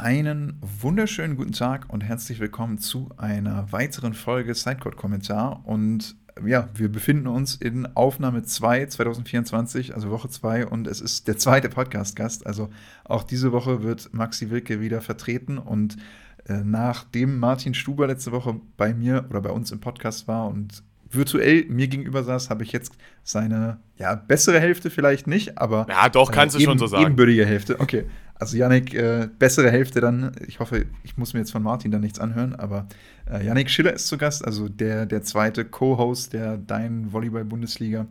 [0.00, 5.60] Einen wunderschönen guten Tag und herzlich willkommen zu einer weiteren Folge Sidecode-Kommentar.
[5.66, 11.28] Und ja, wir befinden uns in Aufnahme 2 2024, also Woche 2, und es ist
[11.28, 12.46] der zweite Podcast-Gast.
[12.46, 12.70] Also
[13.04, 15.58] auch diese Woche wird Maxi Wilke wieder vertreten.
[15.58, 15.98] Und
[16.46, 20.82] äh, nachdem Martin Stuber letzte Woche bei mir oder bei uns im Podcast war und
[21.10, 22.92] virtuell mir gegenüber saß, habe ich jetzt
[23.22, 25.86] seine, ja, bessere Hälfte vielleicht nicht, aber.
[25.88, 27.04] Ja, doch, kannst äh, du schon so sagen.
[27.04, 28.04] Ebenbürtige Hälfte, okay.
[28.34, 30.32] Also Yannick, äh, bessere Hälfte dann.
[30.46, 32.88] Ich hoffe, ich muss mir jetzt von Martin dann nichts anhören, aber
[33.30, 38.06] äh, Yannick Schiller ist zu Gast, also der, der zweite Co-Host der Dein Volleyball-Bundesliga.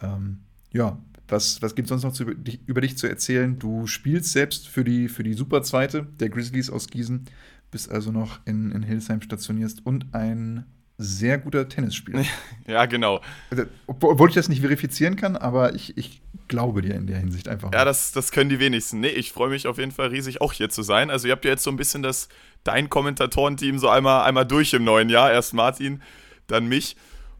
[0.00, 0.38] Ähm,
[0.72, 2.24] ja, was, was gibt es sonst noch zu,
[2.66, 3.58] über dich zu erzählen?
[3.58, 7.26] Du spielst selbst für die, für die Super Zweite der Grizzlies aus Gießen,
[7.70, 10.64] bist also noch in, in Hildesheim stationierst und ein
[11.00, 12.24] sehr guter Tennisspieler.
[12.66, 13.20] Ja, genau.
[13.50, 17.48] Also, obwohl ich das nicht verifizieren kann, aber ich, ich glaube dir in der Hinsicht
[17.48, 17.72] einfach.
[17.72, 19.00] Ja, das, das können die wenigsten.
[19.00, 21.10] Nee, ich freue mich auf jeden Fall riesig, auch hier zu sein.
[21.10, 22.28] Also, ihr habt ja jetzt so ein bisschen das,
[22.62, 25.32] dein Kommentatorenteam so einmal, einmal durch im neuen Jahr.
[25.32, 26.00] Erst Martin,
[26.46, 26.96] dann mich.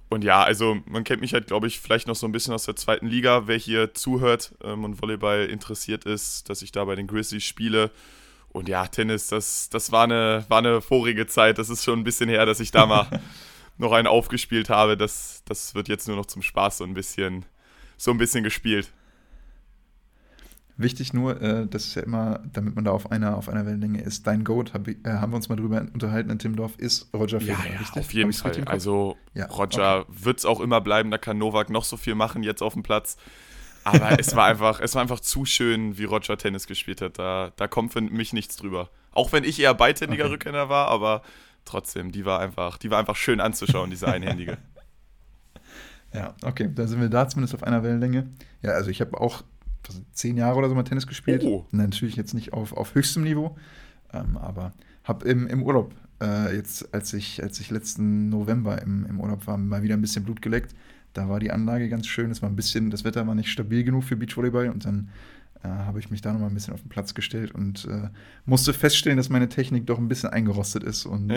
[0.08, 2.64] Und ja, also man kennt mich halt, glaube ich, vielleicht noch so ein bisschen aus
[2.64, 6.96] der zweiten Liga, wer hier zuhört ähm, und Volleyball interessiert ist, dass ich da bei
[6.96, 7.92] den Grizzlies spiele.
[8.48, 11.58] Und ja, Tennis, das, das war, eine, war eine vorige Zeit.
[11.58, 13.06] Das ist schon ein bisschen her, dass ich da mal
[13.80, 14.96] noch einen aufgespielt habe.
[14.96, 17.44] Das, das wird jetzt nur noch zum Spaß so ein bisschen,
[17.96, 18.92] so ein bisschen gespielt.
[20.76, 24.00] Wichtig nur, äh, das ist ja immer, damit man da auf einer, auf einer Wellenlänge
[24.00, 27.40] ist, dein Goat, hab, äh, haben wir uns mal drüber unterhalten in Timmendorf, ist Roger
[27.40, 28.02] Federer, ja, ja, richtig?
[28.02, 28.64] auf jeden Fall.
[28.64, 30.24] Also ja, Roger okay.
[30.24, 32.82] wird es auch immer bleiben, da kann Novak noch so viel machen jetzt auf dem
[32.82, 33.18] Platz.
[33.84, 37.18] Aber es war einfach, es war einfach zu schön, wie Roger Tennis gespielt hat.
[37.18, 38.88] Da, da kommt für mich nichts drüber.
[39.12, 40.32] Auch wenn ich eher beidhändiger okay.
[40.32, 41.22] Rückhänder war, aber
[41.70, 44.58] trotzdem, die war einfach, die war einfach schön anzuschauen, diese einhändige.
[46.14, 48.28] ja, okay, da sind wir da zumindest auf einer Wellenlänge.
[48.62, 49.42] Ja, also ich habe auch
[50.12, 51.42] zehn Jahre oder so mal Tennis gespielt.
[51.44, 51.66] Oh.
[51.70, 53.56] Natürlich jetzt nicht auf, auf höchstem Niveau,
[54.12, 54.72] ähm, aber
[55.04, 59.46] habe im, im Urlaub, äh, jetzt als ich, als ich letzten November im, im Urlaub
[59.46, 60.74] war, mal wieder ein bisschen Blut geleckt.
[61.12, 62.30] Da war die Anlage ganz schön.
[62.30, 65.08] Es war ein bisschen, das Wetter war nicht stabil genug für Beachvolleyball und dann
[65.62, 68.08] äh, habe ich mich da nochmal ein bisschen auf den Platz gestellt und äh,
[68.46, 71.32] musste feststellen, dass meine Technik doch ein bisschen eingerostet ist und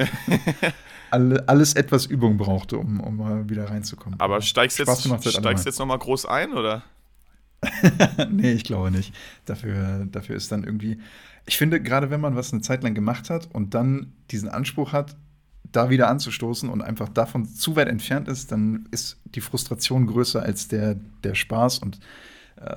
[1.11, 4.19] alle, alles etwas Übung brauchte, um, um mal wieder reinzukommen.
[4.19, 6.83] Aber steigst du jetzt, steigst jetzt nochmal groß ein, oder?
[8.29, 9.13] nee, ich glaube nicht.
[9.45, 10.99] Dafür, dafür ist dann irgendwie.
[11.45, 14.93] Ich finde, gerade wenn man was eine Zeit lang gemacht hat und dann diesen Anspruch
[14.93, 15.15] hat,
[15.71, 20.41] da wieder anzustoßen und einfach davon zu weit entfernt ist, dann ist die Frustration größer
[20.41, 21.99] als der, der Spaß und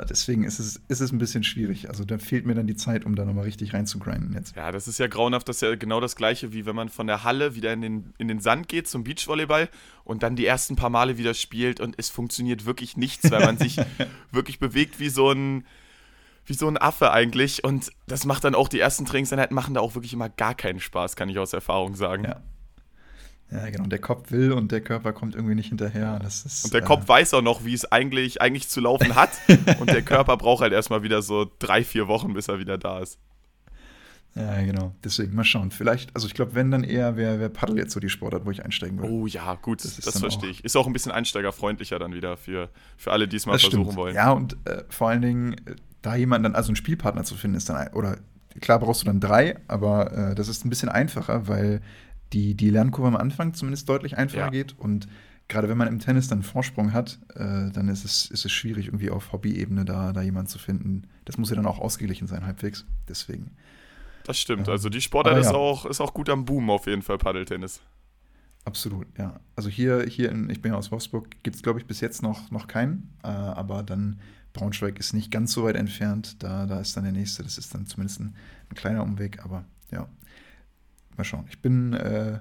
[0.08, 1.88] deswegen ist es, ist es ein bisschen schwierig.
[1.88, 4.56] Also da fehlt mir dann die Zeit, um da nochmal richtig reinzugrinden jetzt.
[4.56, 5.48] Ja, das ist ja grauenhaft.
[5.48, 8.14] Das ist ja genau das Gleiche, wie wenn man von der Halle wieder in den,
[8.18, 9.68] in den Sand geht zum Beachvolleyball
[10.04, 13.58] und dann die ersten paar Male wieder spielt und es funktioniert wirklich nichts, weil man
[13.58, 13.78] sich
[14.32, 15.64] wirklich bewegt wie so ein
[16.46, 17.64] wie so ein Affe eigentlich.
[17.64, 20.80] Und das macht dann auch die ersten Trainingseinheiten machen da auch wirklich immer gar keinen
[20.80, 22.24] Spaß, kann ich aus Erfahrung sagen.
[22.24, 22.40] Ja.
[23.50, 23.86] Ja, genau.
[23.86, 26.20] Der Kopf will und der Körper kommt irgendwie nicht hinterher.
[26.26, 29.30] Ist, und der äh, Kopf weiß auch noch, wie es eigentlich, eigentlich zu laufen hat.
[29.80, 33.00] und der Körper braucht halt erstmal wieder so drei, vier Wochen, bis er wieder da
[33.00, 33.18] ist.
[34.34, 34.94] Ja, genau.
[35.02, 35.70] Deswegen mal schauen.
[35.70, 38.50] Vielleicht, also ich glaube, wenn dann eher, wer, wer Paddel jetzt so die Sportart, wo
[38.50, 39.08] ich einsteigen will.
[39.08, 40.62] Oh ja, gut, das, das verstehe ich.
[40.62, 42.68] Ist auch ein bisschen einsteigerfreundlicher dann wieder für,
[42.98, 43.96] für alle, die es mal das versuchen stimmt.
[43.96, 44.14] wollen.
[44.14, 47.56] Ja, und äh, vor allen Dingen, äh, da jemand dann, also einen Spielpartner zu finden,
[47.56, 48.18] ist dann, oder
[48.60, 51.80] klar brauchst du dann drei, aber äh, das ist ein bisschen einfacher, weil
[52.32, 54.50] die, die Lernkurve am Anfang zumindest deutlich einfacher ja.
[54.50, 54.78] geht.
[54.78, 55.08] Und
[55.48, 58.86] gerade wenn man im Tennis dann Vorsprung hat, äh, dann ist es, ist es schwierig,
[58.86, 61.08] irgendwie auf Hobby-Ebene da, da jemanden zu finden.
[61.24, 62.84] Das muss ja dann auch ausgeglichen sein, halbwegs.
[63.08, 63.52] Deswegen.
[64.24, 64.66] Das stimmt.
[64.66, 65.40] Ähm, also die Sportart ja.
[65.40, 67.80] ist, auch, ist auch gut am Boom auf jeden Fall, Paddeltennis.
[68.64, 69.38] Absolut, ja.
[69.54, 72.22] Also hier, hier in, ich bin ja aus Wolfsburg, gibt es, glaube ich, bis jetzt
[72.22, 73.14] noch, noch keinen.
[73.22, 74.18] Äh, aber dann
[74.52, 76.42] Braunschweig ist nicht ganz so weit entfernt.
[76.42, 77.44] Da, da ist dann der nächste.
[77.44, 78.34] Das ist dann zumindest ein,
[78.70, 80.08] ein kleiner Umweg, aber ja,
[81.16, 81.44] mal schauen.
[81.48, 82.38] Ich bin, äh,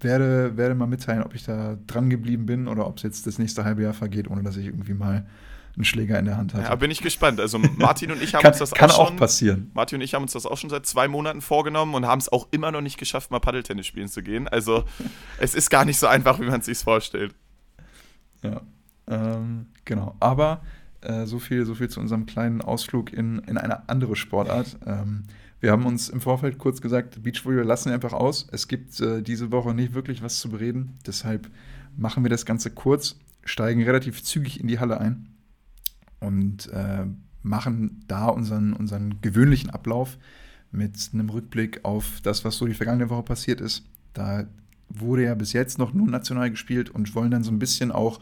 [0.00, 3.38] werde, werde mal mitteilen, ob ich da dran geblieben bin oder ob es jetzt das
[3.38, 5.26] nächste halbe Jahr vergeht, ohne dass ich irgendwie mal
[5.74, 6.64] einen Schläger in der Hand hatte.
[6.64, 7.40] Ja, bin ich gespannt.
[7.40, 9.70] Also Martin und ich haben kann, uns das kann auch, schon, passieren.
[9.74, 12.30] Martin und ich haben uns das auch schon seit zwei Monaten vorgenommen und haben es
[12.30, 14.48] auch immer noch nicht geschafft, mal Paddeltennis spielen zu gehen.
[14.48, 14.84] Also
[15.38, 17.34] es ist gar nicht so einfach, wie man es sich vorstellt.
[18.42, 18.60] Ja,
[19.08, 20.14] ähm, genau.
[20.20, 20.62] Aber
[21.00, 24.76] äh, so viel, so viel zu unserem kleinen Ausflug in, in eine andere Sportart.
[24.86, 25.24] Ähm,
[25.62, 28.48] wir haben uns im Vorfeld kurz gesagt, Beachvolleyball lassen wir einfach aus.
[28.50, 30.98] Es gibt äh, diese Woche nicht wirklich was zu bereden.
[31.06, 31.48] Deshalb
[31.96, 35.28] machen wir das Ganze kurz, steigen relativ zügig in die Halle ein
[36.18, 37.06] und äh,
[37.42, 40.18] machen da unseren, unseren gewöhnlichen Ablauf
[40.72, 43.84] mit einem Rückblick auf das, was so die vergangene Woche passiert ist.
[44.14, 44.48] Da
[44.88, 48.18] wurde ja bis jetzt noch nur national gespielt und wollen dann so ein bisschen auch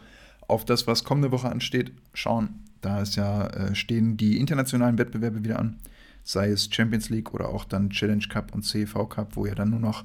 [0.47, 2.59] auf das, was kommende Woche ansteht, schauen.
[2.81, 5.77] Da ist ja, äh, stehen die internationalen Wettbewerbe wieder an.
[6.23, 9.71] Sei es Champions League oder auch dann Challenge Cup und CV Cup, wo ja dann
[9.71, 10.03] nur noch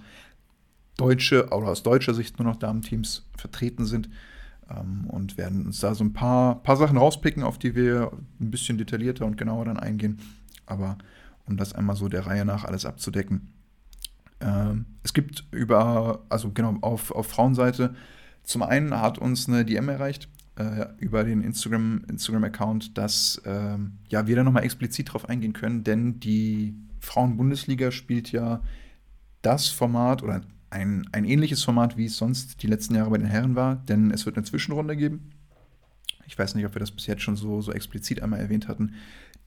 [0.96, 4.08] deutsche oder aus deutscher Sicht nur noch Damenteams vertreten sind
[4.70, 8.50] ähm, und werden uns da so ein paar, paar Sachen rauspicken, auf die wir ein
[8.50, 10.18] bisschen detaillierter und genauer dann eingehen.
[10.64, 10.98] Aber
[11.46, 13.52] um das einmal so der Reihe nach alles abzudecken.
[14.40, 17.94] Ähm, es gibt über, also genau, auf, auf Frauenseite,
[18.42, 24.26] zum einen hat uns eine DM erreicht äh, über den Instagram-Account, Instagram dass äh, ja,
[24.26, 28.62] wir da nochmal explizit drauf eingehen können, denn die Frauen-Bundesliga spielt ja
[29.42, 33.28] das Format oder ein, ein ähnliches Format, wie es sonst die letzten Jahre bei den
[33.28, 35.30] Herren war, denn es wird eine Zwischenrunde geben.
[36.26, 38.94] Ich weiß nicht, ob wir das bis jetzt schon so, so explizit einmal erwähnt hatten.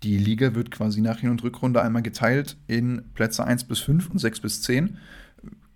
[0.04, 4.10] Die Liga wird quasi nach Hin- und Rückrunde einmal geteilt in Plätze 1 bis 5
[4.10, 4.98] und 6 bis 10.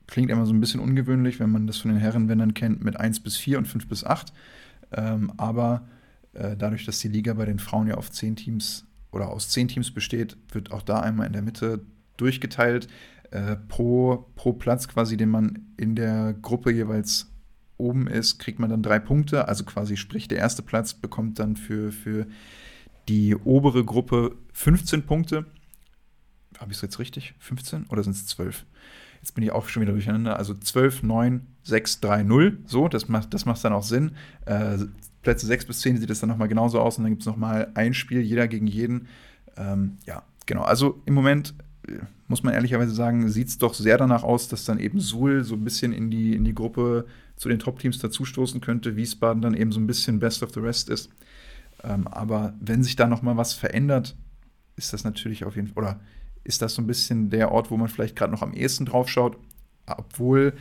[0.07, 3.19] Klingt immer so ein bisschen ungewöhnlich, wenn man das von den Herrenwändern kennt, mit 1
[3.19, 4.31] bis 4 und 5 bis 8.
[4.93, 5.87] Ähm, aber
[6.33, 9.67] äh, dadurch, dass die Liga bei den Frauen ja auf 10 Teams oder aus 10
[9.67, 11.85] Teams besteht, wird auch da einmal in der Mitte
[12.17, 12.87] durchgeteilt.
[13.31, 17.31] Äh, pro, pro Platz quasi, den man in der Gruppe jeweils
[17.77, 19.47] oben ist, kriegt man dann drei Punkte.
[19.47, 22.27] Also quasi sprich, der erste Platz bekommt dann für, für
[23.07, 25.45] die obere Gruppe 15 Punkte.
[26.59, 27.33] Habe ich es jetzt richtig?
[27.39, 28.65] 15 oder sind es 12?
[29.23, 30.37] Jetzt bin ich auch schon wieder durcheinander.
[30.37, 32.57] Also 12, 9, 6, 3, 0.
[32.65, 34.11] So, das macht, das macht dann auch Sinn.
[34.45, 34.79] Äh,
[35.21, 37.71] Plätze 6 bis 10 sieht es dann nochmal genauso aus und dann gibt es nochmal
[37.73, 39.07] ein Spiel, jeder gegen jeden.
[39.55, 40.63] Ähm, ja, genau.
[40.63, 41.53] Also im Moment
[41.87, 45.45] äh, muss man ehrlicherweise sagen, sieht es doch sehr danach aus, dass dann eben Suhl
[45.45, 47.05] so ein bisschen in die, in die Gruppe
[47.37, 48.97] zu den Top-Teams dazustoßen könnte.
[48.97, 51.09] Wiesbaden dann eben so ein bisschen Best of the Rest ist.
[51.81, 54.17] Ähm, aber wenn sich da nochmal was verändert,
[54.75, 55.99] ist das natürlich auf jeden Fall, oder
[56.43, 59.09] ist das so ein bisschen der Ort, wo man vielleicht gerade noch am ehesten drauf
[59.09, 59.37] schaut,
[59.85, 60.53] obwohl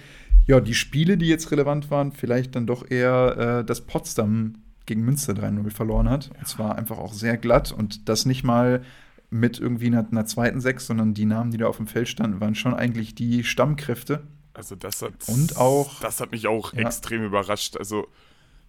[0.46, 4.54] ja die Spiele, die jetzt relevant waren, vielleicht dann doch eher äh, das Potsdam
[4.86, 6.26] gegen Münster 3-0 verloren hat.
[6.26, 6.38] Ja.
[6.40, 8.82] Und zwar einfach auch sehr glatt und das nicht mal
[9.30, 12.40] mit irgendwie einer, einer, zweiten Sechs, sondern die Namen, die da auf dem Feld standen,
[12.40, 14.22] waren schon eigentlich die Stammkräfte.
[14.52, 16.80] Also das hat und auch das hat mich auch ja.
[16.80, 17.78] extrem überrascht.
[17.78, 18.08] Also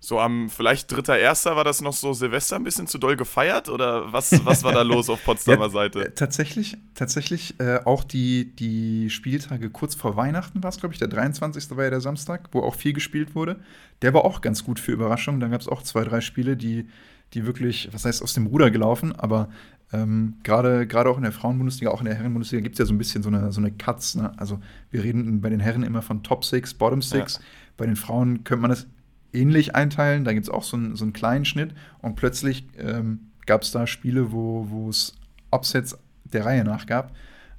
[0.06, 3.70] so am vielleicht dritter erster war das noch so Silvester ein bisschen zu doll gefeiert
[3.70, 6.08] oder was, was war da los auf Potsdamer ja, Seite?
[6.08, 11.00] Äh, tatsächlich, tatsächlich äh, auch die, die Spieltage kurz vor Weihnachten war es, glaube ich,
[11.00, 11.70] der 23.
[11.78, 13.62] war ja der Samstag, wo auch viel gespielt wurde.
[14.02, 15.40] Der war auch ganz gut für Überraschungen.
[15.40, 16.90] Dann gab es auch zwei, drei Spiele, die,
[17.34, 19.48] die wirklich, was heißt, aus dem Ruder gelaufen, aber
[19.94, 22.98] ähm, gerade auch in der Frauenbundesliga, auch in der Herrenbundesliga gibt es ja so ein
[22.98, 24.16] bisschen so eine, so eine Cuts.
[24.16, 24.34] Ne?
[24.38, 24.60] Also
[24.92, 27.36] wir reden bei den Herren immer von Top Six, Bottom Six.
[27.36, 27.42] Ja.
[27.78, 28.86] Bei den Frauen könnte man das
[29.34, 30.24] ähnlich einteilen.
[30.24, 31.74] Da gibt es auch so, ein, so, einen kleinen Schnitt.
[32.02, 35.16] Und plötzlich ähm, gab es da Spiele, wo es
[35.52, 37.14] Upsets der Reihe nach gab.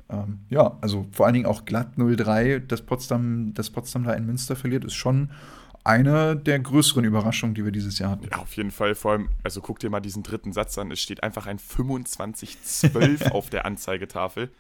[0.09, 4.27] Ähm, ja, also vor allen Dingen auch glatt 0-3, dass Potsdam, dass Potsdam da in
[4.27, 5.31] Münster verliert, ist schon
[5.83, 8.29] eine der größeren Überraschungen, die wir dieses Jahr hatten.
[8.31, 8.95] Ja, auf jeden Fall.
[8.95, 10.91] Vor allem, also guck dir mal diesen dritten Satz an.
[10.91, 14.51] Es steht einfach ein 25-12 auf der Anzeigetafel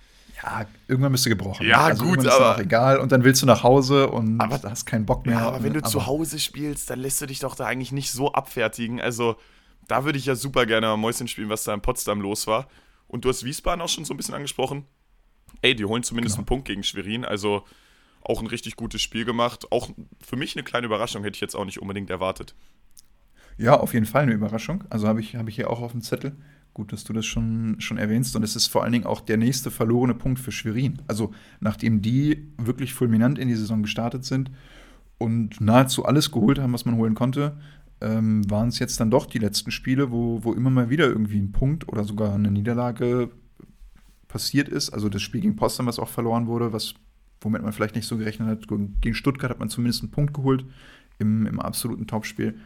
[0.42, 1.66] ja, irgendwann bist du gebrochen.
[1.66, 2.56] Ja, also gut, aber.
[2.56, 2.98] auch egal.
[2.98, 5.38] Und dann willst du nach Hause und aber, hast keinen Bock mehr.
[5.38, 7.92] Ja, aber wenn du aber, zu Hause spielst, dann lässt du dich doch da eigentlich
[7.92, 9.00] nicht so abfertigen.
[9.00, 9.36] Also,
[9.86, 12.68] da würde ich ja super gerne mal Mäuschen spielen, was da in Potsdam los war.
[13.06, 14.86] Und du hast Wiesbaden auch schon so ein bisschen angesprochen.
[15.62, 16.40] Ey, die holen zumindest genau.
[16.40, 17.24] einen Punkt gegen Schwerin.
[17.24, 17.64] Also,
[18.22, 19.70] auch ein richtig gutes Spiel gemacht.
[19.70, 19.90] Auch
[20.20, 22.54] für mich eine kleine Überraschung, hätte ich jetzt auch nicht unbedingt erwartet.
[23.56, 24.84] Ja, auf jeden Fall eine Überraschung.
[24.90, 26.36] Also habe ich, hab ich hier auch auf dem Zettel.
[26.74, 28.34] Gut, dass du das schon, schon erwähnst.
[28.34, 31.00] Und es ist vor allen Dingen auch der nächste verlorene Punkt für Schwerin.
[31.06, 34.50] Also, nachdem die wirklich fulminant in die Saison gestartet sind
[35.16, 37.56] und nahezu alles geholt haben, was man holen konnte,
[38.00, 41.38] ähm, waren es jetzt dann doch die letzten Spiele, wo, wo immer mal wieder irgendwie
[41.38, 43.30] ein Punkt oder sogar eine Niederlage
[44.26, 44.90] passiert ist.
[44.90, 46.94] Also, das Spiel gegen Potsdam, was auch verloren wurde, was,
[47.40, 48.66] womit man vielleicht nicht so gerechnet hat.
[49.00, 50.64] Gegen Stuttgart hat man zumindest einen Punkt geholt
[51.20, 52.58] im, im absoluten Topspiel.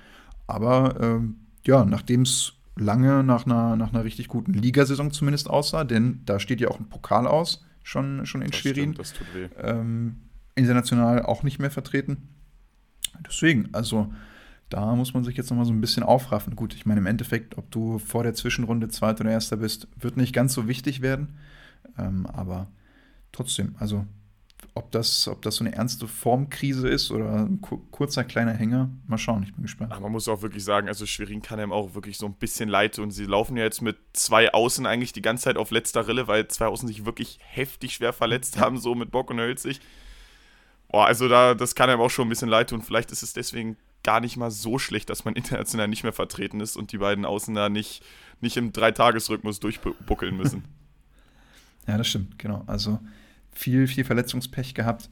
[0.47, 1.37] Aber ähm,
[1.67, 6.39] ja, nachdem es lange nach einer, nach einer richtig guten Ligasaison zumindest aussah, denn da
[6.41, 8.95] steht ja auch ein Pokal aus, schon, schon in das Schwerin.
[8.95, 9.49] Stimmt, das tut weh.
[9.61, 10.17] Ähm,
[10.55, 12.29] international auch nicht mehr vertreten.
[13.27, 14.13] Deswegen, also
[14.69, 16.55] da muss man sich jetzt nochmal so ein bisschen aufraffen.
[16.57, 20.17] Gut, ich meine, im Endeffekt, ob du vor der Zwischenrunde Zweiter oder Erster bist, wird
[20.17, 21.39] nicht ganz so wichtig werden.
[21.97, 22.69] Ähm, aber
[23.33, 24.07] trotzdem, also
[24.75, 29.19] ob das, ob das so eine ernste Formkrise ist oder ein kurzer kleiner Hänger, mal
[29.19, 29.93] schauen, ich bin gespannt.
[29.95, 32.69] Ach, man muss auch wirklich sagen, also Schwerin kann einem auch wirklich so ein bisschen
[32.69, 36.07] leid und sie laufen ja jetzt mit zwei Außen eigentlich die ganze Zeit auf letzter
[36.07, 39.81] Rille, weil zwei Außen sich wirklich heftig schwer verletzt haben, so mit Bock und Hölzig.
[40.89, 42.83] Boah, also da, das kann einem auch schon ein bisschen leid tun.
[42.83, 46.61] Vielleicht ist es deswegen gar nicht mal so schlecht, dass man international nicht mehr vertreten
[46.61, 48.03] ist und die beiden Außen da nicht,
[48.41, 50.65] nicht im Dreitagesrhythmus durchbuckeln müssen.
[51.87, 52.63] ja, das stimmt, genau.
[52.67, 53.01] Also
[53.59, 55.11] viel, viel Verletzungspech gehabt.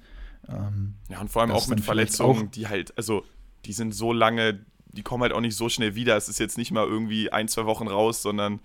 [0.49, 3.25] Ähm, ja, und vor allem auch mit Verletzungen, auch die halt, also
[3.65, 6.17] die sind so lange, die kommen halt auch nicht so schnell wieder.
[6.17, 8.61] Es ist jetzt nicht mal irgendwie ein, zwei Wochen raus, sondern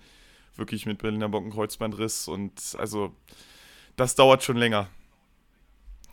[0.56, 3.14] wirklich mit Berliner Bocken Kreuzbandriss und also
[3.96, 4.88] das dauert schon länger.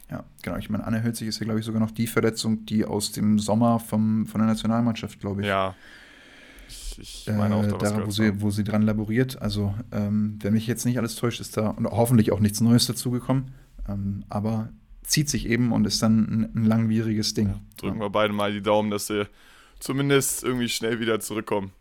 [0.09, 0.57] Ja, genau.
[0.57, 3.37] Ich meine, Anne Hölzig ist ja, glaube ich, sogar noch die Verletzung, die aus dem
[3.37, 5.47] Sommer vom, von der Nationalmannschaft, glaube ich.
[5.47, 5.75] Ja.
[6.69, 9.41] Ich, ich meine auch, da, äh, da wo, sie, wo sie dran laboriert.
[9.41, 12.85] Also, ähm, wenn mich jetzt nicht alles täuscht, ist da und hoffentlich auch nichts Neues
[12.85, 13.51] dazugekommen.
[13.87, 14.69] Ähm, aber
[15.03, 17.47] zieht sich eben und ist dann ein, ein langwieriges Ding.
[17.47, 18.05] Ja, drücken ja.
[18.05, 19.27] wir beide mal die Daumen, dass sie
[19.79, 21.71] zumindest irgendwie schnell wieder zurückkommen.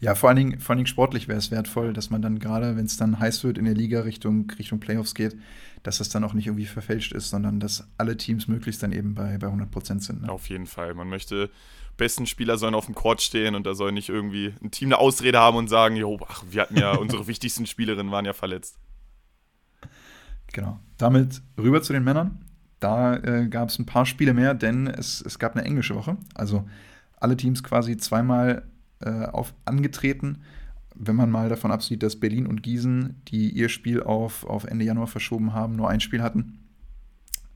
[0.00, 2.76] Ja, vor allen Dingen, vor allen Dingen sportlich wäre es wertvoll, dass man dann gerade,
[2.76, 5.36] wenn es dann heiß wird in der Liga Richtung, Richtung Playoffs geht,
[5.82, 9.14] dass das dann auch nicht irgendwie verfälscht ist, sondern dass alle Teams möglichst dann eben
[9.14, 10.22] bei, bei 100 Prozent sind.
[10.22, 10.30] Ne?
[10.30, 10.94] Auf jeden Fall.
[10.94, 11.50] Man möchte,
[11.96, 14.98] besten Spieler sollen auf dem Court stehen und da soll nicht irgendwie ein Team eine
[14.98, 18.78] Ausrede haben und sagen, jo, ach, wir hatten ja, unsere wichtigsten Spielerinnen waren ja verletzt.
[20.52, 20.80] Genau.
[20.98, 22.44] Damit rüber zu den Männern.
[22.80, 26.16] Da äh, gab es ein paar Spiele mehr, denn es, es gab eine englische Woche.
[26.34, 26.68] Also
[27.18, 28.64] alle Teams quasi zweimal
[29.00, 30.38] äh, auf, angetreten
[30.98, 34.84] wenn man mal davon absieht, dass Berlin und Gießen, die ihr Spiel auf, auf Ende
[34.84, 36.58] Januar verschoben haben, nur ein Spiel hatten.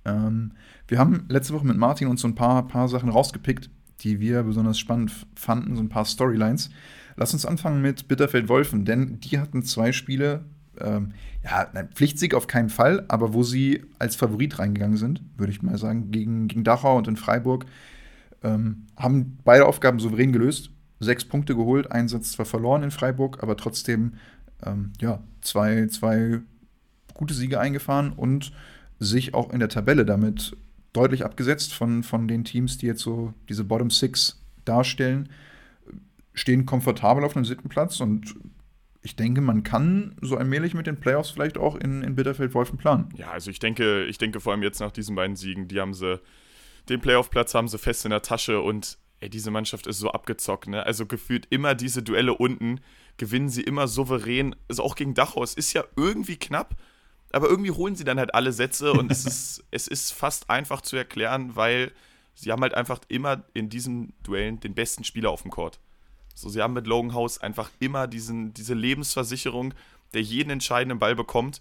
[0.04, 0.52] Ähm,
[0.88, 3.70] wir haben letzte Woche mit Martin uns so ein paar, paar Sachen rausgepickt,
[4.00, 6.70] die wir besonders spannend fanden, so ein paar Storylines.
[7.16, 10.44] Lass uns anfangen mit Bitterfeld-Wolfen, denn die hatten zwei Spiele,
[10.78, 11.12] ähm,
[11.44, 15.62] ja, nein, Pflichtsieg auf keinen Fall, aber wo sie als Favorit reingegangen sind, würde ich
[15.62, 17.66] mal sagen, gegen, gegen Dachau und in Freiburg,
[18.42, 20.70] ähm, haben beide Aufgaben souverän gelöst
[21.00, 24.14] sechs Punkte geholt, ein Satz zwar verloren in Freiburg, aber trotzdem
[24.64, 26.40] ähm, ja, zwei, zwei
[27.14, 28.52] gute Siege eingefahren und
[28.99, 30.57] sich auch in der Tabelle damit
[30.92, 35.30] deutlich abgesetzt von, von den Teams, die jetzt so diese Bottom Six darstellen,
[36.35, 38.35] stehen komfortabel auf dem siebten Platz und
[39.02, 43.09] ich denke, man kann so allmählich mit den Playoffs vielleicht auch in, in Bitterfeld-Wolfen planen.
[43.16, 45.95] Ja, also ich denke, ich denke vor allem jetzt nach diesen beiden Siegen, die haben
[45.95, 46.21] sie,
[46.90, 50.69] den Playoff-Platz haben sie fest in der Tasche und ey, diese Mannschaft ist so abgezockt,
[50.69, 50.85] ne?
[50.85, 52.81] Also gefühlt immer diese Duelle unten,
[53.17, 54.57] gewinnen sie immer souverän.
[54.69, 56.77] Also auch gegen Dachau, es ist ja irgendwie knapp,
[57.33, 60.81] aber irgendwie holen sie dann halt alle Sätze und es ist, es ist fast einfach
[60.81, 61.93] zu erklären, weil
[62.35, 65.79] sie haben halt einfach immer in diesen Duellen den besten Spieler auf dem Court.
[66.35, 69.75] So, sie haben mit Logan House einfach immer diesen, diese Lebensversicherung,
[70.15, 71.61] der jeden entscheidenden Ball bekommt.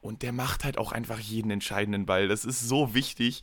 [0.00, 2.26] Und der macht halt auch einfach jeden entscheidenden Ball.
[2.26, 3.42] Das ist so wichtig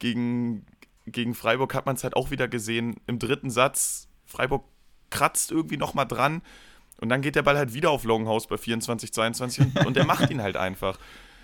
[0.00, 0.66] gegen,
[1.06, 2.96] gegen Freiburg hat man es halt auch wieder gesehen.
[3.06, 4.64] Im dritten Satz, Freiburg
[5.10, 6.42] kratzt irgendwie nochmal dran.
[7.00, 10.04] Und dann geht der Ball halt wieder auf Longhouse bei 24, 22 und, und der
[10.04, 10.98] macht ihn halt einfach.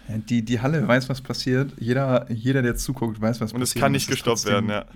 [0.08, 1.72] Die, die Halle weiß, was passiert.
[1.78, 3.60] Jeder, jeder, der zuguckt, weiß, was und passiert.
[3.60, 4.86] Und es kann nicht gestoppt trotzdem, werden, ja.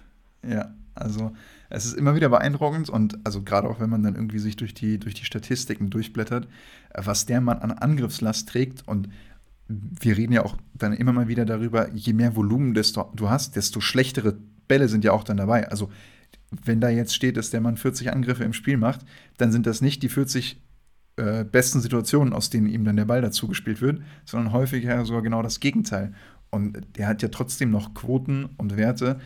[0.49, 1.33] Ja, also
[1.71, 4.75] es ist immer wieder beeindruckend und also gerade auch wenn man dann irgendwie sich durch
[4.75, 6.49] die, durch die Statistiken durchblättert,
[6.95, 9.09] was der Mann an Angriffslast trägt und
[9.69, 13.57] wir reden ja auch dann immer mal wieder darüber, je mehr Volumen desto, du hast,
[13.57, 14.37] desto schlechtere
[14.73, 15.69] Bälle sind ja auch dann dabei.
[15.69, 15.91] Also,
[16.51, 19.05] wenn da jetzt steht, dass der Mann 40 Angriffe im Spiel macht,
[19.37, 20.63] dann sind das nicht die 40
[21.17, 25.05] äh, besten Situationen, aus denen ihm dann der Ball dazu gespielt wird, sondern häufig ja
[25.05, 26.15] sogar genau das Gegenteil.
[26.49, 29.21] Und der hat ja trotzdem noch Quoten und Werte,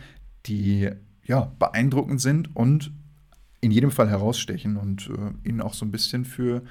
[0.47, 0.89] die
[1.23, 2.91] ja beeindruckend sind und
[3.61, 6.61] in jedem Fall herausstechen und äh, ihn auch so ein bisschen für,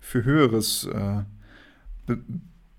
[0.00, 2.14] für Höheres äh,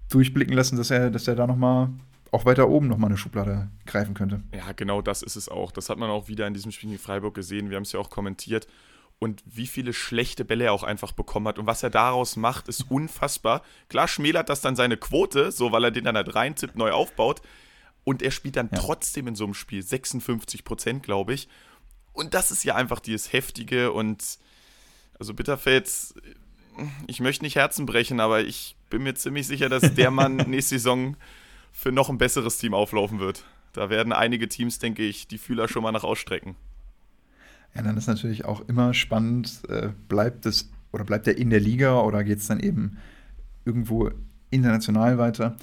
[0.09, 1.89] durchblicken lassen, dass er, dass er da nochmal
[2.35, 4.43] auch weiter oben nochmal eine Schublade greifen könnte.
[4.53, 5.71] Ja, genau das ist es auch.
[5.71, 7.69] Das hat man auch wieder in diesem Spiel in Freiburg gesehen.
[7.69, 8.67] Wir haben es ja auch kommentiert.
[9.17, 11.57] Und wie viele schlechte Bälle er auch einfach bekommen hat.
[11.57, 13.61] Und was er daraus macht, ist unfassbar.
[13.87, 17.41] Klar schmälert das dann seine Quote, so weil er den dann halt reintippt, neu aufbaut.
[18.03, 18.77] Und er spielt dann ja.
[18.77, 21.47] trotzdem in so einem Spiel 56 Prozent, glaube ich.
[22.11, 23.93] Und das ist ja einfach dieses Heftige.
[23.93, 24.37] Und
[25.17, 26.13] also Bitterfels,
[27.07, 30.75] ich möchte nicht Herzen brechen, aber ich bin mir ziemlich sicher, dass der Mann nächste
[30.75, 31.15] Saison
[31.75, 33.43] für noch ein besseres Team auflaufen wird.
[33.73, 36.55] Da werden einige Teams, denke ich, die Fühler schon mal nach ausstrecken.
[37.75, 41.59] Ja, dann ist natürlich auch immer spannend, äh, bleibt es oder bleibt er in der
[41.59, 42.97] Liga oder geht es dann eben
[43.65, 44.09] irgendwo
[44.51, 45.57] international weiter?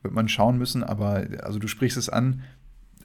[0.00, 2.42] Wird man schauen müssen, aber also du sprichst es an,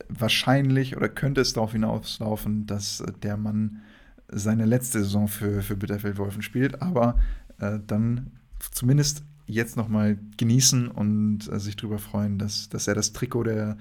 [0.07, 3.81] wahrscheinlich oder könnte es darauf hinauslaufen, dass der Mann
[4.29, 7.19] seine letzte Saison für, für Bitterfeld-Wolfen spielt, aber
[7.59, 8.31] äh, dann
[8.71, 13.77] zumindest jetzt nochmal genießen und äh, sich darüber freuen, dass, dass er das Trikot der,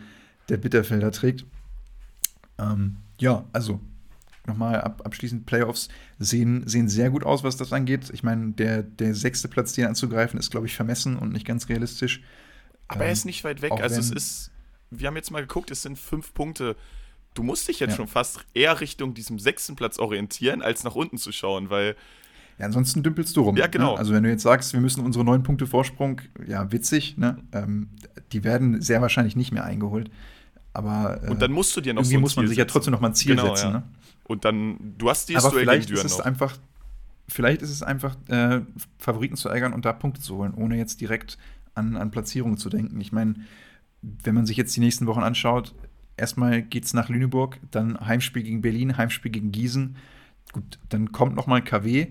[0.48, 1.44] der Bitterfelder trägt.
[2.58, 3.80] Ähm, ja, also
[4.46, 5.88] nochmal ab, abschließend, Playoffs
[6.18, 8.10] sehen, sehen sehr gut aus, was das angeht.
[8.12, 11.68] Ich meine, der, der sechste Platz, den anzugreifen, ist, glaube ich, vermessen und nicht ganz
[11.68, 12.22] realistisch.
[12.88, 13.72] Aber ähm, er ist nicht weit weg.
[13.72, 14.50] Also es ist,
[14.90, 16.76] wir haben jetzt mal geguckt, es sind fünf Punkte.
[17.34, 17.96] Du musst dich jetzt ja.
[17.96, 21.96] schon fast eher Richtung diesem sechsten Platz orientieren, als nach unten zu schauen, weil
[22.62, 23.56] ja, ansonsten dümpelst du rum.
[23.56, 23.94] Ja, genau.
[23.94, 23.98] Ne?
[23.98, 27.38] Also wenn du jetzt sagst, wir müssen unsere neun Punkte Vorsprung, ja, witzig, ne?
[27.50, 27.88] Ähm,
[28.30, 30.12] die werden sehr wahrscheinlich nicht mehr eingeholt.
[30.72, 32.92] Aber äh, und dann musst du dir noch irgendwie so muss man sich ja trotzdem
[32.92, 33.72] noch mal ein Ziel genau, setzen.
[33.72, 33.78] Ja.
[33.78, 33.82] Ne?
[34.28, 36.24] Und dann, du hast dieses Aber vielleicht ist es noch.
[36.24, 36.56] einfach
[37.28, 38.60] vielleicht ist es einfach, äh,
[38.98, 41.38] Favoriten zu ärgern und da Punkte zu holen, ohne jetzt direkt
[41.74, 43.00] an, an Platzierungen zu denken.
[43.00, 43.34] Ich meine,
[44.02, 45.74] wenn man sich jetzt die nächsten Wochen anschaut,
[46.16, 49.96] erstmal geht es nach Lüneburg, dann Heimspiel gegen Berlin, Heimspiel gegen Gießen.
[50.52, 52.08] Gut, dann kommt nochmal KW,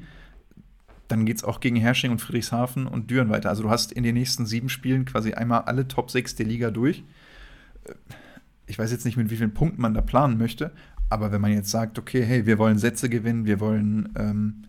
[1.12, 3.50] dann geht es auch gegen Hersching und Friedrichshafen und Düren weiter.
[3.50, 6.72] Also du hast in den nächsten sieben Spielen quasi einmal alle Top 6 der Liga
[6.72, 7.04] durch.
[8.68, 10.72] Ich weiß jetzt nicht, mit wie vielen Punkten man da planen möchte,
[11.10, 14.64] aber wenn man jetzt sagt, okay, hey, wir wollen Sätze gewinnen, wir wollen ähm,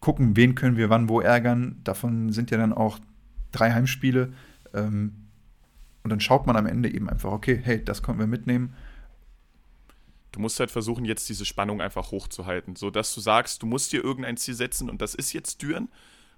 [0.00, 2.98] gucken, wen können wir wann wo ärgern, davon sind ja dann auch
[3.52, 4.32] drei Heimspiele.
[4.72, 5.12] Ähm,
[6.02, 8.72] und dann schaut man am Ende eben einfach, okay, hey, das konnten wir mitnehmen.
[10.32, 14.04] Du musst halt versuchen, jetzt diese Spannung einfach hochzuhalten, sodass du sagst, du musst dir
[14.04, 15.88] irgendein Ziel setzen und das ist jetzt Düren,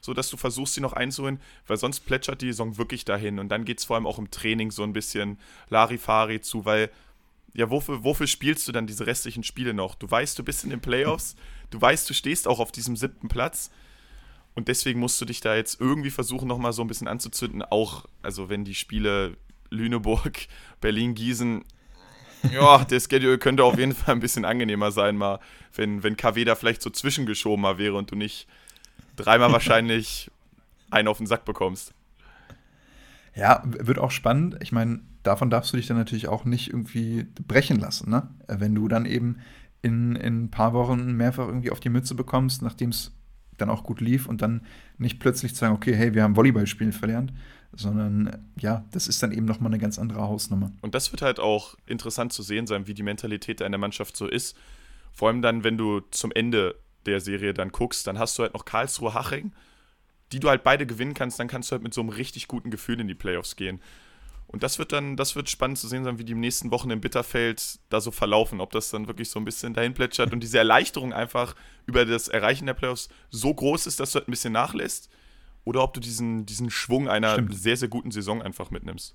[0.01, 3.65] sodass du versuchst, sie noch einzuholen, weil sonst plätschert die Saison wirklich dahin und dann
[3.65, 6.91] geht es vor allem auch im Training so ein bisschen Larifari zu, weil
[7.53, 9.97] ja, wofür, wofür spielst du dann diese restlichen Spiele noch?
[9.97, 11.35] Du weißt, du bist in den Playoffs,
[11.71, 13.71] du weißt, du stehst auch auf diesem siebten Platz
[14.55, 17.63] und deswegen musst du dich da jetzt irgendwie versuchen, nochmal so ein bisschen anzuzünden.
[17.63, 19.37] Auch, also wenn die Spiele
[19.71, 20.47] Lüneburg,
[20.81, 21.65] Berlin, Gießen,
[22.53, 25.41] ja, der Schedule könnte auf jeden Fall ein bisschen angenehmer sein, mal,
[25.75, 28.47] wenn, wenn KW da vielleicht so zwischengeschoben mal wäre und du nicht
[29.17, 30.31] dreimal wahrscheinlich
[30.91, 31.95] einen auf den Sack bekommst.
[33.35, 34.57] Ja, wird auch spannend.
[34.61, 38.29] Ich meine, davon darfst du dich dann natürlich auch nicht irgendwie brechen lassen, ne?
[38.49, 39.39] Wenn du dann eben
[39.83, 43.13] in, in ein paar Wochen mehrfach irgendwie auf die Mütze bekommst, nachdem es
[43.61, 44.62] dann auch gut lief und dann
[44.99, 47.33] nicht plötzlich sagen, okay, hey, wir haben Volleyballspielen verlernt,
[47.73, 50.73] sondern ja, das ist dann eben nochmal eine ganz andere Hausnummer.
[50.83, 54.26] Und das wird halt auch interessant zu sehen sein, wie die Mentalität einer Mannschaft so
[54.26, 54.57] ist.
[55.12, 56.76] Vor allem dann, wenn du zum Ende
[57.07, 59.52] der Serie dann guckst, dann hast du halt noch Karlsruhe Haching,
[60.33, 62.71] die du halt beide gewinnen kannst, dann kannst du halt mit so einem richtig guten
[62.71, 63.81] Gefühl in die Playoffs gehen.
[64.50, 66.90] Und das wird dann, das wird spannend zu sehen sein, wie die im nächsten Wochen
[66.90, 70.40] im Bitterfeld da so verlaufen, ob das dann wirklich so ein bisschen dahin plätschert und
[70.40, 71.54] diese Erleichterung einfach
[71.87, 75.09] über das Erreichen der Playoffs so groß ist, dass du halt ein bisschen nachlässt,
[75.64, 77.54] oder ob du diesen, diesen Schwung einer Stimmt.
[77.57, 79.14] sehr, sehr guten Saison einfach mitnimmst.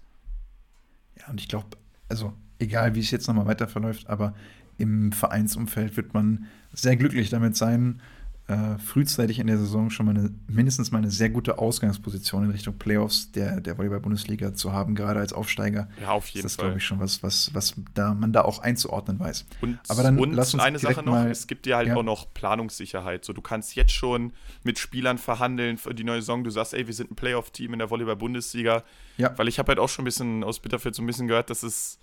[1.20, 1.78] Ja, und ich glaube,
[2.08, 4.36] also egal wie es jetzt nochmal weiter verläuft, aber
[4.78, 8.02] im Vereinsumfeld wird man sehr glücklich damit sein,
[8.48, 12.52] äh, frühzeitig in der Saison schon mal eine, mindestens mal eine sehr gute Ausgangsposition in
[12.52, 15.88] Richtung Playoffs der, der Volleyball-Bundesliga zu haben, gerade als Aufsteiger.
[16.00, 18.60] Ja, auf jeden ist das, glaube ich, schon was, was, was da man da auch
[18.60, 19.46] einzuordnen weiß.
[19.62, 21.96] Und, Aber dann und lass uns eine Sache noch, es gibt dir halt ja.
[21.96, 23.26] auch noch Planungssicherheit.
[23.26, 24.32] So, du kannst jetzt schon
[24.64, 26.44] mit Spielern verhandeln für die neue Saison.
[26.44, 28.84] Du sagst, ey, wir sind ein Playoff-Team in der Volleyball-Bundesliga.
[29.18, 29.36] Ja.
[29.38, 31.64] Weil ich habe halt auch schon ein bisschen aus Bitterfeld so ein bisschen gehört, dass
[31.64, 32.00] es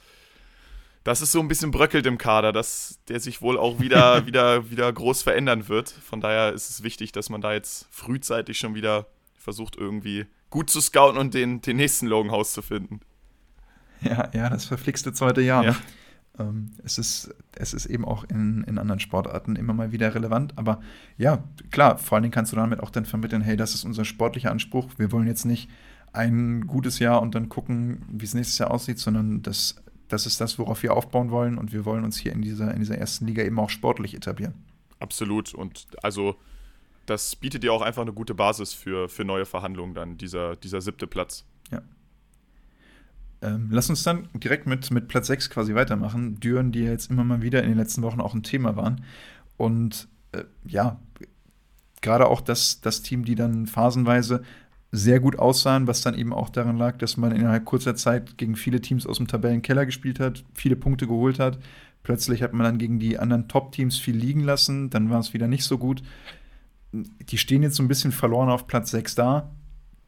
[1.04, 4.70] dass es so ein bisschen bröckelt im Kader, dass der sich wohl auch wieder, wieder,
[4.70, 5.90] wieder groß verändern wird.
[5.90, 10.70] Von daher ist es wichtig, dass man da jetzt frühzeitig schon wieder versucht, irgendwie gut
[10.70, 13.00] zu scouten und den, den nächsten Logan zu finden.
[14.02, 15.64] Ja, ja, das verflixte zweite Jahr.
[15.64, 15.76] Ja.
[16.38, 20.56] Ähm, es, ist, es ist eben auch in, in anderen Sportarten immer mal wieder relevant.
[20.56, 20.80] Aber
[21.18, 24.04] ja, klar, vor allen Dingen kannst du damit auch dann vermitteln, hey, das ist unser
[24.04, 24.90] sportlicher Anspruch.
[24.96, 25.68] Wir wollen jetzt nicht
[26.12, 29.76] ein gutes Jahr und dann gucken, wie es nächstes Jahr aussieht, sondern das
[30.12, 32.80] das ist das, worauf wir aufbauen wollen und wir wollen uns hier in dieser, in
[32.80, 34.54] dieser ersten Liga eben auch sportlich etablieren.
[34.98, 36.36] Absolut und also
[37.06, 40.80] das bietet dir auch einfach eine gute Basis für, für neue Verhandlungen dann, dieser, dieser
[40.80, 41.44] siebte Platz.
[41.70, 41.82] Ja.
[43.40, 46.38] Ähm, lass uns dann direkt mit, mit Platz 6 quasi weitermachen.
[46.38, 49.04] Düren, die jetzt immer mal wieder in den letzten Wochen auch ein Thema waren.
[49.56, 51.00] Und äh, ja,
[52.02, 54.42] gerade auch das, das Team, die dann phasenweise
[54.92, 58.56] sehr gut aussahen, was dann eben auch daran lag, dass man innerhalb kurzer Zeit gegen
[58.56, 61.58] viele Teams aus dem Tabellenkeller gespielt hat, viele Punkte geholt hat.
[62.02, 65.48] Plötzlich hat man dann gegen die anderen Top-Teams viel liegen lassen, dann war es wieder
[65.48, 66.02] nicht so gut.
[66.92, 69.50] Die stehen jetzt so ein bisschen verloren auf Platz 6 da.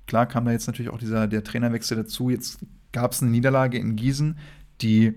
[0.06, 2.28] Klar kam da jetzt natürlich auch dieser, der Trainerwechsel dazu.
[2.28, 2.58] Jetzt
[2.92, 4.36] gab es eine Niederlage in Gießen,
[4.82, 5.14] die,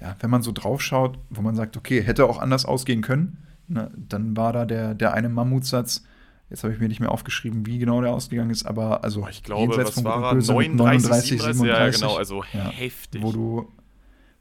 [0.00, 3.38] ja, wenn man so drauf schaut, wo man sagt, okay, hätte auch anders ausgehen können,
[3.68, 6.02] ne, dann war da der, der eine Mammutsatz,
[6.52, 9.42] Jetzt habe ich mir nicht mehr aufgeschrieben, wie genau der ausgegangen ist, aber also ich
[9.42, 10.34] glaube, was war er?
[10.34, 13.22] 39, 37, 37, ja, genau, also ja, heftig.
[13.22, 13.72] Wo du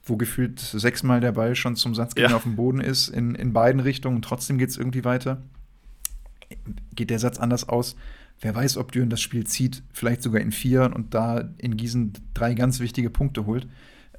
[0.04, 2.36] wo gefühlt sechsmal der Ball schon zum Satzgegner ja.
[2.36, 5.42] auf dem Boden ist, in, in beiden Richtungen, und trotzdem geht es irgendwie weiter.
[6.96, 7.96] Geht der Satz anders aus?
[8.42, 12.12] Wer weiß, ob Düren das Spiel zieht, vielleicht sogar in vier und da in Gießen
[12.34, 13.70] drei ganz wichtige Punkte holt.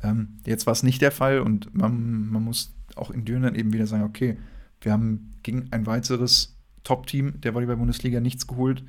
[0.03, 3.55] Ähm, jetzt war es nicht der Fall und man, man muss auch in Düren dann
[3.55, 4.39] eben wieder sagen, okay,
[4.81, 8.85] wir haben gegen ein weiteres Top-Team der Volleyball-Bundesliga nichts geholt.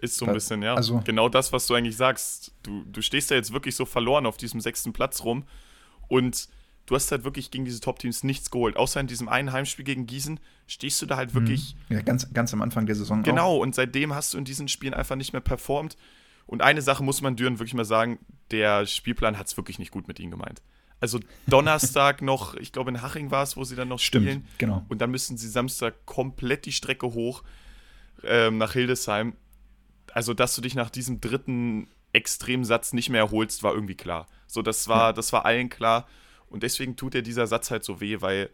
[0.00, 0.74] Ist so ein bisschen, ja.
[0.74, 2.52] Also, genau das, was du eigentlich sagst.
[2.62, 5.44] Du, du stehst ja jetzt wirklich so verloren auf diesem sechsten Platz rum
[6.08, 6.48] und
[6.86, 8.76] du hast halt wirklich gegen diese Top-Teams nichts geholt.
[8.76, 11.76] Außer in diesem einen Heimspiel gegen Gießen stehst du da halt wirklich.
[11.88, 13.22] Ja, ganz, ganz am Anfang der Saison.
[13.22, 13.60] Genau, auch.
[13.60, 15.96] und seitdem hast du in diesen Spielen einfach nicht mehr performt.
[16.46, 18.18] Und eine Sache muss man Düren wirklich mal sagen:
[18.50, 20.62] der Spielplan hat es wirklich nicht gut mit ihnen gemeint.
[21.02, 24.46] Also Donnerstag noch, ich glaube in Haching war es, wo sie dann noch Stimmt, spielen.
[24.56, 24.86] genau.
[24.88, 27.42] Und dann müssen sie Samstag komplett die Strecke hoch
[28.24, 29.34] ähm, nach Hildesheim.
[30.14, 34.26] Also, dass du dich nach diesem dritten Extremsatz nicht mehr erholst, war irgendwie klar.
[34.46, 35.12] So, das war, Ja.
[35.12, 36.06] das war allen klar.
[36.48, 38.50] Und deswegen tut dir dieser Satz halt so weh, weil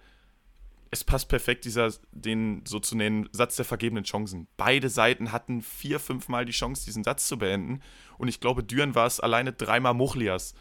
[0.90, 4.46] es passt perfekt, dieser, den so zu nennen, Satz der vergebenen Chancen.
[4.56, 7.82] Beide Seiten hatten vier, fünfmal die Chance, diesen Satz zu beenden.
[8.16, 10.54] Und ich glaube, Düren war es alleine dreimal Muchlias,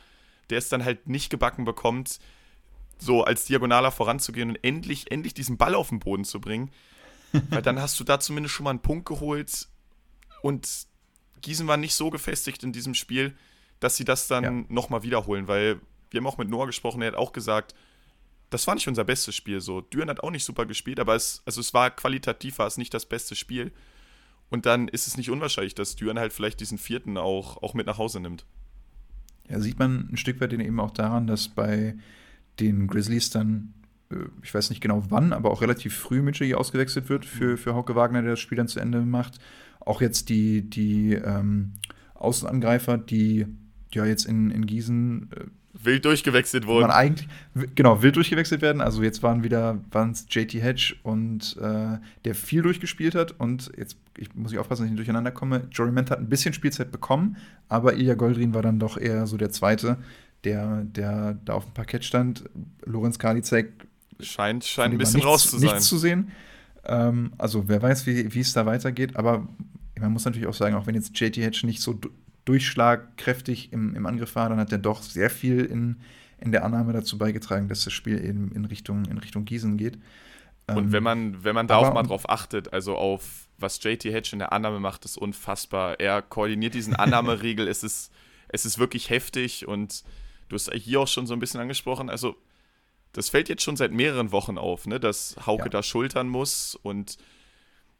[0.49, 2.19] der es dann halt nicht gebacken bekommt,
[2.99, 6.71] so als Diagonaler voranzugehen und endlich, endlich diesen Ball auf den Boden zu bringen.
[7.49, 9.67] Weil dann hast du da zumindest schon mal einen Punkt geholt.
[10.41, 10.87] Und
[11.41, 13.35] Gießen war nicht so gefestigt in diesem Spiel,
[13.79, 14.51] dass sie das dann Ja.
[14.69, 15.47] nochmal wiederholen.
[15.47, 15.79] Weil
[16.09, 17.75] wir haben auch mit Noah gesprochen, er hat auch gesagt,
[18.49, 19.59] das war nicht unser bestes Spiel.
[19.59, 22.77] So, Düren hat auch nicht super gespielt, aber es, also es war qualitativ, war es
[22.77, 23.73] nicht das beste Spiel.
[24.49, 27.85] Und dann ist es nicht unwahrscheinlich, dass Düren halt vielleicht diesen vierten auch, auch mit
[27.85, 28.45] nach Hause nimmt.
[29.49, 31.95] Ja, sieht man ein Stück weit eben auch daran, dass bei
[32.59, 33.73] den Grizzlies dann,
[34.11, 37.75] äh, ich weiß nicht genau wann, aber auch relativ früh Mitchell ausgewechselt wird für, für
[37.75, 39.39] Hauke Wagner, der das Spiel dann zu Ende macht.
[39.79, 41.73] Auch jetzt die, die ähm,
[42.15, 43.45] Außenangreifer, die
[43.93, 45.45] ja jetzt in, in Gießen äh,
[45.83, 46.91] Wild durchgewechselt wurden.
[46.91, 47.27] eigentlich,
[47.75, 48.81] genau, wild durchgewechselt werden.
[48.81, 53.71] Also jetzt waren wieder, waren es JT Hedge und äh, der viel durchgespielt hat und
[53.77, 55.67] jetzt ich, muss ich aufpassen, dass ich nicht durcheinander komme.
[55.71, 57.37] Jory Ment hat ein bisschen Spielzeit bekommen,
[57.69, 59.97] aber Ilya Goldrin war dann doch eher so der Zweite,
[60.43, 62.43] der, der da auf dem Parkett stand.
[62.85, 63.87] Lorenz Karliczek
[64.19, 65.69] Scheint, scheint ein bisschen nichts, raus zu sein.
[65.69, 66.31] Nichts zu sehen.
[66.85, 69.47] Ähm, also wer weiß, wie, es da weitergeht, aber
[69.99, 71.99] man muss natürlich auch sagen, auch wenn jetzt JT Hedge nicht so
[72.47, 75.97] durchschlagkräftig im, im Angriff war, dann hat er doch sehr viel in,
[76.39, 79.97] in der Annahme dazu beigetragen, dass das Spiel eben in Richtung, in Richtung Gießen geht.
[80.67, 84.05] Und Ähm, wenn man, wenn man da auch mal drauf achtet, also auf was JT
[84.05, 85.99] Hedge in der Annahme macht, ist unfassbar.
[85.99, 88.11] Er koordiniert diesen Annahmeriegel, es ist,
[88.49, 90.03] es ist wirklich heftig und
[90.49, 92.35] du hast hier auch schon so ein bisschen angesprochen, also
[93.13, 95.69] das fällt jetzt schon seit mehreren Wochen auf, ne, dass Hauke Ja.
[95.69, 97.17] da schultern muss und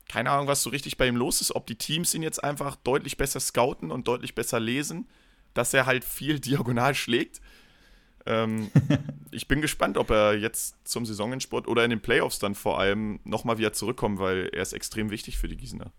[0.10, 2.76] keine Ahnung, was so richtig bei ihm los ist, ob die Teams ihn jetzt einfach
[2.78, 5.08] deutlich besser scouten und deutlich besser lesen,
[5.54, 7.42] dass er halt viel diagonal schlägt.
[8.26, 8.70] Ähm,
[9.32, 13.20] ich bin gespannt, ob er jetzt zum Saisonendsport oder in den Playoffs dann vor allem
[13.24, 15.92] nochmal wieder zurückkommt, weil er ist extrem wichtig für die Gießener.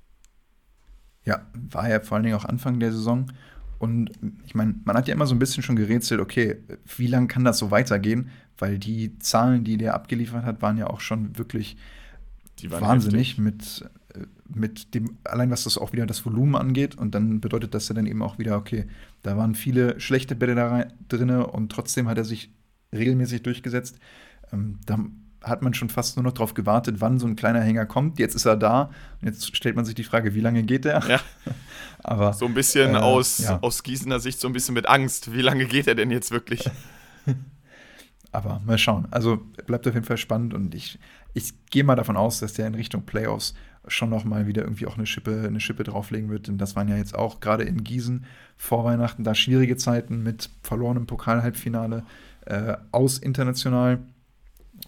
[1.25, 3.31] Ja, war ja vor allen Dingen auch Anfang der Saison.
[3.79, 4.11] Und
[4.45, 6.57] ich meine, man hat ja immer so ein bisschen schon gerätselt, okay,
[6.97, 8.31] wie lange kann das so weitergehen?
[8.57, 11.77] Weil die Zahlen, die der abgeliefert hat, waren ja auch schon wirklich
[12.61, 13.45] Die waren wahnsinnig heftig.
[13.45, 16.97] mit, äh, mit dem, allein was das auch wieder das Volumen angeht.
[16.97, 18.87] Und dann bedeutet das ja dann eben auch wieder, okay,
[19.23, 22.51] da waren viele schlechte Bälle da drinne und trotzdem hat er sich
[22.95, 23.99] regelmäßig durchgesetzt.
[24.53, 24.99] Ähm, da
[25.45, 28.19] hat man schon fast nur noch darauf gewartet, wann so ein kleiner Hänger kommt.
[28.19, 28.91] Jetzt ist er da.
[29.21, 31.01] Und jetzt stellt man sich die Frage, wie lange geht der?
[31.09, 31.21] Ja.
[32.03, 33.59] Aber So ein bisschen Äh, aus, ja.
[33.63, 35.33] aus Gießener Sicht so ein bisschen mit Angst.
[35.33, 36.69] Wie lange geht er denn jetzt wirklich?
[38.33, 39.07] Aber mal schauen.
[39.11, 40.99] Also bleibt auf jeden Fall spannend und ich,
[41.35, 43.55] ich gehe mal davon aus, dass der in Richtung Playoffs
[43.87, 46.49] schon noch mal wieder irgendwie auch eine Schippe, eine Schippe drauflegen wird.
[46.49, 48.25] Denn das waren ja jetzt auch gerade in Gießen
[48.57, 52.05] vor Weihnachten da schwierige Zeiten mit verlorenem Pokalhalbfinale
[52.47, 54.01] äh, aus international.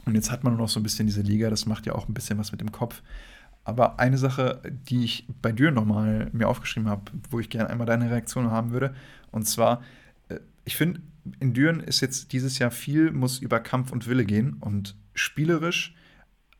[0.04, 2.08] Und jetzt hat man nur noch so ein bisschen diese Liga, das macht ja auch
[2.08, 3.02] ein bisschen was mit dem Kopf.
[3.64, 7.86] Aber eine Sache, die ich bei Düren nochmal mir aufgeschrieben habe, wo ich gerne einmal
[7.86, 8.94] deine Reaktion haben würde,
[9.30, 9.82] und zwar,
[10.28, 11.00] äh, ich finde,
[11.38, 15.94] in Düren ist jetzt dieses Jahr viel, muss über Kampf und Wille gehen und spielerisch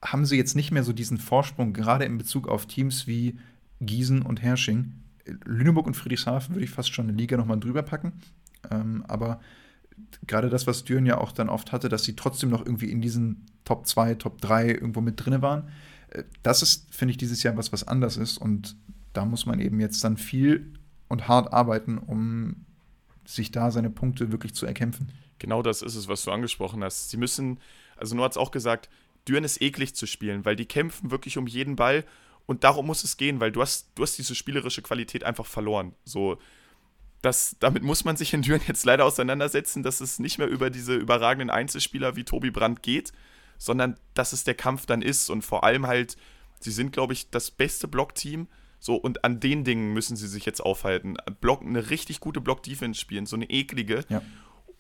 [0.02, 3.38] haben sie jetzt nicht mehr so diesen Vorsprung, gerade in Bezug auf Teams wie
[3.80, 4.94] Gießen und Hersching.
[5.44, 8.12] Lüneburg und Friedrichshafen würde ich fast schon eine Liga nochmal drüber packen.
[8.70, 9.40] Ähm, aber
[10.26, 13.00] gerade das, was Düren ja auch dann oft hatte, dass sie trotzdem noch irgendwie in
[13.00, 15.68] diesen Top 2, Top 3 irgendwo mit drin waren.
[16.08, 18.38] Äh, Das ist, finde ich, dieses Jahr was, was anders ist.
[18.38, 18.76] Und
[19.12, 20.72] da muss man eben jetzt dann viel
[21.08, 22.64] und hart arbeiten, um
[23.24, 25.12] sich da seine Punkte wirklich zu erkämpfen.
[25.38, 27.10] Genau das ist es, was du angesprochen hast.
[27.10, 27.58] Sie müssen,
[27.96, 28.88] also nur hat es auch gesagt,
[29.28, 32.04] Düren ist eklig zu spielen, weil die kämpfen wirklich um jeden Ball
[32.46, 35.94] und darum muss es gehen, weil du hast, du hast diese spielerische Qualität einfach verloren.
[36.04, 36.38] So,
[37.22, 40.70] das, damit muss man sich in Düren jetzt leider auseinandersetzen, dass es nicht mehr über
[40.70, 43.12] diese überragenden Einzelspieler wie Tobi Brandt geht,
[43.58, 46.16] sondern dass es der Kampf dann ist und vor allem halt,
[46.60, 48.48] sie sind, glaube ich, das beste Blockteam.
[48.78, 51.18] So, und an den Dingen müssen sie sich jetzt aufhalten.
[51.42, 54.22] Block, eine richtig gute Block-Defense spielen, so eine eklige Ja.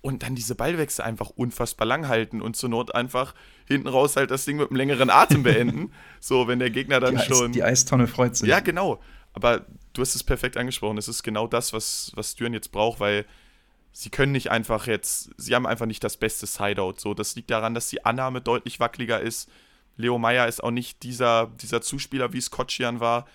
[0.02, 3.34] Und dann diese Ballwechsel einfach unfassbar lang halten und zur Not einfach
[3.66, 5.92] hinten raus halt das Ding mit einem längeren Atem beenden.
[6.20, 7.48] so, wenn der Gegner dann die, schon.
[7.48, 8.48] Eis, die Eistonne freut sich.
[8.48, 9.00] ja, genau.
[9.32, 10.98] Aber du hast es perfekt angesprochen.
[10.98, 13.26] Es ist genau das, was, was Düren jetzt braucht, weil
[13.92, 16.94] sie können nicht einfach jetzt, sie haben einfach nicht das beste Sideout.
[16.98, 19.50] So, das liegt daran, dass die Annahme deutlich wackeliger ist.
[19.96, 23.26] Leo Meyer ist auch nicht dieser, dieser Zuspieler, wie es Kotschian war.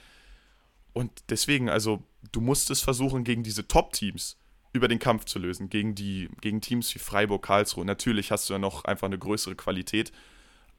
[0.94, 2.02] Und deswegen, also,
[2.32, 4.38] du musst es versuchen gegen diese Top-Teams
[4.76, 7.86] über den Kampf zu lösen gegen, die, gegen Teams wie Freiburg, Karlsruhe.
[7.86, 10.12] Natürlich hast du ja noch einfach eine größere Qualität,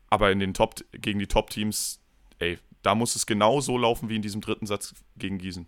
[0.09, 2.01] aber in den Top, gegen die Top-Teams,
[2.39, 5.67] ey, da muss es genau so laufen wie in diesem dritten Satz gegen Gießen.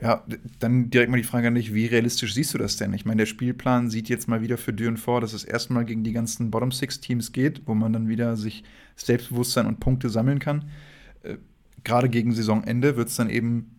[0.00, 0.24] Ja,
[0.58, 2.92] dann direkt mal die Frage an dich, wie realistisch siehst du das denn?
[2.92, 6.04] Ich meine, der Spielplan sieht jetzt mal wieder für Düren vor, dass es erstmal gegen
[6.04, 8.62] die ganzen Bottom-Six-Teams geht, wo man dann wieder sich
[8.96, 10.70] Selbstbewusstsein und Punkte sammeln kann.
[11.22, 11.36] Äh,
[11.82, 13.75] Gerade gegen Saisonende wird es dann eben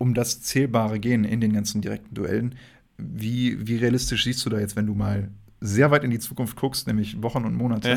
[0.00, 2.54] um das Zählbare gehen in den ganzen direkten Duellen.
[2.96, 6.56] Wie, wie realistisch siehst du da jetzt, wenn du mal sehr weit in die Zukunft
[6.56, 7.90] guckst, nämlich Wochen und Monate,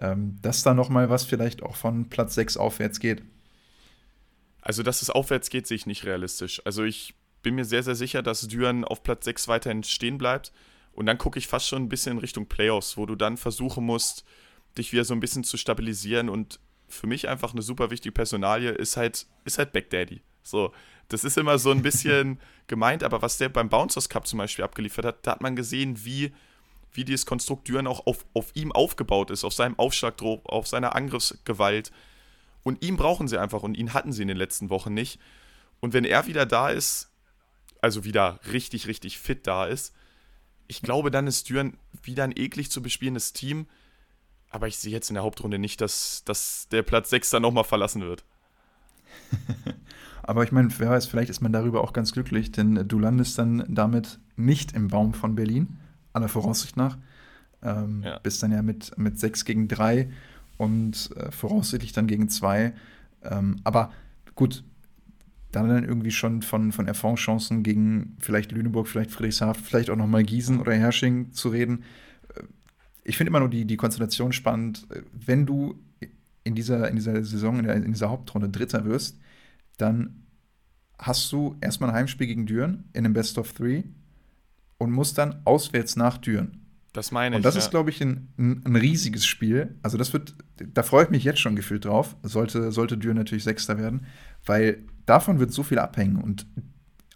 [0.00, 0.12] ja.
[0.12, 3.22] ähm, dass da noch mal was vielleicht auch von Platz 6 aufwärts geht?
[4.62, 6.62] Also, dass es aufwärts geht, sehe ich nicht realistisch.
[6.64, 10.52] Also, ich bin mir sehr, sehr sicher, dass Düren auf Platz 6 weiterhin stehen bleibt.
[10.92, 13.84] Und dann gucke ich fast schon ein bisschen in Richtung Playoffs, wo du dann versuchen
[13.84, 14.24] musst,
[14.78, 16.30] dich wieder so ein bisschen zu stabilisieren.
[16.30, 20.22] Und für mich einfach eine super wichtige Personalie ist halt, ist halt Backdaddy.
[20.42, 20.72] So,
[21.10, 24.64] das ist immer so ein bisschen gemeint, aber was der beim Bouncers Cup zum Beispiel
[24.64, 26.32] abgeliefert hat, da hat man gesehen, wie,
[26.92, 30.94] wie dieses Konstrukt Düren auch auf, auf ihm aufgebaut ist, auf seinem Aufschlagdruck, auf seiner
[30.94, 31.90] Angriffsgewalt.
[32.62, 35.20] Und ihn brauchen sie einfach und ihn hatten sie in den letzten Wochen nicht.
[35.80, 37.10] Und wenn er wieder da ist,
[37.80, 39.94] also wieder richtig, richtig fit da ist,
[40.68, 43.66] ich glaube, dann ist Düren wieder ein eklig zu bespielendes Team.
[44.50, 47.64] Aber ich sehe jetzt in der Hauptrunde nicht, dass, dass der Platz 6 dann nochmal
[47.64, 48.24] verlassen wird.
[50.22, 53.38] Aber ich meine, wer weiß, vielleicht ist man darüber auch ganz glücklich, denn du landest
[53.38, 55.78] dann damit nicht im Baum von Berlin,
[56.12, 56.98] aller Voraussicht nach.
[57.62, 58.18] Ähm, ja.
[58.18, 60.10] Bist dann ja mit, mit 6 gegen 3
[60.56, 62.74] und äh, voraussichtlich dann gegen zwei.
[63.22, 63.92] Ähm, aber
[64.34, 64.64] gut,
[65.52, 70.22] dann dann irgendwie schon von, von Erfahrungschancen gegen vielleicht Lüneburg, vielleicht Friedrichshafen, vielleicht auch nochmal
[70.22, 71.84] Gießen oder Hersching zu reden.
[72.34, 72.42] Äh,
[73.04, 75.74] ich finde immer nur die, die Konstellation spannend, wenn du
[76.44, 79.18] in dieser, in dieser Saison, in, der, in dieser Hauptrunde Dritter wirst,
[79.80, 80.26] dann
[80.98, 83.84] hast du erstmal ein Heimspiel gegen Düren in einem Best of Three
[84.78, 86.60] und musst dann auswärts nach Düren.
[86.92, 87.38] Das meine ich.
[87.38, 87.60] Und das ja.
[87.60, 89.76] ist, glaube ich, ein, ein, riesiges Spiel.
[89.82, 92.16] Also, das wird, da freue ich mich jetzt schon gefühlt drauf.
[92.22, 94.06] Sollte, sollte Düren natürlich Sechster werden,
[94.44, 96.16] weil davon wird so viel abhängen.
[96.16, 96.46] Und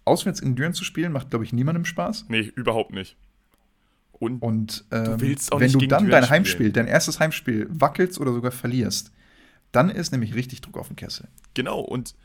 [0.05, 2.25] auswärts in Düren zu spielen, macht, glaube ich, niemandem Spaß.
[2.29, 3.17] Nee, überhaupt nicht.
[4.13, 9.11] Und, und ähm, wenn du dann dein Heimspiel, dein erstes Heimspiel wackelst oder sogar verlierst,
[9.73, 11.27] dann ist nämlich richtig Druck auf dem Kessel.
[11.53, 12.15] Genau, und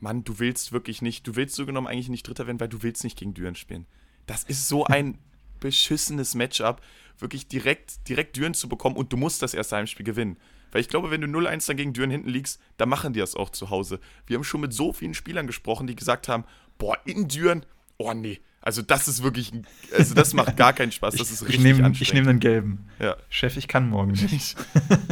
[0.00, 2.82] Mann, du willst wirklich nicht, du willst so genommen eigentlich nicht Dritter werden, weil du
[2.82, 3.86] willst nicht gegen Düren spielen.
[4.26, 5.18] Das ist so ein
[5.60, 6.80] beschissenes Matchup,
[7.18, 10.36] wirklich direkt, direkt Düren zu bekommen und du musst das erste Heimspiel gewinnen.
[10.72, 13.34] Weil ich glaube, wenn du 0-1 dann gegen Düren hinten liegst, dann machen die das
[13.34, 14.00] auch zu Hause.
[14.26, 16.44] Wir haben schon mit so vielen Spielern gesprochen, die gesagt haben,
[16.78, 17.66] boah, in Düren,
[17.98, 19.52] oh nee, also das ist wirklich,
[19.96, 22.00] also das macht gar keinen Spaß, das ist richtig ich nehm, anstrengend.
[22.02, 22.86] Ich nehme den gelben.
[22.98, 23.16] Ja.
[23.30, 24.56] Chef, ich kann morgen nicht.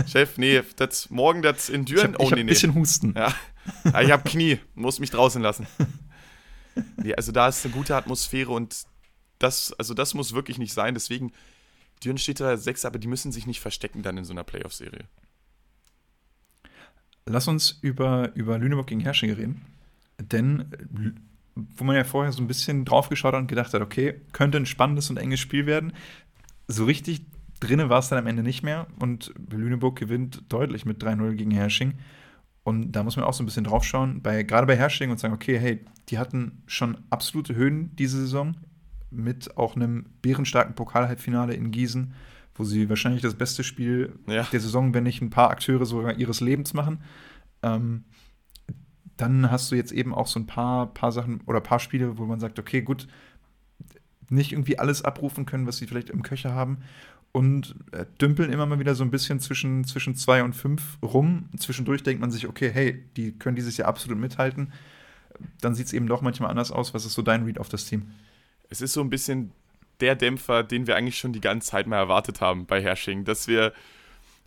[0.07, 2.41] Chef, nee, das, morgen das in Düren, ich hab, oh nee, nee.
[2.43, 3.15] ein bisschen Husten.
[3.17, 3.35] Ja.
[3.85, 5.67] Ja ich habe Knie, muss mich draußen lassen.
[6.97, 8.87] Nee, also da ist eine gute Atmosphäre und
[9.39, 10.95] das, also das muss wirklich nicht sein.
[10.95, 11.33] Deswegen,
[12.05, 15.05] Düren steht da sechs, aber die müssen sich nicht verstecken dann in so einer Playoff-Serie.
[17.27, 19.67] Lass uns über, über Lüneburg gegen Hersching reden.
[20.19, 20.67] Denn,
[21.55, 24.59] wo man ja vorher so ein bisschen drauf geschaut hat und gedacht hat, okay, könnte
[24.59, 25.93] ein spannendes und enges Spiel werden.
[26.69, 27.23] So richtig
[27.61, 31.51] drinne war es dann am Ende nicht mehr und Lüneburg gewinnt deutlich mit 3-0 gegen
[31.51, 31.95] Hersching.
[32.69, 35.19] Und da muss man auch so ein bisschen drauf schauen, bei, gerade bei Hersching und
[35.19, 38.57] sagen, okay, hey, die hatten schon absolute Höhen diese Saison
[39.11, 42.13] mit auch einem bärenstarken Pokalhalbfinale in Gießen,
[42.55, 44.43] wo sie wahrscheinlich das beste Spiel ja.
[44.53, 47.01] der Saison, wenn nicht ein paar Akteure sogar ihres Lebens machen.
[47.63, 48.05] Ähm,
[49.17, 52.27] dann hast du jetzt eben auch so ein paar, paar Sachen oder paar Spiele, wo
[52.27, 53.09] man sagt, okay, gut,
[54.29, 56.83] nicht irgendwie alles abrufen können, was sie vielleicht im Köcher haben.
[57.33, 61.49] Und äh, dümpeln immer mal wieder so ein bisschen zwischen, zwischen zwei und fünf rum.
[61.59, 64.73] Zwischendurch denkt man sich, okay, hey, die können dieses Jahr absolut mithalten.
[65.61, 66.95] Dann sieht es eben doch manchmal anders aus.
[66.95, 68.07] Was ist so dein Read auf das Team?
[68.71, 69.53] es ist so ein bisschen
[70.01, 73.49] der Dämpfer, den wir eigentlich schon die ganze Zeit mal erwartet haben bei Hersching, dass
[73.49, 73.73] wir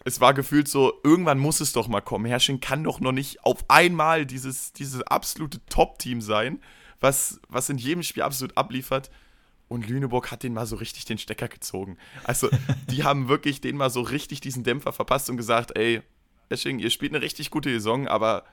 [0.03, 2.25] es war gefühlt so, irgendwann muss es doch mal kommen.
[2.25, 6.59] Hersching kann doch noch nicht auf einmal dieses, dieses absolute Top-Team sein,
[6.99, 9.11] was, was in jedem Spiel absolut abliefert.
[9.71, 11.97] Und Lüneburg hat den mal so richtig den Stecker gezogen.
[12.25, 12.49] Also,
[12.89, 16.01] die haben wirklich den mal so richtig diesen Dämpfer verpasst und gesagt, ey,
[16.49, 18.43] Hersching, ihr spielt eine richtig gute Saison, aber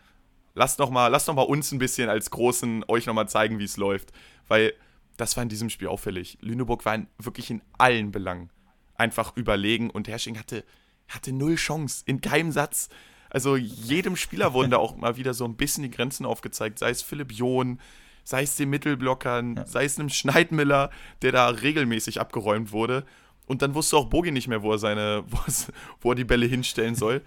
[0.54, 3.58] lasst noch mal, lasst noch mal uns ein bisschen als Großen euch noch mal zeigen,
[3.58, 4.12] wie es läuft.
[4.46, 4.74] Weil
[5.16, 6.38] das war in diesem Spiel auffällig.
[6.40, 8.50] Lüneburg war in, wirklich in allen Belangen
[8.94, 10.64] einfach überlegen und Hersching hatte,
[11.08, 12.90] hatte null Chance, in keinem Satz.
[13.28, 16.90] Also jedem Spieler wurden da auch mal wieder so ein bisschen die Grenzen aufgezeigt, sei
[16.90, 17.80] es Philipp John,
[18.28, 19.66] sei es den Mittelblockern, ja.
[19.66, 20.90] sei es einem Schneidmiller,
[21.22, 23.06] der da regelmäßig abgeräumt wurde.
[23.46, 25.24] Und dann wusste auch Bogi nicht mehr, wo er seine,
[26.02, 27.22] wo er die Bälle hinstellen soll.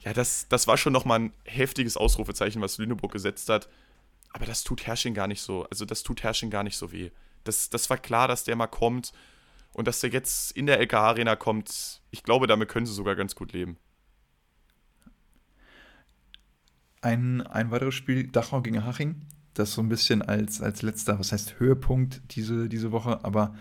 [0.00, 3.68] Ja, das, das war schon nochmal ein heftiges Ausrufezeichen, was Lüneburg gesetzt hat.
[4.32, 5.66] Aber das tut Herrsching gar nicht so.
[5.70, 7.10] Also das tut Herrsching gar nicht so weh.
[7.44, 9.12] Das, das war klar, dass der mal kommt
[9.74, 12.00] und dass der jetzt in der LKH Arena kommt.
[12.10, 13.76] Ich glaube, damit können sie sogar ganz gut leben.
[17.02, 19.20] Ein, ein weiteres Spiel, Dachau gegen Haching.
[19.54, 23.54] Das so ein bisschen als, als letzter, was heißt Höhepunkt diese, diese Woche, aber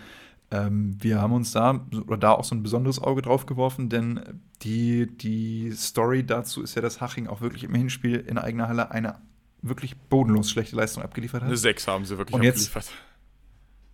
[0.52, 4.42] ähm, wir haben uns da oder da auch so ein besonderes Auge drauf geworfen, denn
[4.62, 8.92] die, die Story dazu ist ja, dass Haching auch wirklich im Hinspiel in eigener Halle
[8.92, 9.16] eine
[9.62, 11.48] wirklich bodenlos schlechte Leistung abgeliefert hat.
[11.48, 12.84] Eine 6 haben sie wirklich und abgeliefert.
[12.84, 12.94] Jetzt,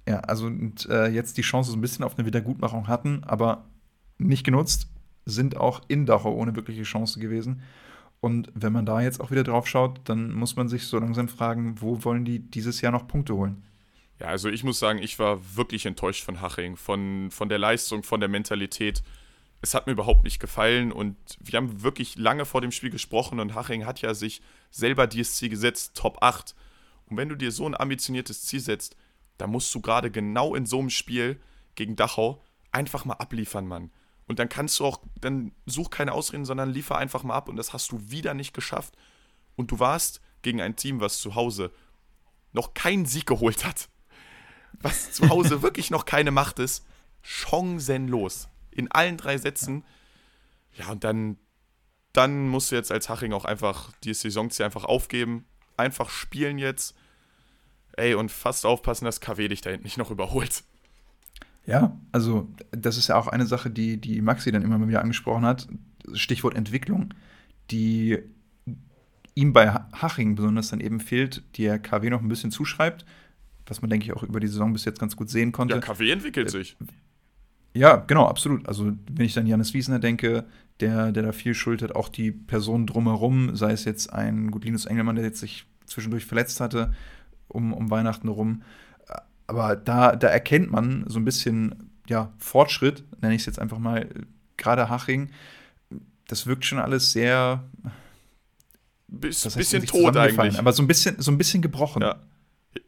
[0.07, 3.65] ja, also und, äh, jetzt die Chance so ein bisschen auf eine Wiedergutmachung hatten, aber
[4.17, 4.89] nicht genutzt,
[5.25, 7.61] sind auch in Dachau ohne wirkliche Chance gewesen.
[8.21, 11.29] Und wenn man da jetzt auch wieder drauf schaut, dann muss man sich so langsam
[11.29, 13.63] fragen, wo wollen die dieses Jahr noch Punkte holen?
[14.19, 18.03] Ja, also ich muss sagen, ich war wirklich enttäuscht von Haching, von, von der Leistung,
[18.03, 19.01] von der Mentalität.
[19.61, 23.39] Es hat mir überhaupt nicht gefallen und wir haben wirklich lange vor dem Spiel gesprochen
[23.39, 26.53] und Haching hat ja sich selber dieses Ziel gesetzt, Top 8.
[27.05, 28.97] Und wenn du dir so ein ambitioniertes Ziel setzt,
[29.37, 31.39] da musst du gerade genau in so einem Spiel
[31.75, 33.91] gegen Dachau einfach mal abliefern, Mann.
[34.29, 37.49] Und dann kannst du auch, dann such keine Ausreden, sondern liefer einfach mal ab.
[37.49, 38.93] Und das hast du wieder nicht geschafft.
[39.55, 41.73] Und du warst gegen ein Team, was zu Hause
[42.53, 43.89] noch keinen Sieg geholt hat.
[44.73, 46.85] Was zu Hause wirklich noch keine Macht ist.
[47.23, 48.49] Chancenlos.
[48.69, 49.83] In allen drei Sätzen.
[50.75, 51.39] Ja, und dann,
[52.13, 55.47] dann musst du jetzt als Haching auch einfach die Saisonziel einfach aufgeben.
[55.75, 56.93] Einfach spielen jetzt
[57.93, 60.63] Ey, und fast aufpassen, dass KW dich da hinten nicht noch überholt.
[61.65, 65.01] Ja, also das ist ja auch eine Sache, die, die Maxi dann immer mal wieder
[65.01, 65.67] angesprochen hat.
[66.13, 67.13] Stichwort Entwicklung,
[67.69, 68.17] die
[69.35, 73.05] ihm bei Haching besonders dann eben fehlt, die er KW noch ein bisschen zuschreibt,
[73.67, 75.75] was man, denke ich, auch über die Saison bis jetzt ganz gut sehen konnte.
[75.75, 76.75] Ja, KW entwickelt äh, sich.
[77.73, 78.67] Ja, genau, absolut.
[78.67, 80.45] Also, wenn ich dann Janis Wiesner denke,
[80.79, 84.85] der, der da viel schuldet, auch die Personen drumherum, sei es jetzt ein gut Linus
[84.85, 86.93] Engelmann, der jetzt sich zwischendurch verletzt hatte,
[87.47, 88.63] um, um Weihnachten rum.
[89.49, 93.79] Aber da, da erkennt man so ein bisschen ja, Fortschritt, nenne ich es jetzt einfach
[93.79, 94.07] mal,
[94.57, 95.31] gerade Haching.
[96.27, 97.63] Das wirkt schon alles sehr.
[99.07, 100.59] Biss, bisschen tot eigentlich.
[100.59, 102.03] Aber so ein bisschen, so ein bisschen gebrochen.
[102.03, 102.19] Ja.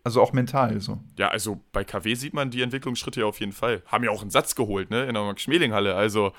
[0.04, 1.00] Also auch mental so.
[1.18, 3.82] Ja, also bei KW sieht man die Entwicklungsschritte ja auf jeden Fall.
[3.88, 5.06] Haben ja auch einen Satz geholt, ne?
[5.06, 5.96] In der Max-Schmeling-Halle.
[5.96, 6.34] Also,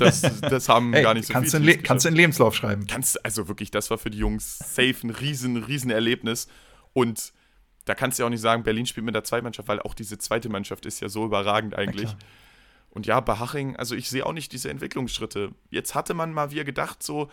[0.00, 1.76] das, das haben Ey, gar nicht so kannst viel.
[1.76, 2.88] Du kannst du einen Lebenslauf schreiben.
[2.88, 6.48] Kannst, also wirklich, das war für die Jungs safe ein riesen, riesen Erlebnis.
[6.92, 7.32] Und
[7.84, 10.18] da kannst du ja auch nicht sagen, Berlin spielt mit der Zweitmannschaft, weil auch diese
[10.18, 12.10] zweite Mannschaft ist ja so überragend eigentlich.
[12.10, 12.18] Ja,
[12.90, 15.52] und ja, bei Haching, also ich sehe auch nicht diese Entwicklungsschritte.
[15.70, 17.30] Jetzt hatte man mal wieder gedacht, so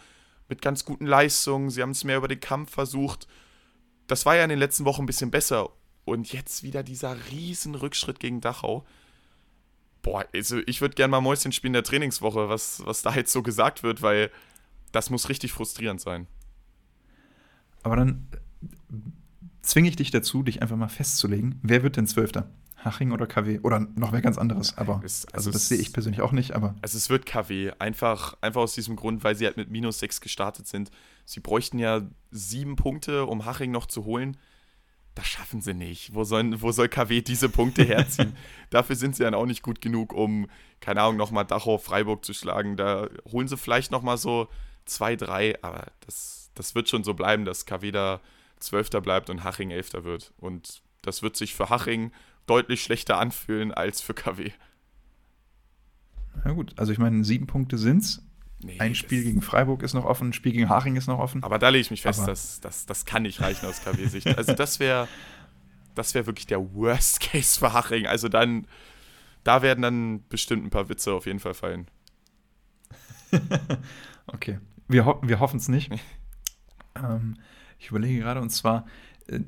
[0.48, 3.28] mit ganz guten Leistungen, sie haben es mehr über den Kampf versucht.
[4.08, 5.70] Das war ja in den letzten Wochen ein bisschen besser.
[6.06, 8.86] Und jetzt wieder dieser riesen Rückschritt gegen Dachau.
[10.02, 13.34] Boah, also ich würde gerne mal Mäuschen spielen in der Trainingswoche, was, was da jetzt
[13.34, 14.32] so gesagt wird, weil
[14.94, 16.26] das muss richtig frustrierend sein.
[17.84, 18.28] Aber dann
[19.70, 22.50] zwinge ich dich dazu, dich einfach mal festzulegen, wer wird denn Zwölfter?
[22.84, 23.60] Haching oder KW?
[23.60, 24.78] Oder noch wer ganz anderes.
[24.78, 26.54] Aber es, also, also das sehe ich persönlich auch nicht.
[26.56, 27.72] Aber also es wird KW.
[27.78, 30.90] Einfach, einfach aus diesem Grund, weil sie halt mit minus 6 gestartet sind.
[31.26, 32.02] Sie bräuchten ja
[32.32, 34.38] sieben Punkte, um Haching noch zu holen.
[35.16, 36.14] Das schaffen sie nicht.
[36.14, 38.36] Wo, sollen, wo soll KW diese Punkte herziehen?
[38.70, 40.48] Dafür sind sie dann auch nicht gut genug, um,
[40.80, 42.78] keine Ahnung, nochmal Dachau, Freiburg zu schlagen.
[42.78, 44.48] Da holen sie vielleicht nochmal so
[44.86, 45.62] zwei, drei.
[45.62, 48.22] Aber das, das wird schon so bleiben, dass KW da
[48.60, 50.34] Zwölfter bleibt und Haching Elfter wird.
[50.38, 52.12] Und das wird sich für Haching
[52.46, 54.52] deutlich schlechter anfühlen als für KW.
[56.44, 58.24] Na gut, also ich meine, sieben Punkte sind's.
[58.62, 61.44] Nee, ein Spiel gegen Freiburg ist noch offen, ein Spiel gegen Haching ist noch offen.
[61.44, 64.28] Aber da lege ich mich fest, das, das, das kann nicht reichen aus KW-Sicht.
[64.38, 65.08] Also das wäre
[65.96, 68.08] das wär wirklich der Worst Case für Haching.
[68.08, 68.68] Also dann,
[69.44, 71.88] da werden dann bestimmt ein paar Witze auf jeden Fall fallen.
[74.28, 75.92] okay, wir, ho wir hoffen es nicht.
[76.96, 77.38] ähm,
[77.80, 78.86] ich überlege gerade, und zwar
[79.28, 79.40] äh,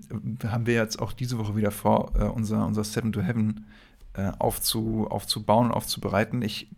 [0.47, 3.65] haben wir jetzt auch diese Woche wieder vor, äh, unser, unser Seven to Heaven
[4.13, 6.41] äh, aufzu, aufzubauen und aufzubereiten.
[6.41, 6.69] Ich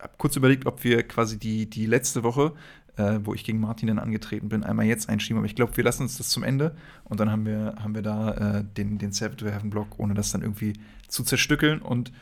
[0.00, 2.52] habe kurz überlegt, ob wir quasi die, die letzte Woche,
[2.96, 5.38] äh, wo ich gegen Martin dann angetreten bin, einmal jetzt einschieben.
[5.38, 8.02] Aber ich glaube, wir lassen uns das zum Ende und dann haben wir, haben wir
[8.02, 10.74] da äh, den, den Seven to Heaven Block, ohne das dann irgendwie
[11.08, 12.12] zu zerstückeln und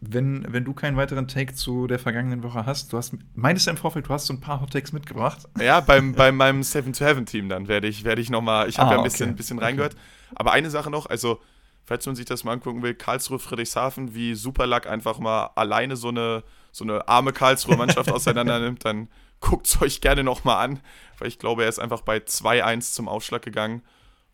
[0.00, 3.72] wenn, wenn du keinen weiteren Take zu der vergangenen Woche hast, du hast, meintest du
[3.72, 5.46] im Vorfeld, du hast so ein paar Hot Takes mitgebracht?
[5.60, 8.78] Ja, beim, bei meinem Seven to Heaven Team dann werde ich, werde ich nochmal, ich
[8.78, 9.36] habe ah, ja ein bisschen, okay.
[9.36, 9.94] bisschen reingehört.
[9.94, 10.32] Okay.
[10.36, 11.40] Aber eine Sache noch, also,
[11.84, 16.08] falls man sich das mal angucken will, Karlsruhe, Friedrichshafen, wie Superlack einfach mal alleine so
[16.08, 19.08] eine, so eine arme Karlsruher Mannschaft auseinander nimmt, dann
[19.40, 20.80] guckt es euch gerne nochmal an,
[21.18, 23.82] weil ich glaube, er ist einfach bei 2-1 zum Aufschlag gegangen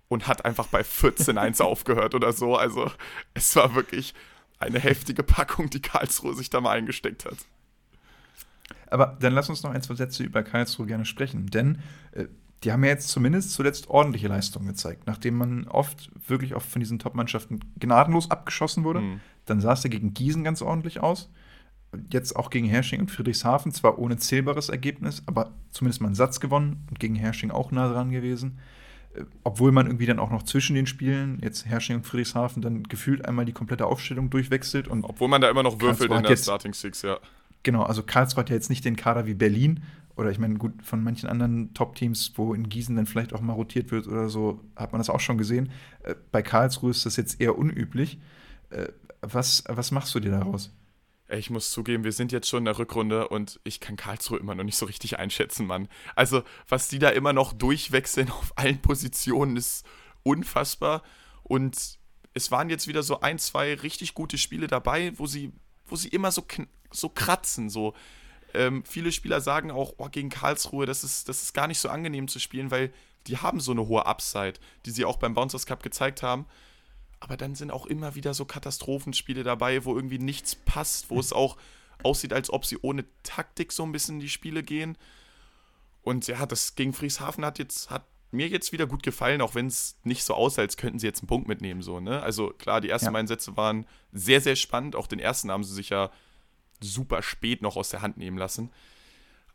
[0.09, 2.57] und hat einfach bei 14-1 aufgehört oder so.
[2.57, 2.91] Also,
[3.35, 4.15] es war wirklich
[4.65, 7.37] eine heftige Packung, die Karlsruhe sich da mal eingesteckt hat.
[8.89, 11.79] Aber dann lass uns noch ein, zwei Sätze über Karlsruhe gerne sprechen, denn
[12.13, 12.27] äh,
[12.65, 15.07] die haben ja jetzt zumindest zuletzt ordentliche Leistungen gezeigt.
[15.07, 19.21] Nachdem man oft, wirklich oft von diesen Top-Mannschaften gnadenlos abgeschossen wurde, mhm.
[19.45, 21.31] dann sah es ja gegen Gießen ganz ordentlich aus.
[22.11, 26.41] Jetzt auch gegen Hersching und Friedrichshafen, zwar ohne zählbares Ergebnis, aber zumindest mal einen Satz
[26.41, 28.59] gewonnen und gegen Hersching auch nah dran gewesen.
[29.45, 33.25] Obwohl man irgendwie dann auch noch zwischen den Spielen, jetzt Hersching und Friedrichshafen, dann gefühlt
[33.25, 34.89] einmal die komplette Aufstellung durchwechselt.
[34.89, 37.19] Und Obwohl man da immer noch würfelt in der jetzt, Starting Six, ja.
[37.63, 39.83] Genau, also Karlsruhe hat ja jetzt nicht den Kader wie Berlin,
[40.17, 43.55] oder ich meine, gut, von manchen anderen Top-Teams, wo in Gießen dann vielleicht auch mal
[43.55, 45.71] rotiert wird oder so, hat man das auch schon gesehen.
[46.03, 48.19] Äh, bei Karlsruhe ist das jetzt eher unüblich.
[48.71, 48.89] Äh,
[49.23, 50.73] was, was machst du dir daraus?
[51.29, 54.55] Ich muss zugeben, wir sind jetzt schon in der Rückrunde und ich kann Karlsruhe immer
[54.55, 55.89] noch nicht so richtig einschätzen, Mann.
[56.15, 59.87] Also, was die da immer noch durchwechseln auf allen Positionen, ist
[60.23, 61.03] unfassbar.
[61.43, 61.99] Und
[62.35, 65.53] es waren jetzt wieder so ein, zwei richtig gute Spiele dabei, wo sie,
[65.87, 66.45] wo sie immer so,
[66.91, 67.95] so kratzen, so
[68.55, 71.89] ähm, viele Spieler sagen auch, oh, gegen Karlsruhe, das ist, das ist gar nicht so
[71.89, 72.93] angenehm zu spielen, weil
[73.27, 74.55] die haben so eine hohe Upside,
[74.87, 76.47] die sie auch beim Bouncers Cup gezeigt haben.
[77.25, 81.33] Aber dann sind auch immer wieder so Katastrophenspiele dabei, wo irgendwie nichts passt, wo es
[81.33, 81.57] auch
[82.03, 84.99] aussieht, als ob sie ohne Taktik so ein bisschen in die Spiele gehen.
[86.03, 89.69] Und ja, das gegen Frieshafen hat jetzt, hat mir jetzt wieder gut gefallen, auch wenn
[89.69, 91.81] es nicht so aussah, als könnten sie jetzt einen Punkt mitnehmen.
[91.81, 92.23] So, ne?
[92.23, 93.19] Also klar, die ersten ja.
[93.19, 94.95] Einsätze waren sehr, sehr spannend.
[94.95, 96.11] Auch den ersten haben sie sich ja
[96.83, 98.71] super spät noch aus der Hand nehmen lassen.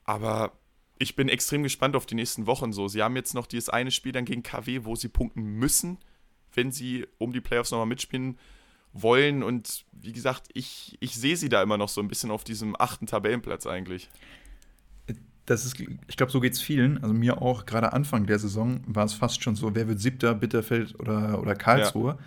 [0.06, 0.54] Aber
[0.98, 2.88] ich bin extrem gespannt auf die nächsten Wochen so.
[2.88, 6.00] Sie haben jetzt noch dieses eine Spiel dann gegen KW, wo sie punkten müssen,
[6.54, 8.38] wenn sie um die Playoffs nochmal mitspielen
[8.94, 9.44] wollen.
[9.44, 12.76] Und wie gesagt, ich, ich sehe sie da immer noch so ein bisschen auf diesem
[12.80, 14.10] achten Tabellenplatz eigentlich.
[15.46, 17.02] Das ist, ich glaube, so geht es vielen.
[17.02, 20.36] Also mir auch, gerade Anfang der Saison war es fast schon so, wer wird siebter,
[20.36, 22.18] Bitterfeld oder, oder Karlsruhe.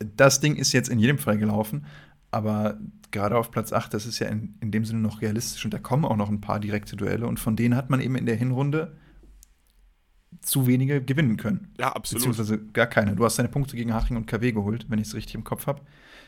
[0.00, 0.06] Ja.
[0.16, 1.86] Das Ding ist jetzt in jedem Fall gelaufen.
[2.30, 2.78] Aber
[3.10, 5.78] gerade auf Platz 8, das ist ja in, in dem Sinne noch realistisch und da
[5.78, 8.36] kommen auch noch ein paar direkte Duelle und von denen hat man eben in der
[8.36, 8.96] Hinrunde
[10.40, 11.72] zu wenige gewinnen können.
[11.78, 12.26] Ja, absolut.
[12.26, 13.16] Beziehungsweise gar keine.
[13.16, 15.66] Du hast deine Punkte gegen Haching und KW geholt, wenn ich es richtig im Kopf
[15.66, 15.82] habe.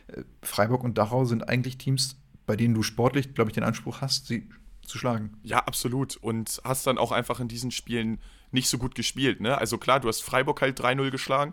[0.09, 4.01] Äh, Freiburg und Dachau sind eigentlich Teams, bei denen du sportlich, glaube ich, den Anspruch
[4.01, 4.49] hast, sie
[4.83, 5.37] zu schlagen.
[5.43, 6.17] Ja, absolut.
[6.17, 8.21] Und hast dann auch einfach in diesen Spielen
[8.51, 9.41] nicht so gut gespielt.
[9.41, 9.59] Ne?
[9.59, 11.53] Also klar, du hast Freiburg halt 3-0 geschlagen.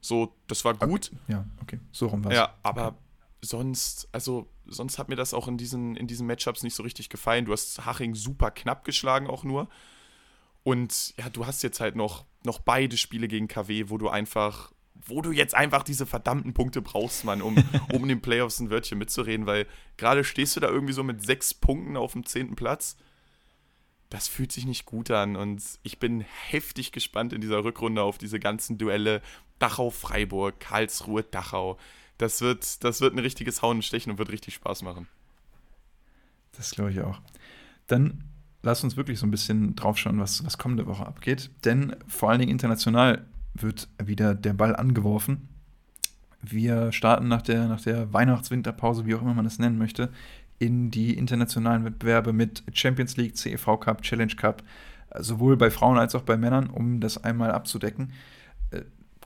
[0.00, 1.10] So, das war gut.
[1.12, 1.32] Okay.
[1.32, 1.80] Ja, okay.
[1.90, 2.38] So rum war es.
[2.38, 2.96] Ja, aber okay
[3.46, 7.08] sonst, also sonst hat mir das auch in diesen, in diesen Matchups nicht so richtig
[7.08, 7.44] gefallen.
[7.44, 9.68] Du hast Haching super knapp geschlagen auch nur.
[10.66, 14.72] Und ja, du hast jetzt halt noch, noch beide Spiele gegen KW, wo du einfach,
[14.94, 17.56] wo du jetzt einfach diese verdammten Punkte brauchst, Mann, um,
[17.92, 21.22] um in den Playoffs ein Wörtchen mitzureden, weil gerade stehst du da irgendwie so mit
[21.24, 22.96] sechs Punkten auf dem zehnten Platz.
[24.10, 28.18] Das fühlt sich nicht gut an und ich bin heftig gespannt in dieser Rückrunde auf
[28.18, 29.22] diese ganzen Duelle.
[29.60, 31.78] Dachau-Freiburg, Karlsruhe-Dachau
[32.18, 35.06] das wird, das wird ein richtiges Hauen und Stechen und wird richtig Spaß machen.
[36.52, 37.20] Das glaube ich auch.
[37.86, 38.24] Dann
[38.66, 41.50] lass uns wirklich so ein bisschen draufschauen, was, was kommende Woche abgeht.
[41.64, 45.48] Denn vor allen Dingen international wird wieder der Ball angeworfen.
[46.42, 50.10] Wir starten nach der, nach der Weihnachts-Winterpause, wie auch immer man es nennen möchte,
[50.58, 54.62] in die internationalen Wettbewerbe mit Champions League, CEV Cup, Challenge Cup,
[55.16, 58.12] sowohl bei Frauen als auch bei Männern, um das einmal abzudecken.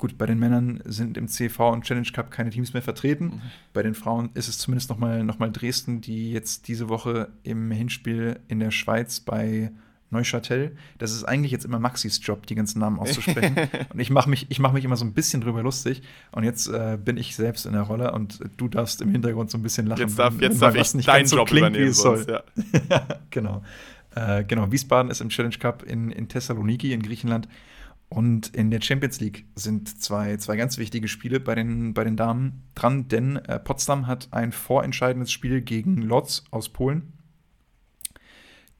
[0.00, 3.24] Gut, bei den Männern sind im CV und Challenge Cup keine Teams mehr vertreten.
[3.26, 3.40] Mhm.
[3.74, 7.70] Bei den Frauen ist es zumindest nochmal noch mal Dresden, die jetzt diese Woche im
[7.70, 9.72] Hinspiel in der Schweiz bei
[10.08, 10.74] Neuchâtel.
[10.96, 13.54] Das ist eigentlich jetzt immer Maxis Job, die ganzen Namen auszusprechen.
[13.92, 16.00] und ich mache mich, mach mich immer so ein bisschen drüber lustig.
[16.32, 19.58] Und jetzt äh, bin ich selbst in der Rolle und du darfst im Hintergrund so
[19.58, 20.00] ein bisschen lachen.
[20.00, 21.92] Jetzt darf, jetzt darf ich deinen so Job klingt, übernehmen.
[21.92, 22.42] Sonst, ja.
[23.28, 23.62] genau.
[24.14, 24.72] Äh, genau.
[24.72, 27.48] Wiesbaden ist im Challenge Cup in, in Thessaloniki in Griechenland.
[28.10, 32.16] Und in der Champions League sind zwei, zwei ganz wichtige Spiele bei den, bei den
[32.16, 37.12] Damen dran, denn äh, Potsdam hat ein vorentscheidendes Spiel gegen Lodz aus Polen.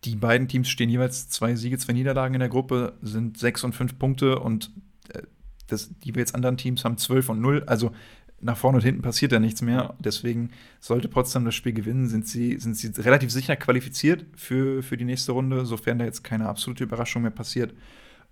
[0.05, 3.72] Die beiden Teams stehen jeweils zwei Siege, zwei Niederlagen in der Gruppe, sind sechs und
[3.72, 4.72] fünf Punkte und
[5.14, 5.22] äh,
[5.68, 7.62] das, die jetzt anderen Teams haben zwölf und null.
[7.68, 7.93] Also
[8.41, 9.95] nach vorne und hinten passiert da nichts mehr.
[10.01, 10.51] Deswegen
[10.81, 15.05] sollte Potsdam das Spiel gewinnen, sind sie, sind sie relativ sicher qualifiziert für, für die
[15.05, 17.74] nächste Runde, sofern da jetzt keine absolute Überraschung mehr passiert.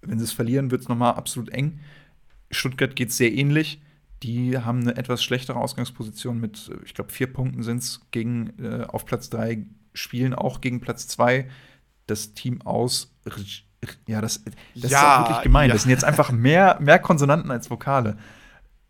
[0.01, 1.81] Wenn sie es verlieren, wird es nochmal absolut eng.
[2.51, 3.81] Stuttgart geht sehr ähnlich.
[4.23, 8.85] Die haben eine etwas schlechtere Ausgangsposition mit, ich glaube, vier Punkten sind es gegen äh,
[8.89, 11.49] auf Platz drei, spielen auch gegen Platz zwei.
[12.07, 13.15] Das Team aus,
[14.07, 14.43] ja, das,
[14.75, 15.69] das ja, ist auch wirklich gemein.
[15.69, 15.75] Ja.
[15.75, 18.17] Das sind jetzt einfach mehr, mehr Konsonanten als Vokale.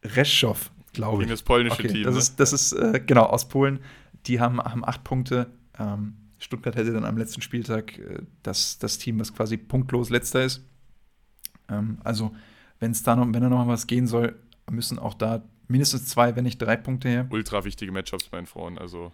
[0.04, 1.20] Reschow, glaube ich.
[1.26, 2.04] Gegen das polnische okay, Team.
[2.04, 2.20] Das ne?
[2.20, 3.80] ist, das ist äh, genau, aus Polen.
[4.26, 5.50] Die haben, haben acht Punkte.
[5.78, 10.44] Ähm, Stuttgart hätte dann am letzten Spieltag äh, das, das Team, was quasi punktlos letzter
[10.44, 10.64] ist.
[11.68, 12.34] Ähm, also,
[12.80, 14.36] wenn es da noch, wenn da noch mal was gehen soll,
[14.70, 17.26] müssen auch da mindestens zwei, wenn nicht drei Punkte her.
[17.30, 18.78] Ultra wichtige Matchups bei den Frauen.
[18.78, 19.12] Also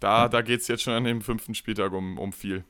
[0.00, 0.28] da, ja.
[0.28, 2.64] da geht es jetzt schon an dem fünften Spieltag um, um viel.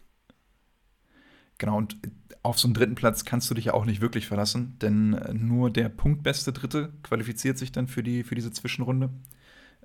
[1.58, 1.96] genau, und
[2.42, 5.32] auf so einen dritten Platz kannst du dich ja auch nicht wirklich verlassen, denn äh,
[5.32, 9.10] nur der punktbeste Dritte qualifiziert sich dann für, die, für diese Zwischenrunde,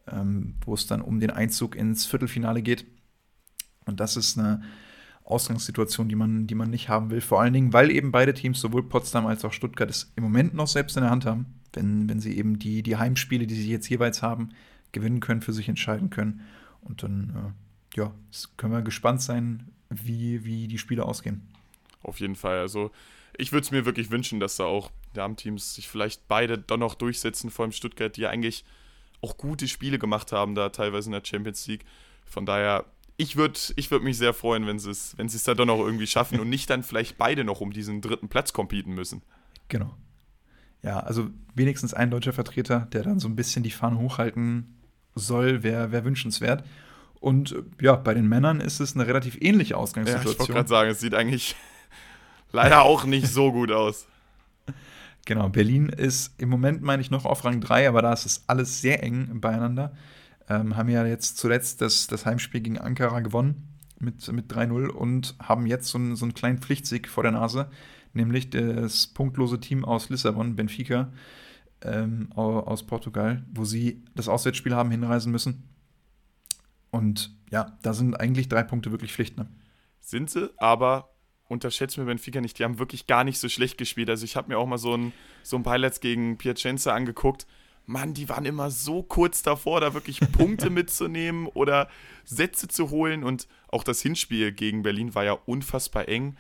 [0.08, 2.86] ähm, wo es dann um den Einzug ins Viertelfinale geht.
[3.86, 4.62] Und das ist eine
[5.30, 7.22] Ausgangssituation, die man, die man nicht haben will.
[7.22, 10.56] Vor allen Dingen, weil eben beide Teams, sowohl Potsdam als auch Stuttgart, es im Moment
[10.56, 13.72] noch selbst in der Hand haben, wenn, wenn sie eben die, die Heimspiele, die sie
[13.72, 14.50] jetzt jeweils haben,
[14.92, 16.42] gewinnen können, für sich entscheiden können.
[16.82, 17.54] Und dann,
[17.96, 18.12] äh, ja,
[18.58, 21.42] können wir gespannt sein, wie, wie die Spiele ausgehen.
[22.02, 22.60] Auf jeden Fall.
[22.60, 22.92] Also
[23.38, 26.96] ich würde es mir wirklich wünschen, dass da auch Damenteams sich vielleicht beide doch noch
[26.96, 28.66] durchsetzen, vor allem Stuttgart, die ja eigentlich
[29.22, 31.86] auch gute Spiele gemacht haben, da teilweise in der Champions League.
[32.26, 32.86] Von daher,
[33.20, 36.08] ich würde ich würd mich sehr freuen, wenn sie es wenn da doch noch irgendwie
[36.08, 39.22] schaffen und nicht dann vielleicht beide noch um diesen dritten Platz competen müssen.
[39.68, 39.94] Genau.
[40.82, 44.78] Ja, also wenigstens ein deutscher Vertreter, der dann so ein bisschen die Fahne hochhalten
[45.16, 46.64] soll, wäre wär wünschenswert.
[47.20, 50.26] Und ja, bei den Männern ist es eine relativ ähnliche Ausgangssituation.
[50.26, 51.58] Ja, ich wollte gerade sagen, es sieht eigentlich
[52.54, 54.08] leider auch nicht so gut aus.
[55.26, 58.44] Genau, Berlin ist im Moment, meine ich, noch auf Rang 3, aber da ist es
[58.48, 59.92] alles sehr eng beieinander.
[60.50, 65.36] Ähm, haben ja jetzt zuletzt das, das Heimspiel gegen Ankara gewonnen mit, mit 3-0 und
[65.40, 67.70] haben jetzt so einen, so einen kleinen Pflichtsieg vor der Nase,
[68.14, 71.12] nämlich das punktlose Team aus Lissabon, Benfica,
[71.82, 75.70] ähm, aus Portugal, wo sie das Auswärtsspiel haben hinreisen müssen.
[76.92, 79.38] Und ja, da sind eigentlich drei Punkte wirklich Pflicht.
[79.38, 79.48] Ne?
[80.00, 81.14] Sind sie, aber
[81.48, 82.58] unterschätzt mir Benfica nicht.
[82.60, 84.10] Die haben wirklich gar nicht so schlecht gespielt.
[84.10, 87.48] Also ich habe mir auch mal so ein, so ein Highlights gegen Piacenza angeguckt.
[87.90, 91.90] Mann, die waren immer so kurz davor, da wirklich Punkte mitzunehmen oder
[92.24, 93.24] Sätze zu holen.
[93.24, 96.38] Und auch das Hinspiel gegen Berlin war ja unfassbar eng.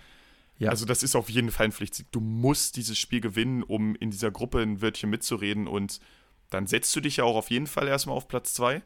[0.59, 0.69] Ja.
[0.69, 2.05] Also das ist auf jeden Fall ein Pflichtsieg.
[2.11, 5.67] Du musst dieses Spiel gewinnen, um in dieser Gruppe ein Wörtchen mitzureden.
[5.67, 5.99] Und
[6.51, 8.83] dann setzt du dich ja auch auf jeden Fall erstmal auf Platz 2.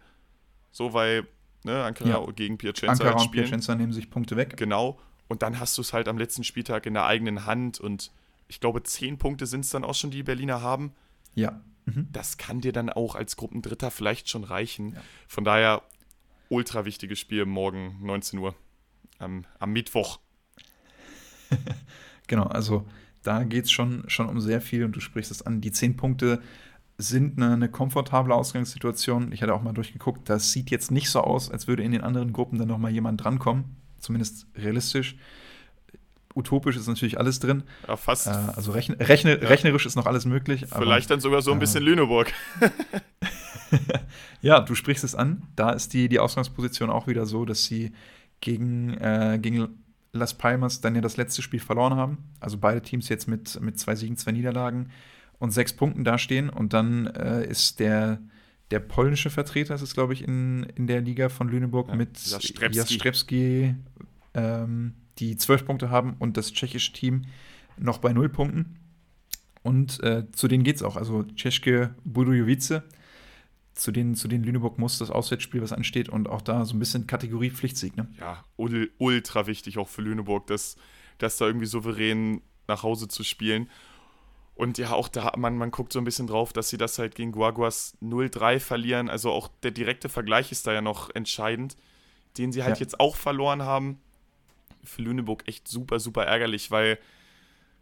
[0.72, 1.28] So, weil
[1.64, 2.32] ne, Ankara ja.
[2.32, 4.56] gegen Piacenza Ankara halt und Piacenza nehmen sich Punkte weg.
[4.56, 5.00] Genau.
[5.28, 8.12] Und dann hast du es halt am letzten Spieltag in der eigenen Hand und
[8.48, 10.94] ich glaube, zehn Punkte sind es dann auch schon, die Berliner haben.
[11.34, 11.62] Ja.
[11.86, 12.08] Mhm.
[12.12, 14.94] Das kann dir dann auch als Gruppendritter vielleicht schon reichen.
[14.94, 15.02] Ja.
[15.28, 15.84] Von daher,
[16.50, 18.56] ultra wichtiges Spiel morgen 19 Uhr
[19.20, 20.20] am, am Mittwoch.
[22.28, 22.86] genau, also
[23.22, 25.62] da geht es schon, schon um sehr viel und du sprichst es an.
[25.62, 26.42] Die zehn Punkte
[26.98, 29.32] sind eine, eine, komfortable Ausgangssituation.
[29.32, 32.02] Ich hatte auch mal durchgeguckt, das sieht jetzt nicht so aus, als würde in den
[32.02, 35.16] anderen Gruppen dann nochmal jemand drankommen zumindest realistisch.
[36.36, 37.64] Utopisch ist natürlich alles drin.
[37.88, 38.28] Ja, fast.
[38.28, 39.48] Äh, also rechne, rechne, ja.
[39.48, 40.66] rechnerisch ist noch alles möglich.
[40.68, 42.32] Vielleicht aber, dann sogar so ein bisschen äh, Lüneburg.
[44.42, 45.44] ja, du sprichst es an.
[45.56, 47.94] Da ist die, die Ausgangsposition auch wieder so, dass sie
[48.42, 52.18] gegen, äh, gegen Las Palmas dann ja das letzte Spiel verloren haben.
[52.40, 54.90] Also beide Teams jetzt mit, mit zwei Siegen, zwei Niederlagen
[55.40, 56.50] und sechs Punkten dastehen.
[56.50, 58.20] Und dann äh, ist der,
[58.72, 62.18] der polnische Vertreter, das ist glaube ich in, in der Liga von Lüneburg ja, mit
[62.20, 63.76] Jastrzewski,
[64.34, 67.26] ähm, die zwölf Punkte haben und das tschechische Team
[67.78, 68.80] noch bei null Punkten.
[69.64, 70.98] Und äh, zu denen geht es auch.
[70.98, 72.82] Also Czeschke Budojovice,
[73.74, 76.80] zu denen, zu denen Lüneburg muss das Auswärtsspiel, was ansteht, und auch da so ein
[76.80, 77.96] bisschen Kategorie Pflichtsieg.
[77.96, 78.08] Ne?
[78.20, 80.76] Ja, ultra wichtig auch für Lüneburg, das,
[81.18, 83.70] das da irgendwie souverän nach Hause zu spielen.
[84.56, 87.16] Und ja, auch da, man, man guckt so ein bisschen drauf, dass sie das halt
[87.16, 89.10] gegen Guaguas 0-3 verlieren.
[89.10, 91.76] Also auch der direkte Vergleich ist da ja noch entscheidend,
[92.38, 92.82] den sie halt ja.
[92.82, 94.00] jetzt auch verloren haben.
[94.84, 97.00] Für Lüneburg echt super, super ärgerlich, weil,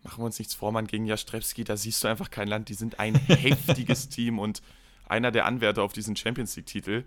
[0.03, 2.69] machen wir uns nichts vor, man gegen Jastrewski, da siehst du einfach kein Land.
[2.69, 4.61] Die sind ein heftiges Team und
[5.07, 7.03] einer der Anwärter auf diesen Champions League-Titel.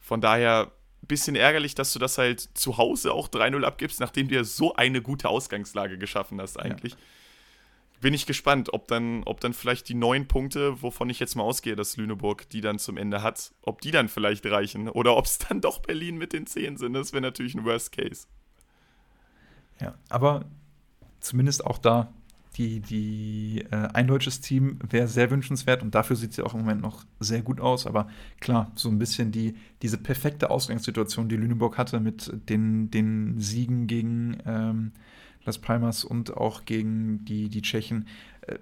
[0.00, 4.28] Von daher ein bisschen ärgerlich, dass du das halt zu Hause auch 3-0 abgibst, nachdem
[4.28, 6.92] du ja so eine gute Ausgangslage geschaffen hast eigentlich.
[6.92, 6.98] Ja
[8.00, 11.42] bin ich gespannt, ob dann, ob dann vielleicht die neun Punkte, wovon ich jetzt mal
[11.42, 15.26] ausgehe, dass Lüneburg die dann zum Ende hat, ob die dann vielleicht reichen oder ob
[15.26, 16.94] es dann doch Berlin mit den zehn sind.
[16.94, 18.26] Das wäre natürlich ein Worst Case.
[19.80, 20.44] Ja, aber
[21.20, 22.12] zumindest auch da,
[22.56, 26.60] die, die, äh, ein deutsches Team wäre sehr wünschenswert und dafür sieht sie auch im
[26.60, 27.86] Moment noch sehr gut aus.
[27.86, 28.08] Aber
[28.40, 33.86] klar, so ein bisschen die, diese perfekte Ausgangssituation, die Lüneburg hatte mit den, den Siegen
[33.86, 34.38] gegen.
[34.44, 34.92] Ähm,
[35.44, 38.06] Las Palmas und auch gegen die, die Tschechen,
[38.42, 38.58] äh,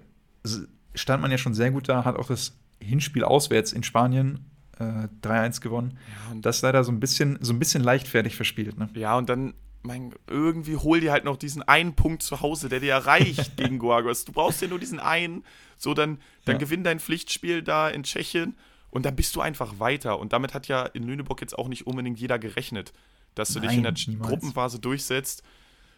[0.95, 4.45] stand man ja schon sehr gut da, hat auch das Hinspiel auswärts in Spanien
[4.79, 5.97] äh, 3-1 gewonnen.
[6.07, 8.77] Ja, das leider so ein bisschen, so ein bisschen leichtfertig verspielt.
[8.77, 8.89] Ne?
[8.93, 12.79] Ja, und dann, mein, irgendwie hol dir halt noch diesen einen Punkt zu Hause, der
[12.79, 14.25] dir erreicht gegen Guagos.
[14.25, 15.43] Du brauchst ja nur diesen einen,
[15.77, 16.59] so dann, dann ja.
[16.59, 18.55] gewinn dein Pflichtspiel da in Tschechien
[18.91, 20.19] und dann bist du einfach weiter.
[20.19, 22.93] Und damit hat ja in Lüneburg jetzt auch nicht unbedingt jeder gerechnet,
[23.35, 24.29] dass du Nein, dich in der niemals.
[24.29, 25.43] Gruppenphase durchsetzt.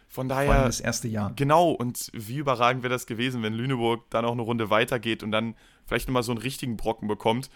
[0.08, 0.54] Von daher.
[0.54, 1.32] Vor das erste Jahr.
[1.36, 5.32] Genau, und wie überragend wäre das gewesen, wenn Lüneburg dann auch eine Runde weitergeht und
[5.32, 5.54] dann
[5.86, 7.48] vielleicht nochmal so einen richtigen Brocken bekommt.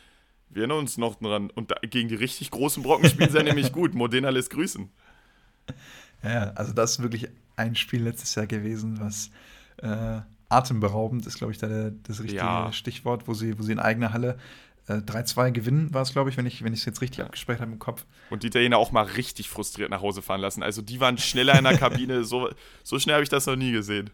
[0.48, 1.50] Wir erinnern uns noch dran.
[1.50, 3.94] Und da, gegen die richtig großen Brocken spielen sie ja nämlich gut.
[3.94, 4.90] Modena lässt grüßen.
[6.28, 9.30] Ja, also das ist wirklich ein Spiel letztes Jahr gewesen, was
[9.78, 12.72] äh, atemberaubend ist, glaube ich, da der, das richtige ja.
[12.72, 14.38] Stichwort, wo sie, wo sie in eigener Halle
[14.88, 17.24] äh, 3-2 gewinnen, war es, glaube ich, wenn ich es jetzt richtig ja.
[17.24, 18.04] abgespeichert habe im Kopf.
[18.30, 20.62] Und die Italiener auch mal richtig frustriert nach Hause fahren lassen.
[20.62, 22.50] Also die waren schneller in der Kabine, so,
[22.82, 24.10] so schnell habe ich das noch nie gesehen.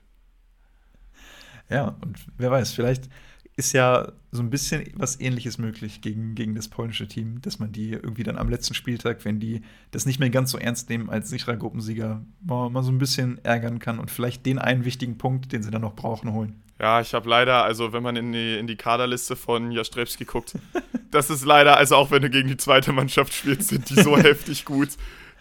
[1.68, 3.08] Ja, und wer weiß, vielleicht
[3.56, 7.70] ist ja so ein bisschen was ähnliches möglich gegen, gegen das polnische Team, dass man
[7.70, 11.10] die irgendwie dann am letzten Spieltag, wenn die das nicht mehr ganz so ernst nehmen
[11.10, 15.18] als sicherer Gruppensieger, mal, mal so ein bisschen ärgern kann und vielleicht den einen wichtigen
[15.18, 16.62] Punkt, den sie dann noch brauchen, holen.
[16.80, 20.54] Ja, ich habe leider, also wenn man in die, in die Kaderliste von Jastrebski guckt,
[21.10, 24.16] das ist leider, also auch wenn du gegen die zweite Mannschaft spielst, sind die so
[24.18, 24.88] heftig gut.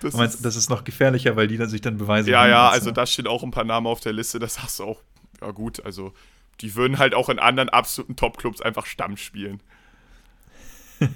[0.02, 2.30] Das, meinst, ist, das ist noch gefährlicher, weil die dann sich dann beweisen.
[2.30, 4.84] Ja, ja, also da stehen auch ein paar Namen auf der Liste, das hast du
[4.84, 5.02] auch,
[5.42, 6.14] ja gut, also
[6.62, 9.62] die würden halt auch in anderen absoluten Top-Clubs einfach Stamm spielen.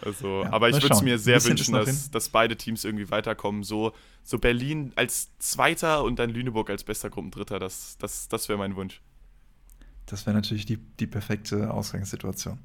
[0.00, 3.64] Also, ja, aber ich würde es mir sehr wünschen, dass, dass, beide Teams irgendwie weiterkommen.
[3.64, 3.92] So,
[4.22, 8.76] so Berlin als Zweiter und dann Lüneburg als bester Gruppendritter, das, das, das wäre mein
[8.76, 9.00] Wunsch.
[10.06, 12.58] Das wäre natürlich die, die perfekte Ausgangssituation.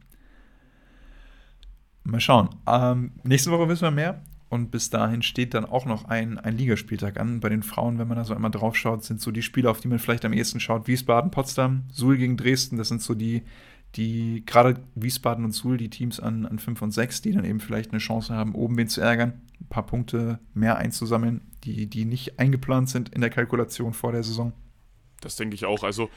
[2.04, 2.50] Mal schauen.
[2.68, 4.22] Ähm, nächste Woche wissen wir mehr.
[4.54, 7.40] Und bis dahin steht dann auch noch ein, ein Ligaspieltag an.
[7.40, 9.80] Bei den Frauen, wenn man da so einmal drauf schaut, sind so die Spiele, auf
[9.80, 10.88] die man vielleicht am ehesten schaut.
[10.88, 12.78] Wiesbaden, Potsdam, Suhl gegen Dresden.
[12.78, 13.42] Das sind so die,
[13.96, 17.60] die gerade Wiesbaden und Suhl, die Teams an, an 5 und 6, die dann eben
[17.62, 22.06] vielleicht eine Chance haben, oben wen zu ärgern, ein paar Punkte mehr einzusammeln, die, die
[22.06, 24.54] nicht eingeplant sind in der Kalkulation vor der Saison.
[25.22, 25.82] Das denke ich auch.
[25.82, 26.12] Also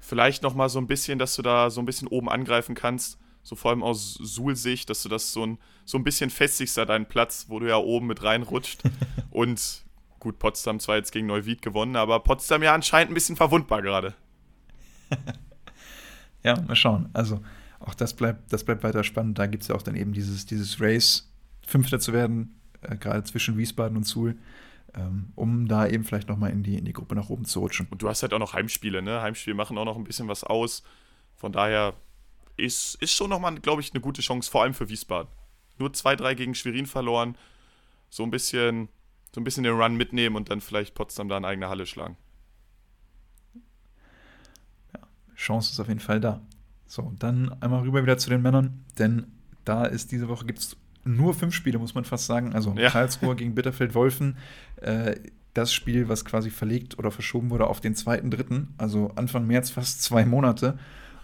[0.00, 3.18] vielleicht noch mal so ein bisschen, dass du da so ein bisschen oben angreifen kannst
[3.42, 6.84] so vor allem aus Suhl-Sicht, dass du das so ein, so ein bisschen festigst da
[6.84, 8.82] deinen Platz, wo du ja oben mit reinrutscht.
[9.30, 9.84] Und
[10.20, 14.14] gut, Potsdam zwar jetzt gegen Neuwied gewonnen, aber Potsdam ja anscheinend ein bisschen verwundbar gerade.
[16.44, 17.08] ja, mal schauen.
[17.12, 17.40] Also
[17.80, 19.38] auch das bleibt, das bleibt weiter spannend.
[19.38, 21.28] Da gibt es ja auch dann eben dieses, dieses Race,
[21.66, 24.36] Fünfter zu werden, äh, gerade zwischen Wiesbaden und Suhl,
[24.94, 27.88] ähm, um da eben vielleicht nochmal in die, in die Gruppe nach oben zu rutschen.
[27.90, 29.22] Und du hast halt auch noch Heimspiele, ne?
[29.22, 30.82] Heimspiele machen auch noch ein bisschen was aus.
[31.36, 31.94] Von daher
[32.62, 35.30] ist, ist schon nochmal, glaube ich, eine gute Chance, vor allem für Wiesbaden.
[35.78, 37.36] Nur 2-3 gegen Schwerin verloren.
[38.08, 38.88] So ein bisschen,
[39.34, 42.16] so ein bisschen den Run mitnehmen und dann vielleicht Potsdam da in eigene Halle schlagen.
[44.94, 45.00] Ja,
[45.36, 46.40] Chance ist auf jeden Fall da.
[46.86, 49.26] So, dann einmal rüber wieder zu den Männern, denn
[49.64, 52.54] da ist diese Woche gibt es nur fünf Spiele, muss man fast sagen.
[52.54, 52.90] Also ja.
[52.90, 54.36] Karlsruhe gegen Bitterfeld-Wolfen.
[54.76, 55.16] Äh,
[55.54, 60.02] das Spiel, was quasi verlegt oder verschoben wurde auf den 2.3., also Anfang März, fast
[60.02, 60.78] zwei Monate.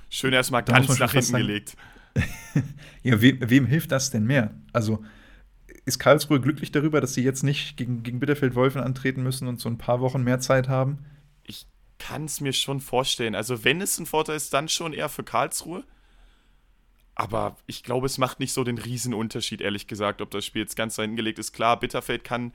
[0.09, 1.77] Schön erstmal ganz nach hinten gelegt.
[3.03, 4.55] ja, we wem hilft das denn mehr?
[4.73, 5.05] Also
[5.85, 9.69] ist Karlsruhe glücklich darüber, dass sie jetzt nicht gegen, gegen Bitterfeld-Wolfen antreten müssen und so
[9.69, 11.05] ein paar Wochen mehr Zeit haben?
[11.45, 11.67] Ich
[11.99, 13.35] kann es mir schon vorstellen.
[13.35, 15.85] Also, wenn es ein Vorteil ist, dann schon eher für Karlsruhe.
[17.15, 20.77] Aber ich glaube, es macht nicht so den Riesenunterschied, ehrlich gesagt, ob das Spiel jetzt
[20.77, 21.53] ganz da hinten gelegt ist.
[21.53, 22.53] Klar, Bitterfeld kann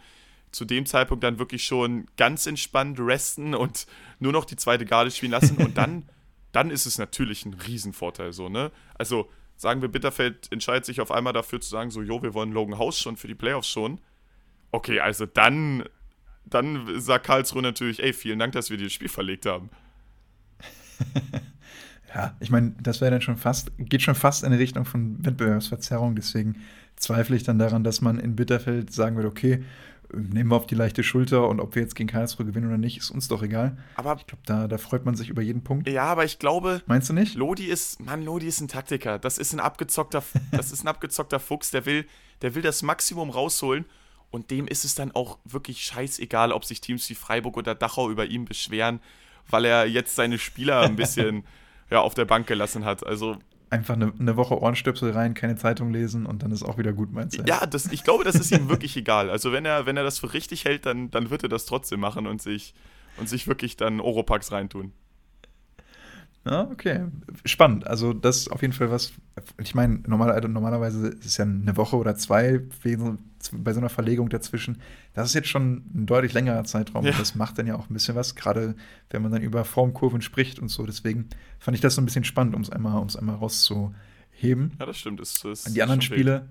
[0.51, 3.87] zu dem Zeitpunkt dann wirklich schon ganz entspannt resten und
[4.19, 6.07] nur noch die zweite Garde spielen lassen und dann
[6.53, 8.71] dann ist es natürlich ein Riesenvorteil so, ne?
[8.95, 12.51] Also sagen wir, Bitterfeld entscheidet sich auf einmal dafür zu sagen, so, jo, wir wollen
[12.51, 13.99] Logan House schon für die Playoffs schon.
[14.71, 15.83] Okay, also dann,
[16.45, 19.69] dann sagt Karlsruhe natürlich, ey, vielen Dank, dass wir dieses Spiel verlegt haben.
[22.15, 25.23] ja, ich meine, das wäre dann schon fast, geht schon fast in die Richtung von
[25.25, 26.61] Wettbewerbsverzerrung, deswegen
[26.95, 29.63] zweifle ich dann daran, dass man in Bitterfeld sagen würde, okay,
[30.15, 32.97] nehmen wir auf die leichte Schulter und ob wir jetzt gegen Karlsruhe gewinnen oder nicht,
[32.97, 33.77] ist uns doch egal.
[33.95, 35.87] Aber ich glaube, da, da freut man sich über jeden Punkt.
[35.89, 36.81] Ja, aber ich glaube.
[36.85, 37.35] Meinst du nicht?
[37.35, 39.19] Lodi ist, Mann, Lodi ist ein Taktiker.
[39.19, 42.05] Das ist ein abgezockter, das ist ein abgezockter Fuchs, der will,
[42.41, 43.85] der will das Maximum rausholen.
[44.29, 48.09] Und dem ist es dann auch wirklich scheißegal, ob sich Teams wie Freiburg oder Dachau
[48.09, 48.99] über ihn beschweren,
[49.47, 51.43] weil er jetzt seine Spieler ein bisschen
[51.91, 53.05] ja, auf der Bank gelassen hat.
[53.05, 53.37] Also
[53.73, 57.11] einfach eine, eine, Woche Ohrenstöpsel rein, keine Zeitung lesen und dann ist auch wieder gut,
[57.11, 57.43] meinst du?
[57.43, 59.29] Ja, das, ich glaube, das ist ihm wirklich egal.
[59.29, 61.99] Also wenn er, wenn er das für richtig hält, dann, dann wird er das trotzdem
[61.99, 62.73] machen und sich,
[63.17, 64.93] und sich wirklich dann Oropax reintun.
[66.45, 67.05] Ja, okay.
[67.45, 67.87] Spannend.
[67.87, 69.13] Also, das ist auf jeden Fall was.
[69.59, 72.59] Ich meine, normal, also normalerweise ist es ja eine Woche oder zwei
[73.51, 74.79] bei so einer Verlegung dazwischen.
[75.13, 77.05] Das ist jetzt schon ein deutlich längerer Zeitraum.
[77.05, 77.11] Ja.
[77.11, 78.75] Und das macht dann ja auch ein bisschen was, gerade
[79.09, 80.85] wenn man dann über Formkurven spricht und so.
[80.85, 81.29] Deswegen
[81.59, 84.73] fand ich das so ein bisschen spannend, um es einmal, einmal rauszuheben.
[84.79, 85.19] Ja, das stimmt.
[85.19, 86.49] Das, das die anderen Spiele.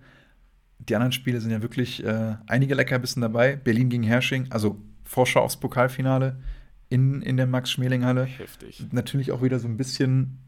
[0.79, 3.55] Die anderen Spiele sind ja wirklich äh, einige Leckerbissen dabei.
[3.55, 6.41] Berlin gegen Hersching, also Vorschau aufs Pokalfinale
[6.89, 8.25] in, in der Max-Schmeling-Halle.
[8.25, 8.85] Heftig.
[8.91, 10.39] Natürlich auch wieder so ein bisschen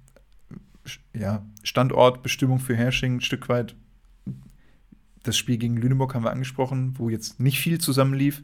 [1.14, 3.74] ja, Standortbestimmung für Hersching, ein Stück weit.
[5.24, 8.42] Das Spiel gegen Lüneburg haben wir angesprochen, wo jetzt nicht viel zusammenlief.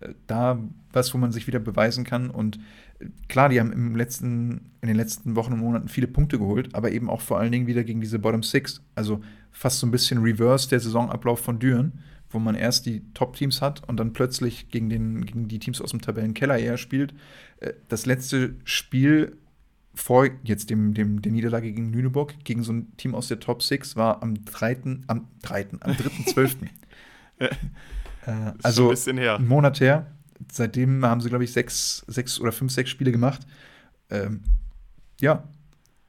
[0.00, 0.58] Äh, da
[0.92, 2.30] was, wo man sich wieder beweisen kann.
[2.30, 2.58] Und
[2.98, 6.74] äh, klar, die haben im letzten, in den letzten Wochen und Monaten viele Punkte geholt,
[6.74, 8.82] aber eben auch vor allen Dingen wieder gegen diese Bottom Six.
[8.94, 13.62] Also fast so ein bisschen Reverse der Saisonablauf von Düren wo man erst die Top-Teams
[13.62, 17.14] hat und dann plötzlich gegen, den, gegen die Teams aus dem Tabellenkeller eher spielt.
[17.60, 19.36] Äh, das letzte Spiel
[19.96, 23.62] vor jetzt dem, dem, der Niederlage gegen Lüneburg, gegen so ein Team aus der Top
[23.62, 26.68] 6, war am 3., am 3., am 3.12.
[27.38, 27.48] äh,
[28.62, 30.12] also ein, ein Monat her.
[30.52, 33.46] Seitdem haben sie, glaube ich, sechs, sechs oder fünf, sechs Spiele gemacht.
[34.10, 34.42] Ähm,
[35.18, 35.48] ja,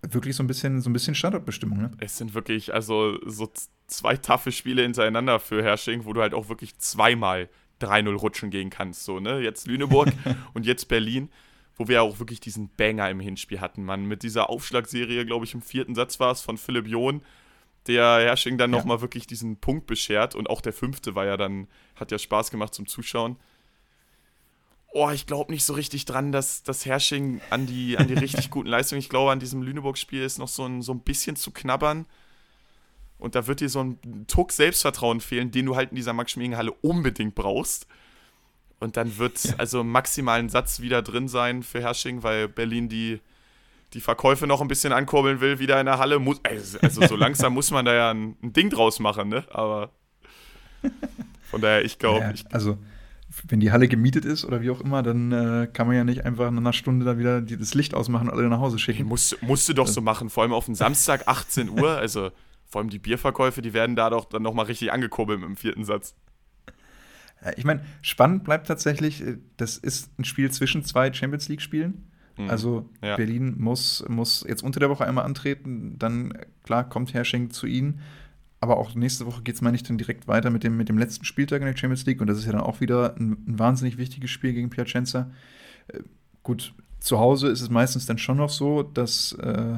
[0.02, 1.92] wirklich so ein bisschen, so ein bisschen Standortbestimmung, ne?
[2.00, 3.52] Es sind wirklich, also so
[3.88, 7.50] zwei taffe Spiele hintereinander für Hersching, wo du halt auch wirklich zweimal
[7.82, 9.06] 3-0 rutschen gehen kannst.
[9.06, 9.40] So, ne?
[9.40, 10.12] Jetzt Lüneburg
[10.54, 11.30] und jetzt Berlin
[11.78, 14.06] wo wir auch wirklich diesen Banger im Hinspiel hatten, Mann.
[14.06, 17.22] Mit dieser Aufschlagserie, glaube ich, im vierten Satz war es von Philipp John,
[17.86, 18.78] der Hersching dann ja.
[18.78, 20.34] nochmal wirklich diesen Punkt beschert.
[20.34, 23.38] Und auch der fünfte war ja dann, hat ja Spaß gemacht zum Zuschauen.
[24.92, 28.50] Oh, ich glaube nicht so richtig dran, dass das Hersching an die, an die richtig
[28.50, 31.52] guten Leistungen, ich glaube, an diesem Lüneburg-Spiel ist noch so ein, so ein bisschen zu
[31.52, 32.08] knabbern.
[33.20, 36.72] Und da wird dir so ein Tuck Selbstvertrauen fehlen, den du halt in dieser Max-Schmeling-Halle
[36.72, 37.88] unbedingt brauchst.
[38.80, 39.56] Und dann wird ja.
[39.58, 43.20] also maximal ein Satz wieder drin sein für Hersching, weil Berlin die,
[43.94, 46.20] die Verkäufe noch ein bisschen ankurbeln will, wieder in der Halle.
[46.20, 49.46] Muss, also, also so langsam muss man da ja ein, ein, Ding draus machen, ne?
[49.50, 49.92] Aber
[51.50, 52.20] von daher, ich glaube.
[52.20, 52.78] Ja, also,
[53.48, 56.26] wenn die Halle gemietet ist oder wie auch immer, dann äh, kann man ja nicht
[56.26, 59.06] einfach in einer Stunde da wieder das Licht ausmachen und alle nach Hause schicken.
[59.06, 61.98] Musst, musst du doch so machen, vor allem auf den Samstag 18 Uhr.
[61.98, 62.32] Also
[62.66, 66.16] vor allem die Bierverkäufe, die werden da doch dann nochmal richtig angekurbelt im vierten Satz.
[67.56, 72.10] Ich meine, spannend bleibt tatsächlich, äh, das ist ein Spiel zwischen zwei Champions League-Spielen.
[72.38, 72.50] Mhm.
[72.50, 73.16] Also ja.
[73.16, 76.34] Berlin muss, muss jetzt unter der Woche einmal antreten, dann
[76.64, 78.02] klar kommt Hersching zu ihnen.
[78.60, 80.98] Aber auch nächste Woche geht es, meine ich, dann direkt weiter mit dem, mit dem
[80.98, 82.22] letzten Spieltag in der Champions League.
[82.22, 85.32] Und das ist ja dann auch wieder ein, ein wahnsinnig wichtiges Spiel gegen Piacenza.
[85.88, 86.00] Äh,
[86.42, 89.78] gut, zu Hause ist es meistens dann schon noch so, dass äh,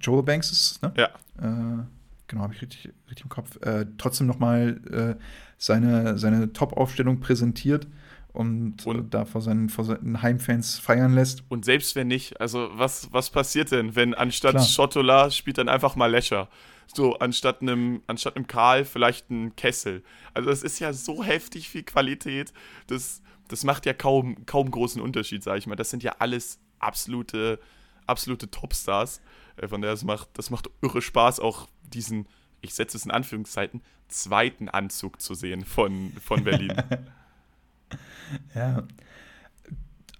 [0.00, 0.92] Joel Banks ist, ne?
[0.96, 1.08] Ja.
[1.38, 1.84] Äh,
[2.26, 5.22] genau, habe ich richtig, richtig im Kopf, äh, trotzdem nochmal äh,
[5.60, 7.86] seine, seine Top-Aufstellung präsentiert
[8.32, 11.44] und, und da vor seinen, vor seinen Heimfans feiern lässt.
[11.50, 14.64] Und selbst wenn nicht, also was, was passiert denn, wenn anstatt Klar.
[14.64, 16.48] Schottola spielt dann einfach mal Lescher?
[16.92, 20.02] So, anstatt einem, anstatt einem Karl vielleicht ein Kessel.
[20.32, 22.52] Also das ist ja so heftig viel Qualität,
[22.86, 25.76] das, das macht ja kaum, kaum großen Unterschied, sage ich mal.
[25.76, 27.60] Das sind ja alles absolute,
[28.06, 29.20] absolute Topstars.
[29.56, 32.26] Äh, von daher, das macht, das macht irre Spaß, auch diesen,
[32.60, 36.74] ich setze es in Anführungszeiten, zweiten Anzug zu sehen von, von Berlin.
[38.54, 38.84] ja.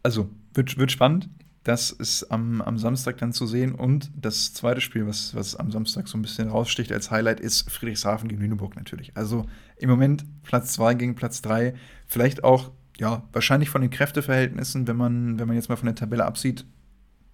[0.03, 1.29] Also, wird, wird spannend.
[1.63, 3.75] Das ist am, am Samstag dann zu sehen.
[3.75, 7.71] Und das zweite Spiel, was, was am Samstag so ein bisschen raussticht als Highlight, ist
[7.71, 9.17] Friedrichshafen gegen Lüneburg natürlich.
[9.17, 11.75] Also im Moment Platz 2 gegen Platz 3.
[12.07, 15.95] Vielleicht auch, ja, wahrscheinlich von den Kräfteverhältnissen, wenn man, wenn man jetzt mal von der
[15.95, 16.65] Tabelle absieht,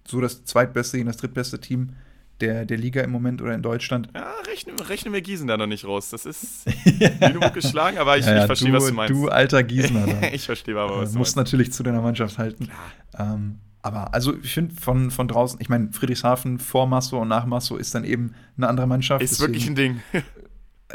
[0.05, 1.93] so das zweitbeste gegen das drittbeste Team
[2.41, 4.09] der, der Liga im Moment oder in Deutschland.
[4.13, 6.09] Ja, rechnen, rechnen wir Gießen da noch nicht raus.
[6.09, 6.65] Das ist
[7.21, 9.13] Lüneburg geschlagen, aber ich, ja, ich verstehe, was du meinst.
[9.13, 10.33] Du alter Gießener.
[10.33, 12.69] ich verstehe aber, was du musst natürlich zu deiner Mannschaft halten.
[13.17, 17.45] Ähm, aber also ich finde von, von draußen, ich meine, Friedrichshafen vor Masso und nach
[17.45, 19.23] Masso ist dann eben eine andere Mannschaft.
[19.23, 20.01] Ist deswegen, wirklich ein Ding.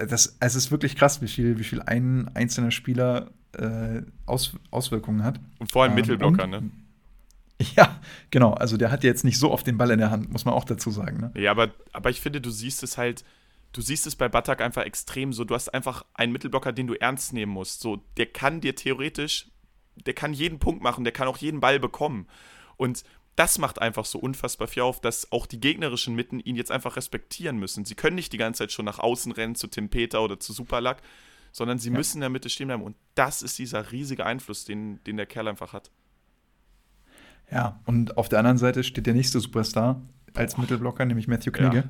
[0.08, 5.24] das, es ist wirklich krass, wie viel, wie viel ein einzelner Spieler äh, Aus, Auswirkungen
[5.24, 5.40] hat.
[5.58, 6.70] Und vor allem ähm, Mittelblocker, ne?
[7.76, 8.00] Ja,
[8.30, 8.52] genau.
[8.52, 10.64] Also der hat jetzt nicht so oft den Ball in der Hand, muss man auch
[10.64, 11.18] dazu sagen.
[11.18, 11.40] Ne?
[11.40, 13.24] Ja, aber, aber ich finde, du siehst es halt,
[13.72, 15.44] du siehst es bei Batak einfach extrem so.
[15.44, 17.80] Du hast einfach einen Mittelblocker, den du ernst nehmen musst.
[17.80, 19.50] So, der kann dir theoretisch,
[20.06, 22.26] der kann jeden Punkt machen, der kann auch jeden Ball bekommen.
[22.76, 23.04] Und
[23.36, 26.96] das macht einfach so unfassbar viel auf, dass auch die gegnerischen Mitten ihn jetzt einfach
[26.96, 27.84] respektieren müssen.
[27.84, 30.52] Sie können nicht die ganze Zeit schon nach außen rennen zu Tim Peter oder zu
[30.52, 31.00] Superlack,
[31.50, 31.96] sondern sie ja.
[31.96, 32.82] müssen in der Mitte stehen bleiben.
[32.82, 35.90] Und das ist dieser riesige Einfluss, den, den der Kerl einfach hat.
[37.52, 40.00] Ja, und auf der anderen Seite steht der nächste Superstar
[40.34, 41.76] als Mittelblocker, nämlich Matthew Knigge.
[41.76, 41.84] Ja.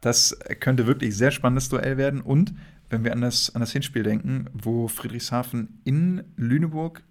[0.00, 2.20] Das könnte wirklich sehr spannendes Duell werden.
[2.20, 2.54] Und
[2.90, 7.02] wenn wir an das, an das Hinspiel denken, wo Friedrichshafen in Lüneburg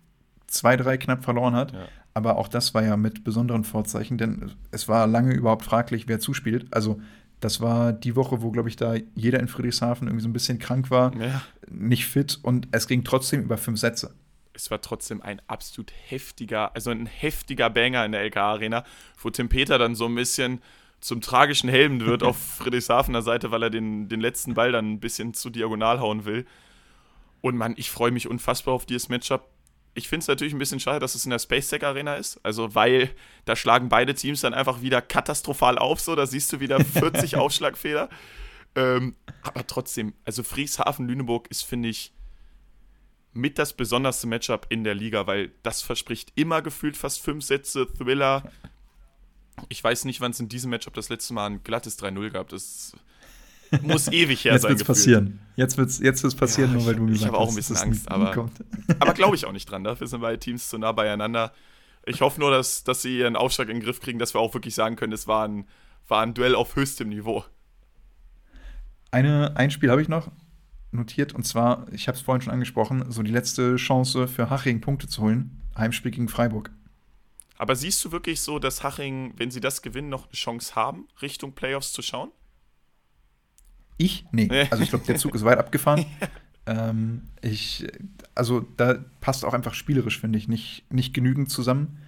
[0.51, 1.87] 2-3 knapp verloren hat, ja.
[2.13, 6.19] aber auch das war ja mit besonderen Vorzeichen, denn es war lange überhaupt fraglich, wer
[6.19, 6.67] zuspielt.
[6.71, 6.99] Also
[7.39, 10.59] das war die Woche, wo, glaube ich, da jeder in Friedrichshafen irgendwie so ein bisschen
[10.59, 11.41] krank war, ja.
[11.69, 14.13] nicht fit und es ging trotzdem über fünf Sätze
[14.53, 18.83] es war trotzdem ein absolut heftiger, also ein heftiger Banger in der LK Arena,
[19.21, 20.61] wo Tim Peter dann so ein bisschen
[20.99, 24.99] zum tragischen Helden wird auf Friedrichshafener Seite, weil er den, den letzten Ball dann ein
[24.99, 26.45] bisschen zu diagonal hauen will.
[27.41, 29.49] Und man, ich freue mich unfassbar auf dieses Matchup.
[29.93, 32.75] Ich finde es natürlich ein bisschen schade, dass es in der SpaceTech Arena ist, also
[32.75, 33.09] weil
[33.45, 37.35] da schlagen beide Teams dann einfach wieder katastrophal auf, so, da siehst du wieder 40
[37.37, 38.09] Aufschlagfehler.
[38.75, 42.13] Ähm, aber trotzdem, also Friedrichshafen-Lüneburg ist, finde ich,
[43.39, 47.87] mit das besonderste Matchup in der Liga, weil das verspricht immer gefühlt fast fünf Sätze,
[47.87, 48.43] Thriller.
[49.69, 52.49] Ich weiß nicht, wann es in diesem Matchup das letzte Mal ein glattes 3-0 gab.
[52.49, 52.93] Das
[53.81, 54.71] muss ewig her Jetzt sein.
[54.71, 55.39] Jetzt passieren.
[55.55, 57.77] Jetzt wird es jetzt wird's passieren, Ja, nur weil du ich- habe auch ein bisschen
[57.77, 58.49] Angst, aber-.
[58.99, 59.83] Aber glaube ich auch nicht dran.
[59.83, 61.53] Dafür sind beide Teams zu nah beieinander.
[62.05, 64.53] Ich hoffe nur, dass, dass sie ihren Aufschlag in den Griff kriegen, dass wir auch
[64.53, 65.67] wirklich sagen können, es war ein,
[66.07, 67.43] war ein Duell auf höchstem Niveau.
[69.11, 70.31] Eine, ein Spiel habe ich noch
[70.91, 74.81] notiert und zwar, ich habe es vorhin schon angesprochen, so die letzte Chance für Haching
[74.81, 75.61] Punkte zu holen.
[75.77, 76.71] Heimspiel gegen Freiburg.
[77.57, 81.07] Aber siehst du wirklich so, dass Haching, wenn sie das gewinnen, noch eine Chance haben,
[81.21, 82.31] Richtung Playoffs zu schauen?
[83.97, 84.25] Ich?
[84.31, 84.49] Nee.
[84.71, 86.05] Also ich glaube, der Zug ist weit abgefahren.
[86.65, 87.85] ähm, ich,
[88.33, 91.99] also da passt auch einfach spielerisch, finde ich, nicht, nicht genügend zusammen.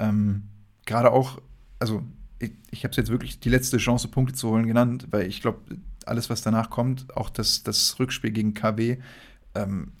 [0.00, 0.48] Ähm,
[0.86, 1.40] Gerade auch,
[1.78, 2.02] also
[2.40, 5.40] ich, ich habe es jetzt wirklich die letzte Chance, Punkte zu holen genannt, weil ich
[5.40, 5.60] glaube,
[6.06, 8.98] alles, was danach kommt, auch das, das Rückspiel gegen KW,
[9.54, 9.92] ähm,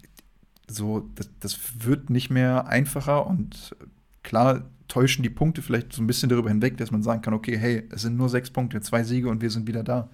[0.68, 3.74] so, das, das wird nicht mehr einfacher und
[4.22, 7.56] klar täuschen die Punkte vielleicht so ein bisschen darüber hinweg, dass man sagen kann, okay,
[7.56, 10.10] hey, es sind nur sechs Punkte, zwei Siege und wir sind wieder da.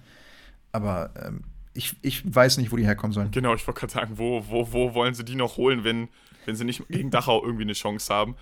[0.71, 3.31] Aber ähm, ich, ich weiß nicht, wo die herkommen sollen.
[3.31, 6.09] Genau, ich wollte gerade sagen, wo, wo, wo wollen sie die noch holen, wenn,
[6.45, 8.35] wenn sie nicht gegen Dachau irgendwie eine Chance haben?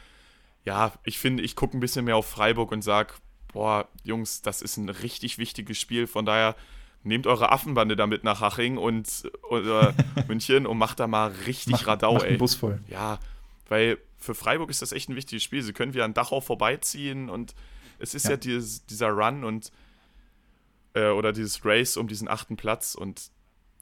[0.63, 3.13] Ja, ich finde, ich gucke ein bisschen mehr auf Freiburg und sage,
[3.53, 6.07] boah, Jungs, das ist ein richtig wichtiges Spiel.
[6.07, 6.55] Von daher
[7.05, 9.07] nehmt eure Affenbande damit nach Haching und
[9.49, 9.93] oder
[10.27, 12.37] München und macht da mal richtig Mach- Radau, macht ey.
[12.37, 12.79] Bus voll.
[12.87, 13.19] Ja,
[13.69, 15.61] weil für Freiburg ist das echt ein wichtiges Spiel.
[15.61, 17.53] Sie können wieder an Dachau vorbeiziehen und
[17.99, 18.37] es ist ja, Ja.
[18.37, 19.71] dieses, dieser Run und
[20.93, 23.29] äh, oder dieses Race um diesen achten Platz und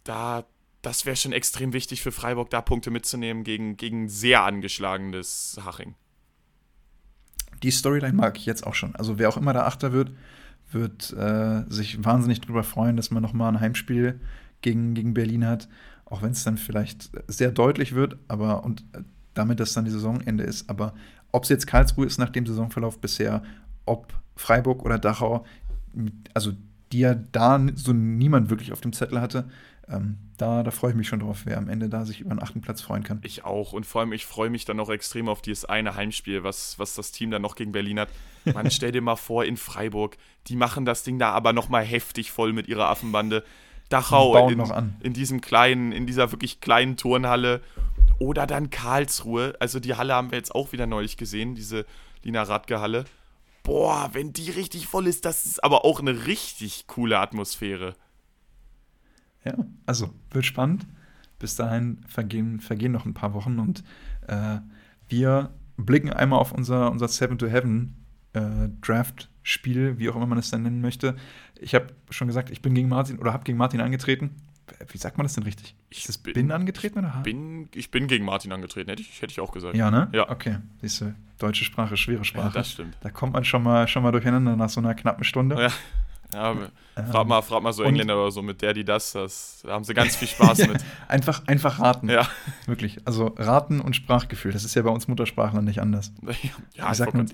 [0.04, 0.44] da,
[0.82, 5.96] das wäre schon extrem wichtig für Freiburg, da Punkte mitzunehmen gegen, gegen sehr angeschlagenes Haching.
[7.62, 8.94] Die Storyline mag ich jetzt auch schon.
[8.96, 10.12] Also wer auch immer da Achter wird,
[10.74, 14.20] wird äh, sich wahnsinnig drüber freuen, dass man noch mal ein Heimspiel
[14.62, 15.68] gegen, gegen Berlin hat.
[16.06, 19.02] Auch wenn es dann vielleicht sehr deutlich wird, aber und äh,
[19.34, 20.70] damit das dann die Saisonende ist.
[20.70, 20.94] Aber
[21.32, 23.44] ob es jetzt Karlsruhe ist nach dem Saisonverlauf bisher,
[23.86, 25.46] ob Freiburg oder Dachau,
[26.34, 26.54] also
[26.92, 29.46] die ja da so niemand wirklich auf dem Zettel hatte,
[29.90, 32.42] ähm, da, da freue ich mich schon drauf, wer am Ende da sich über einen
[32.42, 33.20] achten Platz freuen kann.
[33.24, 33.74] Ich auch.
[33.74, 36.96] Und vor allem, ich freue mich dann noch extrem auf dieses eine Heimspiel, was, was
[36.96, 38.10] das Team dann noch gegen Berlin hat.
[38.46, 40.18] Man, stell dir mal vor, in Freiburg,
[40.48, 43.44] die machen das Ding da aber nochmal heftig voll mit ihrer Affenbande.
[43.90, 44.64] Dachau in,
[45.02, 47.62] in diesem kleinen, in dieser wirklich kleinen Turnhalle.
[48.20, 49.56] Oder dann Karlsruhe.
[49.60, 51.86] Also die Halle haben wir jetzt auch wieder neulich gesehen, diese
[52.24, 53.06] Lina Radke-Halle.
[53.64, 57.96] Boah, wenn die richtig voll ist, das ist aber auch eine richtig coole Atmosphäre.
[59.46, 60.86] Ja, also wird spannend.
[61.40, 63.84] Bis dahin vergehen, vergehen noch ein paar Wochen und
[64.28, 64.60] äh,
[65.08, 68.03] wir blicken einmal auf unser, unser Seven to Heaven
[68.34, 71.16] äh, Draft-Spiel, wie auch immer man es dann nennen möchte.
[71.60, 74.32] Ich habe schon gesagt, ich bin gegen Martin oder habe gegen Martin angetreten.
[74.92, 75.76] Wie sagt man das denn richtig?
[75.90, 77.24] Ich das bin- bin, angetreten oder hab?
[77.24, 79.76] Bin, ich bin gegen Martin angetreten, hätte ich, hätte ich auch gesagt.
[79.76, 80.10] Ja, ne?
[80.14, 80.30] Ja.
[80.30, 82.54] Okay, siehst du, deutsche Sprache, schwere Ja, Sprache.
[82.54, 82.98] das stimmt.
[83.02, 85.62] da kommt man schon mal, schon mal durcheinander nach so einer knappen Stunde.
[85.62, 85.70] Ja.
[86.34, 86.52] Ja,
[86.96, 89.72] Ähm, frag, mal, frag mal so Engländer oder so mit der, die das, das, da
[89.74, 90.78] haben sie ganz viel Spaß mit.
[91.08, 92.08] Einfach, einfach raten.
[92.10, 92.28] Ja,
[92.68, 93.00] Wirklich.
[93.06, 94.52] Also raten und Sprachgefühl.
[94.52, 96.12] Das ist ja bei uns Muttersprachlern nicht anders.
[96.24, 96.52] ja ich
[96.92, 97.26] Ich sag nur,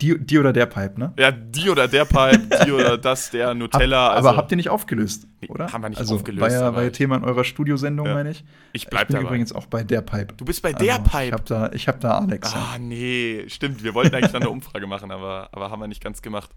[0.00, 1.12] die, die oder der Pipe, ne?
[1.18, 4.08] Ja, die oder der Pipe, die oder das, der Nutella.
[4.08, 5.72] Hab, also, aber habt ihr nicht aufgelöst, oder?
[5.72, 8.14] haben wir nicht also, aufgelöst, War ja, war ja ich- Thema in eurer Studiosendung, Ja.
[8.14, 8.44] meine ich.
[8.72, 9.26] ich bleib ich bin dabei.
[9.28, 10.34] übrigens auch bei der Pipe.
[10.36, 11.32] du bist bei der Also, Ich Pipe.
[11.32, 12.52] habe da, ich hab da Alex.
[12.54, 12.58] ja.
[12.74, 13.82] Ah, nee, stimmt.
[13.84, 16.50] Wir wollten eigentlich dann eine Umfrage machen, aber, aber haben wir nicht ganz gemacht.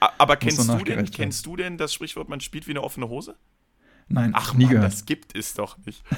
[0.00, 3.36] Aber kennst du, denn, kennst du denn das Sprichwort, man spielt wie eine offene Hose?
[4.08, 4.92] Nein, Ach nie Mann, gehört.
[4.92, 6.02] das gibt es doch nicht.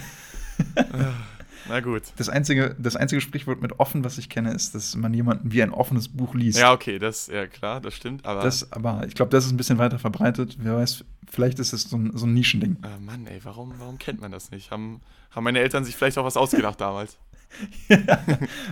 [0.77, 1.15] Ah,
[1.71, 2.03] Na gut.
[2.17, 5.63] Das einzige, das einzige Sprichwort mit offen, was ich kenne, ist, dass man jemanden wie
[5.63, 6.59] ein offenes Buch liest.
[6.59, 8.43] Ja, okay, das, ja klar, das stimmt, aber.
[8.43, 10.57] Das, aber ich glaube, das ist ein bisschen weiter verbreitet.
[10.59, 12.77] Wer weiß, vielleicht ist es so ein, so ein Nischending.
[12.83, 14.71] Ah, Mann, ey, warum, warum kennt man das nicht?
[14.71, 15.01] Haben,
[15.31, 17.17] haben meine Eltern sich vielleicht auch was ausgedacht damals?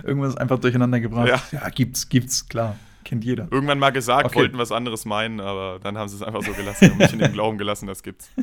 [0.03, 1.27] Irgendwas einfach durcheinander gebracht.
[1.27, 1.41] Ja.
[1.51, 2.75] ja, gibt's, gibt's, klar.
[3.09, 3.47] Kennt jeder.
[3.49, 4.35] Irgendwann mal gesagt, Okay.
[4.35, 7.17] wollten was anderes meinen, aber dann haben sie es einfach so gelassen und mich in
[7.17, 8.29] dem Glauben gelassen, das gibt's.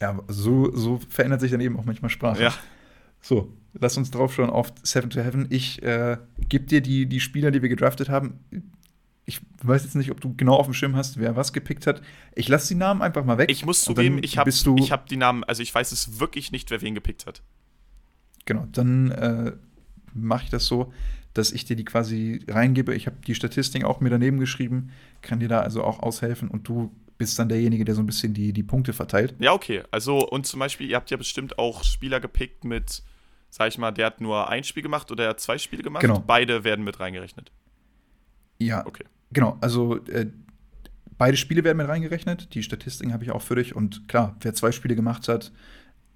[0.00, 2.42] Ja, so, so verändert sich dann eben auch manchmal Sprache.
[2.42, 2.54] Ja,
[3.20, 5.46] So, lass uns drauf schauen auf Seven to Heaven.
[5.50, 8.40] Ich äh, gebe dir die, die Spieler, die wir gedraftet haben.
[9.24, 12.02] Ich weiß jetzt nicht, ob du genau auf dem Schirm hast, wer was gepickt hat.
[12.34, 13.50] Ich lasse die Namen einfach mal weg.
[13.50, 16.82] ich muss zugeben, ich habe hab die Namen, also ich weiß es wirklich nicht, wer
[16.82, 17.42] wen gepickt hat.
[18.44, 19.52] Genau, dann äh,
[20.12, 20.92] mache ich das so,
[21.38, 22.94] dass ich dir die quasi reingebe.
[22.94, 24.90] Ich habe die Statistik auch mir daneben geschrieben,
[25.22, 28.34] kann dir da also auch aushelfen und du bist dann derjenige, der so ein bisschen
[28.34, 29.34] die, die Punkte verteilt.
[29.38, 29.82] Ja, okay.
[29.90, 33.02] Also, und zum Beispiel, ihr habt ja bestimmt auch Spieler gepickt mit,
[33.48, 36.02] sag ich mal, der hat nur ein Spiel gemacht oder er hat zwei Spiele gemacht.
[36.02, 36.20] Genau.
[36.20, 37.52] Beide werden mit reingerechnet.
[38.58, 39.04] Ja, Okay.
[39.32, 39.56] genau.
[39.60, 40.26] Also äh,
[41.18, 42.54] beide Spiele werden mit reingerechnet.
[42.54, 43.74] Die Statistiken habe ich auch für dich.
[43.74, 45.52] Und klar, wer zwei Spiele gemacht hat,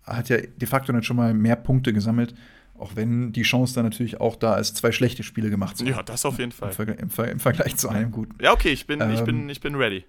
[0.04, 2.34] hat ja de facto dann schon mal mehr Punkte gesammelt.
[2.80, 5.92] Auch wenn die Chance dann natürlich auch da ist, zwei schlechte Spiele gemacht zu haben.
[5.92, 6.72] Ja, das auf jeden Im, Fall.
[6.72, 8.42] Vergleich- im, Ver im Vergleich zu einem guten.
[8.42, 10.04] Ja, okay, ich bin, ich Ähm, bin, ich bin ready.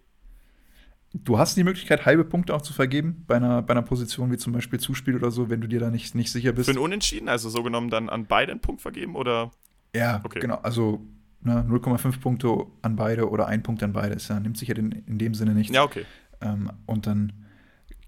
[1.14, 4.38] du hast die Möglichkeit, halbe Punkte auch zu vergeben bei einer, bei einer Position wie
[4.38, 6.70] zum Beispiel Zuspiel oder so, wenn du dir da nicht, nicht sicher bist.
[6.70, 9.52] Für ein Unentschieden, also so genommen dann an beide einen Punkt vergeben oder?
[9.94, 10.40] Ja, okay.
[10.40, 10.56] genau.
[10.64, 11.06] Also
[11.42, 14.16] ne, 0,5 Punkte an beide oder ein Punkt an beide.
[14.18, 15.76] ja, nimmt sich ja in, in dem Sinne nichts.
[15.76, 16.06] Ja, okay.
[16.40, 17.34] Ähm, und dann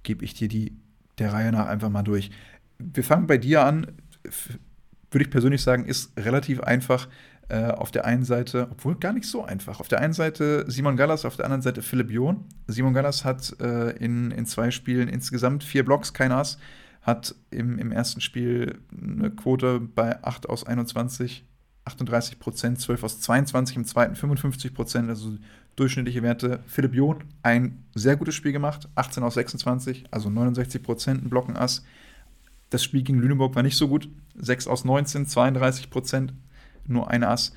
[0.04, 0.78] gebe ich dir die
[1.20, 2.32] der Reihe nach einfach mal durch.
[2.80, 3.88] Wir fangen bei dir an.
[4.24, 7.08] Würde ich persönlich sagen, ist relativ einfach.
[7.50, 9.82] Äh, auf der einen Seite, obwohl gar nicht so einfach.
[9.82, 12.46] Auf der einen Seite Simon Gallas, auf der anderen Seite Philipp John.
[12.68, 16.58] Simon Gallas hat äh, in, in zwei Spielen insgesamt vier Blocks, kein Ass.
[17.02, 21.46] Hat im, im ersten Spiel eine Quote bei 8 aus 21,
[21.84, 25.38] 38 Prozent, 12 aus 22, im zweiten 55 Prozent, also
[25.76, 26.62] durchschnittliche Werte.
[26.66, 31.84] Philipp John, ein sehr gutes Spiel gemacht, 18 aus 26, also 69 Prozent, ein Blockenass.
[32.74, 36.34] Das Spiel gegen Lüneburg war nicht so gut, 6 aus 19, 32 Prozent,
[36.88, 37.54] nur ein Ass.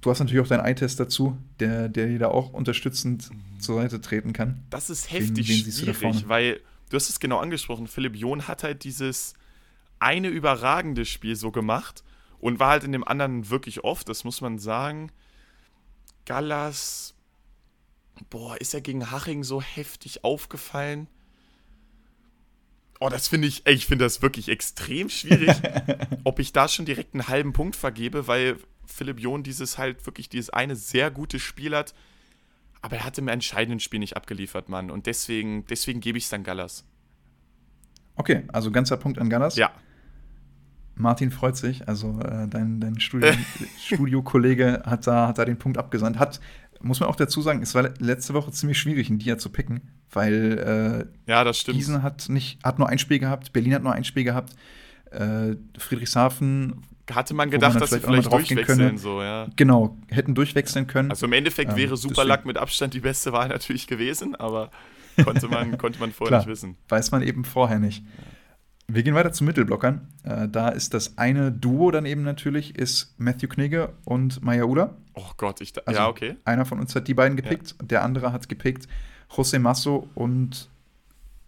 [0.00, 3.60] Du hast natürlich auch deinen Eye-Test dazu, der, der dir da auch unterstützend mhm.
[3.60, 4.64] zur Seite treten kann.
[4.70, 8.62] Das ist heftig wen, wen schwierig, weil du hast es genau angesprochen, Philipp John hat
[8.62, 9.34] halt dieses
[9.98, 12.02] eine überragende Spiel so gemacht
[12.38, 15.12] und war halt in dem anderen wirklich oft, das muss man sagen.
[16.24, 17.14] Gallas,
[18.30, 21.08] boah, ist er gegen Haching so heftig aufgefallen?
[23.04, 25.50] Oh, das finde ich, ey, ich finde das wirklich extrem schwierig,
[26.24, 30.30] ob ich da schon direkt einen halben Punkt vergebe, weil Philipp John dieses halt wirklich
[30.30, 31.94] dieses eine sehr gute Spiel hat.
[32.80, 34.90] Aber er hat im entscheidenden Spiel nicht abgeliefert, Mann.
[34.90, 36.86] Und deswegen, deswegen gebe ich es dann Gallas.
[38.16, 39.56] Okay, also ganzer Punkt an Gallas.
[39.56, 39.70] Ja.
[40.94, 43.32] Martin freut sich, also äh, dein, dein Studio,
[43.80, 46.18] Studiokollege hat da, hat da den Punkt abgesandt.
[46.18, 46.40] Hat,
[46.84, 49.80] muss man auch dazu sagen, es war letzte Woche ziemlich schwierig, einen Dia zu picken,
[50.12, 51.78] weil äh, ja, das stimmt.
[51.78, 54.54] Gießen hat, nicht, hat nur ein Spiel gehabt, Berlin hat nur ein Spiel gehabt,
[55.10, 56.82] äh, Friedrichshafen.
[57.10, 58.98] Hatte man gedacht, man dass vielleicht sie vielleicht durchwechseln, können.
[58.98, 59.48] so, ja.
[59.56, 61.10] Genau, hätten durchwechseln können.
[61.10, 64.70] Also im Endeffekt ähm, wäre Superlack mit Abstand die beste Wahl natürlich gewesen, aber
[65.22, 66.76] konnte man, konnte man vorher Klar, nicht wissen.
[66.88, 68.02] Weiß man eben vorher nicht.
[68.86, 70.08] Wir gehen weiter zu Mittelblockern.
[70.24, 74.96] Äh, da ist das eine Duo dann eben natürlich, ist Matthew Knigge und Maya Uda.
[75.14, 76.36] Oh Gott, ich also ja, okay.
[76.44, 77.86] Einer von uns hat die beiden gepickt, ja.
[77.86, 78.88] der andere hat gepickt
[79.30, 80.68] José Masso und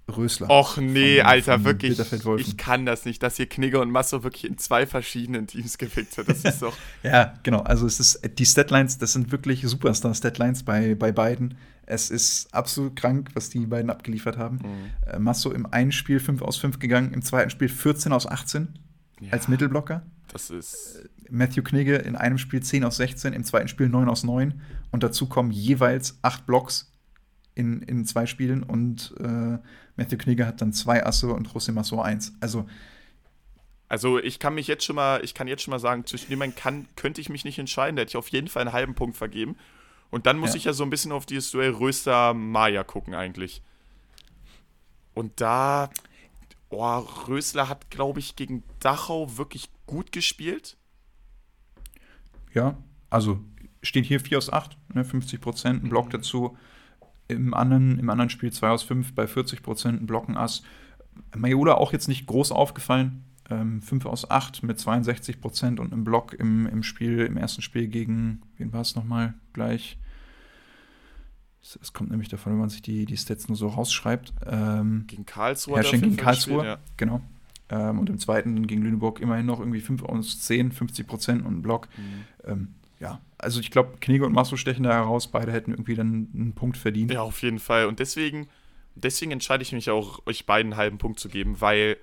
[0.09, 0.49] Rösler.
[0.51, 1.99] Och nee, von, Alter, von wirklich.
[2.39, 6.17] Ich kann das nicht, dass hier Knigge und Masso wirklich in zwei verschiedenen Teams gepickt
[6.17, 6.29] hat.
[6.29, 6.77] Das ist doch.
[7.03, 7.61] ja, genau.
[7.61, 11.59] Also es ist die Statlines, das sind wirklich Superstar-Statlines bei, bei beiden.
[11.87, 14.57] Es ist absolut krank, was die beiden abgeliefert haben.
[14.57, 15.13] Mhm.
[15.13, 18.79] Äh, Masso im einen Spiel 5 aus 5 gegangen, im zweiten Spiel 14 aus 18
[19.21, 20.03] ja, als Mittelblocker.
[20.29, 21.09] Das ist.
[21.31, 24.61] Matthew Knigge in einem Spiel 10 aus 16, im zweiten Spiel 9 aus 9.
[24.91, 26.93] Und dazu kommen jeweils 8 Blocks
[27.55, 28.63] in, in zwei Spielen.
[28.63, 29.59] Und äh,
[29.97, 32.37] Matthew Knigge hat dann zwei Asse und José Masso 1.
[32.41, 32.67] Also.
[33.89, 36.55] Also ich kann mich jetzt schon mal, ich kann jetzt schon mal sagen, zwischen dem
[36.55, 37.97] kann, könnte ich mich nicht entscheiden.
[37.97, 39.57] Da hätte ich auf jeden Fall einen halben Punkt vergeben.
[40.11, 40.57] Und dann muss ja.
[40.57, 43.63] ich ja so ein bisschen auf dieses Duell Röster-Maya gucken eigentlich.
[45.15, 45.91] Und da,
[46.69, 46.99] oh,
[47.29, 50.77] Rösler hat, glaube ich, gegen Dachau wirklich gut gespielt.
[52.57, 52.79] Ja,
[53.11, 53.39] also
[53.83, 56.57] steht hier 4 aus 8, ne, 50 Prozent, ein Block dazu.
[57.29, 60.63] Im anderen, Im anderen Spiel 2 aus 5 bei 40 Prozent, ein Blockenass.
[61.37, 63.25] Majola auch jetzt nicht groß aufgefallen.
[63.51, 67.61] Ähm, 5 aus 8 mit 62 Prozent und einem Block im, im Spiel, im ersten
[67.61, 69.99] Spiel gegen, wen war es nochmal gleich?
[71.61, 74.33] Es kommt nämlich davon, wenn man sich die, die Stats nur so rausschreibt.
[74.47, 75.77] Ähm, gegen Karlsruhe.
[75.77, 76.93] Herrsching gegen Karlsruhe, gespielt, ja.
[76.97, 77.21] genau.
[77.69, 81.59] Ähm, und im zweiten gegen Lüneburg immerhin noch irgendwie 5 aus 10, 50 Prozent und
[81.59, 81.89] ein Block.
[81.97, 82.51] Mhm.
[82.51, 82.69] Ähm,
[83.01, 85.29] ja, also ich glaube, Knege und Masso stechen da heraus.
[85.29, 87.13] Beide hätten irgendwie dann einen Punkt verdient.
[87.13, 87.87] Ja, auf jeden Fall.
[87.87, 88.49] Und deswegen,
[88.95, 91.97] deswegen entscheide ich mich auch, euch beiden einen halben Punkt zu geben, weil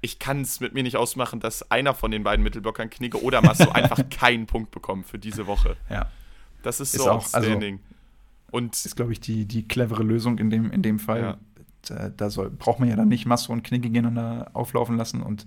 [0.00, 3.42] ich kann es mit mir nicht ausmachen, dass einer von den beiden Mittelblockern, Knigge oder
[3.42, 5.76] Masso, einfach keinen Punkt bekommt für diese Woche.
[5.88, 6.10] Ja.
[6.62, 7.74] Das ist, ist so auch, outstanding.
[7.74, 7.84] Also,
[8.52, 11.20] und ist, glaube ich, die, die clevere Lösung in dem, in dem Fall.
[11.20, 11.38] Ja.
[11.88, 15.46] Da, da soll, braucht man ja dann nicht Masso und Knigge gegeneinander auflaufen lassen und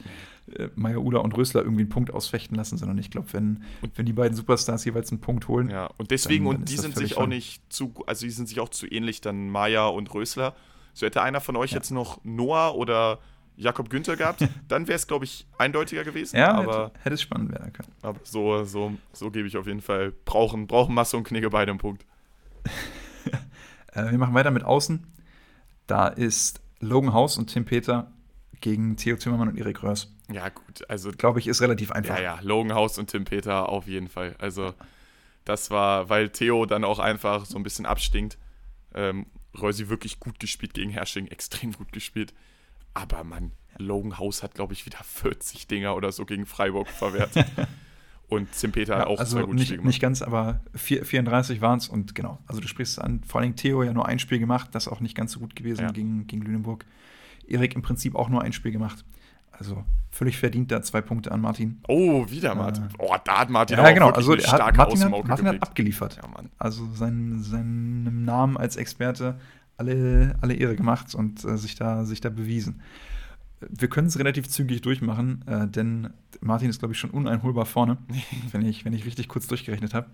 [0.51, 3.63] äh, Meier Uda und Rösler irgendwie einen Punkt ausfechten lassen, sondern ich glaube, wenn,
[3.95, 5.69] wenn die beiden Superstars jeweils einen Punkt holen.
[5.69, 8.59] Ja, und deswegen, dann, und die sind sich auch nicht zu, also die sind sich
[8.59, 10.55] auch zu ähnlich, dann Meier und Rösler.
[10.93, 11.77] So hätte einer von euch ja.
[11.77, 13.19] jetzt noch Noah oder
[13.55, 16.37] Jakob Günther gehabt, dann wäre es, glaube ich, eindeutiger gewesen.
[16.37, 17.91] Ja, aber hätte, hätte es spannend werden können.
[18.01, 20.11] Aber so, so, so gebe ich auf jeden Fall.
[20.25, 22.05] Brauchen, brauchen Masse und Knigge beide einen Punkt.
[23.93, 25.05] äh, wir machen weiter mit Außen.
[25.87, 28.11] Da ist Logan Haus und Tim Peter
[28.61, 30.13] gegen Theo Zimmermann und Erik Röhrs.
[30.31, 31.11] Ja, gut, also.
[31.11, 32.17] Glaube ich, ist relativ einfach.
[32.17, 34.35] Ja, ja, Logan Haus und Tim Peter auf jeden Fall.
[34.39, 34.73] Also,
[35.45, 38.37] das war, weil Theo dann auch einfach so ein bisschen abstinkt.
[38.93, 39.25] Ähm,
[39.59, 42.33] Rösi wirklich gut gespielt gegen Hersching, extrem gut gespielt.
[42.93, 47.45] Aber man, Logan Haus hat, glaube ich, wieder 40 Dinger oder so gegen Freiburg verwertet.
[48.29, 49.87] Und Zimpeter Ja, auch also zwei gute nicht, Spiele gemacht.
[49.87, 52.39] nicht ganz, aber vier, 34 waren es und genau.
[52.47, 55.15] Also du sprichst an, vor allem Theo ja nur ein Spiel gemacht, das auch nicht
[55.15, 55.91] ganz so gut gewesen Ja.
[55.91, 56.85] gegen, gegen Lüneburg.
[57.47, 59.03] Erik im Prinzip auch nur ein Spiel gemacht.
[59.51, 61.79] Also völlig verdient da zwei Punkte an Martin.
[61.87, 62.85] Oh, wieder Martin.
[62.85, 64.09] Äh, oh, da hat Martin ja, genau.
[64.09, 66.17] Also eine hat, starke Martin, hat, Martin hat abgeliefert.
[66.21, 66.49] Ja, Mann.
[66.57, 69.39] Also sein, seinem Namen als Experte
[69.77, 72.81] alle, alle Ehre gemacht und äh, sich, da, sich da bewiesen.
[73.69, 77.97] Wir können es relativ zügig durchmachen, äh, denn Martin ist, glaube ich, schon uneinholbar vorne,
[78.51, 80.09] wenn, ich, wenn ich richtig kurz durchgerechnet habe.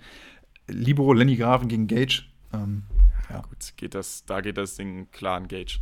[0.68, 2.24] Libero Lenny Graven gegen Gage.
[2.54, 2.84] Ähm,
[3.30, 5.80] ja, Gut, geht das, da geht das Ding klar an Gage.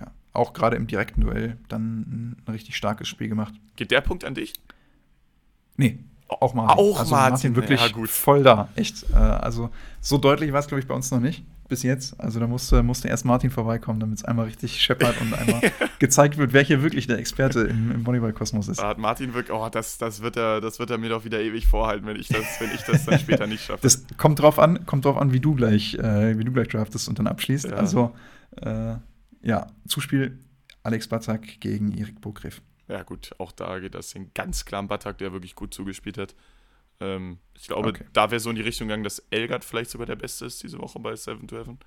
[0.00, 3.54] ja, auch gerade im direkten Duell dann ein richtig starkes Spiel gemacht.
[3.76, 4.54] Geht der Punkt an dich?
[5.76, 5.98] Nee,
[6.28, 6.78] auch Martin.
[6.78, 8.08] Auch also Martin, wirklich ja, gut.
[8.08, 9.04] voll da, echt.
[9.10, 9.70] Äh, also
[10.00, 12.18] so deutlich war es, glaube ich, bei uns noch nicht bis jetzt.
[12.18, 15.60] Also da musste, musste erst Martin vorbeikommen, damit es einmal richtig scheppert und einmal
[15.98, 18.80] gezeigt wird, wer hier wirklich der Experte im, im Volleyball-Kosmos ist.
[18.80, 21.40] Da hat Martin wirklich, oh, das, das, wird er, das wird er mir doch wieder
[21.40, 23.80] ewig vorhalten, wenn ich das, wenn ich das dann später nicht schaffe.
[23.82, 27.08] Das kommt drauf an, kommt drauf an, wie du gleich, äh, wie du gleich draftest
[27.08, 27.66] und dann abschließt.
[27.66, 27.76] Ja.
[27.76, 28.14] Also
[28.60, 28.94] äh,
[29.42, 30.38] ja, Zuspiel
[30.82, 32.62] Alex Batzak gegen Erik Burgriff.
[32.88, 36.16] Ja, gut, auch da geht das Ding ganz klar am Batak, der wirklich gut zugespielt
[36.16, 36.34] hat.
[37.00, 38.04] Ähm, ich glaube, Okay.
[38.12, 40.78] da wäre so in die Richtung gegangen, dass Elgard vielleicht sogar der Beste ist diese
[40.78, 41.78] Woche bei Seven to Heaven.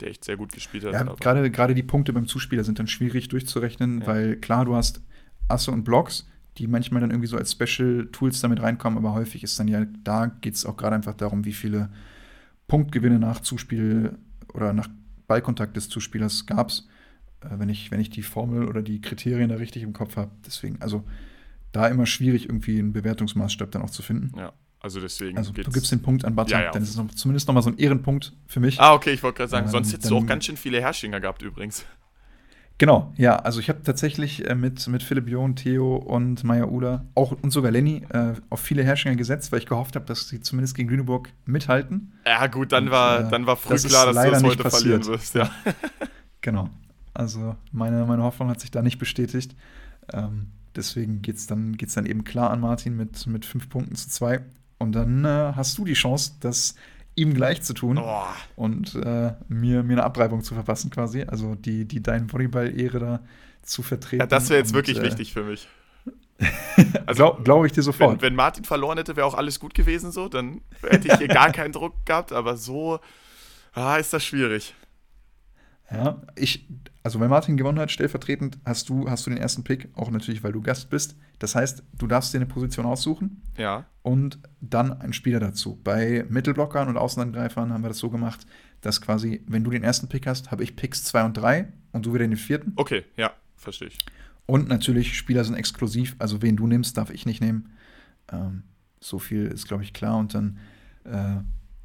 [0.00, 0.92] Der echt sehr gut gespielt hat.
[0.92, 4.06] Ja, gerade, gerade die Punkte beim Zuspieler sind dann schwierig durchzurechnen, Ja.
[4.06, 5.02] weil klar, du hast
[5.48, 6.26] Asse und Blocks,
[6.58, 9.84] die manchmal dann irgendwie so als Special Tools damit reinkommen, aber häufig ist dann ja,
[10.04, 11.90] da geht es auch gerade einfach darum, wie viele
[12.66, 14.16] Punktgewinne nach Zuspiel
[14.54, 14.88] oder nach
[15.26, 16.88] Ballkontakt des Zuspielers gab es,
[17.42, 20.30] äh, wenn, ich, wenn ich die Formel oder die Kriterien da richtig im Kopf habe.
[20.46, 21.04] Deswegen, also
[21.72, 24.36] da immer schwierig, irgendwie einen Bewertungsmaßstab dann auch zu finden.
[24.38, 26.70] ja, also deswegen Also du gibst den Punkt an Batak, Ja, ja.
[26.70, 28.80] dann ist es noch, zumindest nochmal so ein Ehrenpunkt für mich.
[28.80, 31.20] Ah, okay, ich wollte gerade sagen, Ähm, sonst hättest du auch ganz schön viele Herrschinger
[31.20, 31.84] gehabt übrigens.
[32.78, 37.04] Genau, ja, also ich habe tatsächlich äh, mit, mit Philipp John, Theo und Maya Uda
[37.14, 40.40] auch und sogar Lenny äh, auf viele Herrschinger gesetzt, weil ich gehofft habe, dass sie
[40.40, 42.14] zumindest gegen Lüneburg mithalten.
[42.24, 44.62] Ja, gut, dann Und, war, äh, dann war früh das klar, dass du das heute
[44.62, 45.04] passiert.
[45.04, 45.34] verlieren wirst.
[45.34, 45.50] Ja.
[46.42, 46.70] Genau.
[47.12, 49.54] Also meine, meine Hoffnung hat sich da nicht bestätigt.
[50.10, 50.46] Ähm,
[50.76, 54.08] deswegen geht es dann, geht's dann eben klar an Martin mit, mit fünf Punkten zu
[54.08, 54.40] zwei.
[54.78, 56.74] Und dann äh, hast du die Chance, das
[57.14, 58.24] ihm gleich zu tun Oh,
[58.56, 61.22] und äh, mir, mir eine Abreibung zu verpassen quasi.
[61.22, 63.20] Also die, die deine Volleyball-Ehre da
[63.62, 64.20] zu vertreten.
[64.20, 65.68] ja, das wäre jetzt Und, wirklich äh, wichtig für mich.
[67.06, 68.22] Glaube glaub ich dir Wenn, sofort.
[68.22, 70.28] wenn Martin verloren hätte, wäre auch alles gut gewesen so.
[70.28, 72.32] Dann hätte ich hier gar keinen Druck gehabt.
[72.32, 73.00] Aber so
[73.72, 74.74] ah, ist das schwierig.
[75.90, 76.66] Ja, ich,
[77.02, 80.42] also wenn Martin gewonnen hat, stellvertretend, hast du, hast du den ersten Pick, auch natürlich,
[80.42, 81.16] weil du Gast bist.
[81.38, 83.86] Das heißt, du darfst dir eine Position aussuchen Ja.
[84.02, 85.80] und dann einen Spieler dazu.
[85.82, 88.46] Bei Mittelblockern und Außenangreifern haben wir das so gemacht,
[88.82, 92.04] dass quasi, wenn du den ersten Pick hast, habe ich Picks 2 und 3 und
[92.06, 92.72] du wieder den vierten.
[92.76, 93.98] Okay, ja, verstehe ich.
[94.46, 97.70] Und natürlich, Spieler sind exklusiv, also wen du nimmst, darf ich nicht nehmen.
[98.32, 98.64] Ähm,
[99.00, 100.18] so viel ist, glaube ich, klar.
[100.18, 100.58] Und dann
[101.04, 101.36] äh,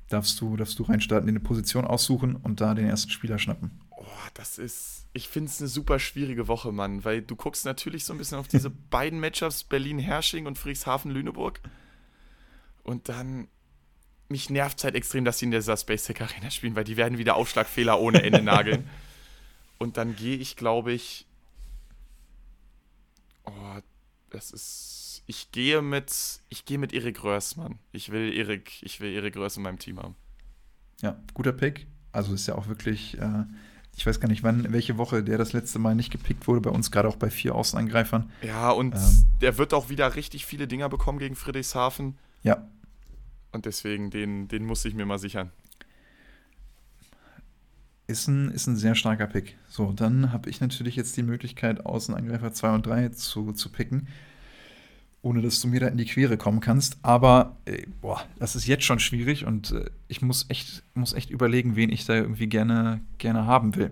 [0.09, 3.71] darfst, du, darfst du reinstarten, dir eine Position aussuchen und da den ersten Spieler schnappen.
[3.97, 5.07] Oh, das ist.
[5.13, 8.37] Ich finde es eine super schwierige Woche, Mann, weil du guckst natürlich so ein bisschen
[8.37, 11.59] auf diese beiden Matchups Berlin-Hersching und Friedrichshafen-Lüneburg.
[12.83, 13.47] Und dann.
[14.27, 17.19] Mich nervt halt extrem, dass sie in dieser Space Tech Arena spielen, weil die werden
[17.19, 18.89] wieder Aufschlagfehler ohne Ende nageln.
[19.77, 21.27] Und dann gehe ich, glaube ich.
[23.43, 23.79] Oh,
[24.31, 25.23] das ist.
[25.27, 26.39] Ich gehe mit.
[26.49, 27.77] Ich gehe mit Erik Röhrs, Mann.
[27.91, 30.15] Ich will Erik, ich will Erik Röhrs in meinem Team haben.
[31.01, 31.87] Ja, guter Pick.
[32.11, 33.43] Also ist ja auch wirklich, äh,
[33.95, 36.69] ich weiß gar nicht, wann, welche Woche der das letzte Mal nicht gepickt wurde, bei
[36.69, 38.29] uns gerade auch bei vier Außenangreifern.
[38.41, 39.25] Ja, und Ähm.
[39.41, 42.17] der wird auch wieder richtig viele Dinger bekommen gegen Friedrichshafen.
[42.43, 42.67] Ja,
[43.51, 45.51] Und deswegen, den, den muss ich mir mal sichern.
[48.07, 49.57] ist ein, ist ein sehr starker Pick.
[49.67, 54.07] So, dann habe ich natürlich jetzt die Möglichkeit, Außenangreifer 2 und 3 zu, zu picken,
[55.25, 56.99] ohne dass du mir da in die Quere kommen kannst.
[57.01, 61.31] Aber, äh, boah, das ist jetzt schon schwierig und äh, ich muss echt, muss echt
[61.31, 63.91] überlegen, wen ich da irgendwie gerne, gerne haben will.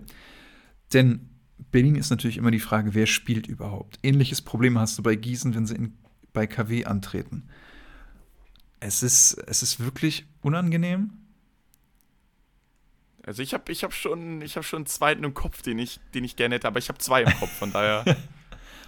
[0.92, 1.28] Denn
[1.72, 3.98] Berlin ist natürlich immer die Frage, wer spielt überhaupt.
[4.04, 5.98] Ähnliches Problem hast du bei Gießen, wenn sie in,
[6.32, 7.48] bei KW antreten.
[8.78, 11.14] Es ist, es ist wirklich unangenehm.
[13.26, 15.98] Also ich habe ich hab schon, ich hab schon einen zweiten im Kopf, den ich,
[16.14, 18.04] den ich gerne hätte, aber ich habe zwei im Kopf, von daher.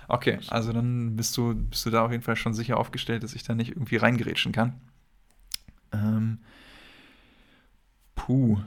[0.08, 3.34] Okay, also dann bist du, bist du da auf jeden Fall schon sicher aufgestellt, dass
[3.34, 4.74] ich da nicht irgendwie reingerätschen kann.
[5.92, 6.38] Ähm,
[8.14, 8.58] puh.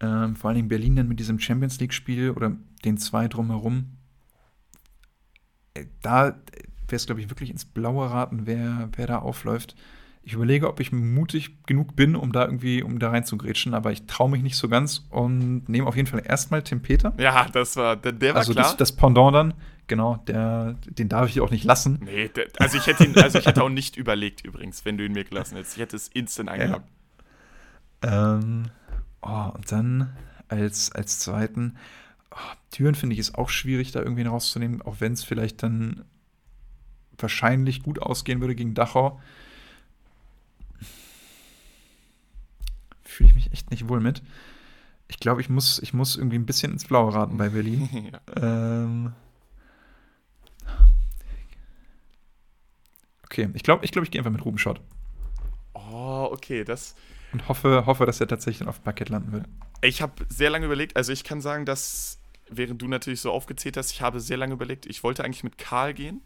[0.00, 3.96] Ähm, vor allen Dingen Berlin dann mit diesem Champions League-Spiel oder den zwei drumherum.
[5.74, 6.26] Äh, Da
[6.88, 9.76] wäre es, glaube ich, wirklich ins Blaue raten, wer, wer da aufläuft.
[10.28, 13.72] Ich überlege, ob ich mutig genug bin, um da irgendwie, um da rein zu grätschen,
[13.72, 17.14] aber ich traue mich nicht so ganz und nehme auf jeden Fall erstmal Tim Peter.
[17.18, 18.66] Ja, das war, der, der war also klar.
[18.66, 19.54] Das, das Pendant dann,
[19.86, 22.00] genau, der, den darf ich auch nicht lassen.
[22.04, 25.06] Nee, der, also ich hätte ihn, also ich hätte auch nicht überlegt übrigens, wenn du
[25.06, 25.76] ihn mir gelassen hättest.
[25.76, 26.90] Ich hätte es instant eingeloggt.
[28.04, 28.34] Ja.
[28.34, 28.66] Ähm,
[29.22, 30.14] oh, und dann
[30.48, 31.78] als, als zweiten,
[32.32, 32.36] oh,
[32.70, 36.04] Türen finde ich ist auch schwierig, da irgendwie rauszunehmen, auch wenn es vielleicht dann
[37.16, 39.18] wahrscheinlich gut ausgehen würde gegen Dachau.
[43.18, 44.22] Fühle ich mich echt nicht wohl mit.
[45.08, 48.12] Ich glaube, ich muss, ich muss irgendwie ein bisschen ins Blaue raten bei Berlin.
[48.12, 48.20] ja.
[48.40, 49.12] ähm,
[53.24, 54.80] okay, ich glaube, ich, glaub, ich gehe einfach mit Ruben Schott.
[55.74, 56.94] Oh, okay, das.
[57.32, 59.46] Und hoffe, hoffe, dass er tatsächlich auf dem Parkett landen wird.
[59.80, 63.76] Ich habe sehr lange überlegt, also ich kann sagen, dass, während du natürlich so aufgezählt
[63.76, 66.20] hast, ich habe sehr lange überlegt, ich wollte eigentlich mit Karl gehen.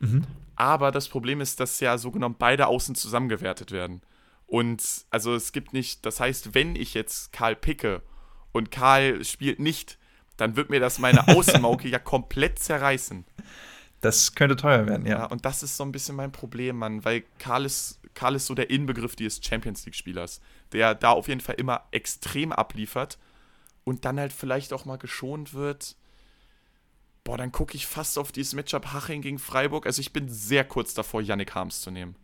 [0.00, 0.26] Mhm.
[0.54, 4.02] Aber das Problem ist, dass ja so genommen beide Außen zusammengewertet werden.
[4.48, 8.02] Und also es gibt nicht, das heißt, wenn ich jetzt Karl picke
[8.50, 9.98] und Karl spielt nicht,
[10.36, 13.24] dann wird mir das meine Außenmauke ja komplett zerreißen.
[14.00, 15.18] Das könnte teuer werden, ja.
[15.18, 15.24] ja.
[15.26, 18.54] Und das ist so ein bisschen mein Problem, Mann, weil Karl ist, Karl ist so
[18.54, 20.40] der Inbegriff des Champions League-Spielers,
[20.72, 23.18] der da auf jeden Fall immer extrem abliefert
[23.84, 25.96] und dann halt vielleicht auch mal geschont wird
[27.28, 29.84] boah, dann gucke ich fast auf dieses Matchup Haching gegen Freiburg.
[29.84, 32.16] Also ich bin sehr kurz davor, Yannick Harms zu nehmen.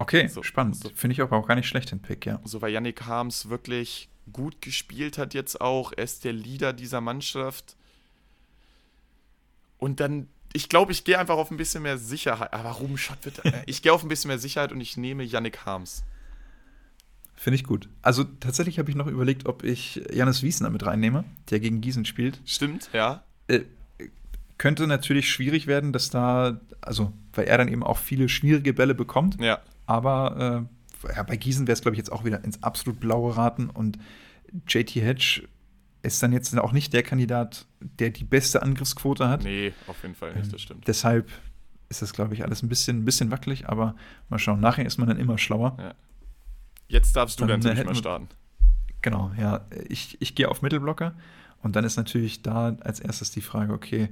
[0.00, 0.76] Okay, so, spannend.
[0.76, 0.88] So.
[0.94, 2.40] Finde ich aber auch gar nicht schlecht, den Pick, ja.
[2.44, 5.92] So, weil Yannick Harms wirklich gut gespielt hat jetzt auch.
[5.94, 7.76] Er ist der Leader dieser Mannschaft.
[9.76, 12.54] Und dann, ich glaube, ich gehe einfach auf ein bisschen mehr Sicherheit.
[12.54, 13.42] Aber Ruben Schott wird.
[13.66, 16.02] Ich gehe auf ein bisschen mehr Sicherheit und ich nehme Yannick Harms.
[17.34, 17.90] Finde ich gut.
[18.00, 22.06] Also tatsächlich habe ich noch überlegt, ob ich Janis Wiesner mit reinnehme, der gegen Gießen
[22.06, 22.40] spielt.
[22.46, 23.22] Stimmt, ja.
[23.48, 23.60] Äh,
[24.56, 28.94] könnte natürlich schwierig werden, dass da, also, weil er dann eben auch viele schwierige Bälle
[28.94, 29.38] bekommt.
[29.40, 29.60] Ja.
[29.90, 30.68] Aber
[31.02, 33.68] äh, ja, bei Gießen wäre es, glaube ich, jetzt auch wieder ins absolut blaue raten
[33.68, 33.98] und
[34.68, 35.48] JT Hedge
[36.02, 39.42] ist dann jetzt auch nicht der Kandidat, der die beste Angriffsquote hat.
[39.42, 40.82] Nee, auf jeden Fall nicht, das stimmt.
[40.82, 41.28] Ähm, deshalb
[41.88, 43.96] ist das, glaube ich, alles ein bisschen, ein bisschen wackelig, aber
[44.28, 44.60] mal schauen.
[44.60, 45.76] Nachher ist man dann immer schlauer.
[45.80, 45.94] Ja.
[46.86, 48.28] Jetzt darfst du dann, dann natürlich mal starten.
[49.02, 49.66] Genau, ja.
[49.88, 51.16] Ich, ich gehe auf Mittelblocker
[51.62, 54.08] und dann ist natürlich da als erstes die Frage, okay, äh,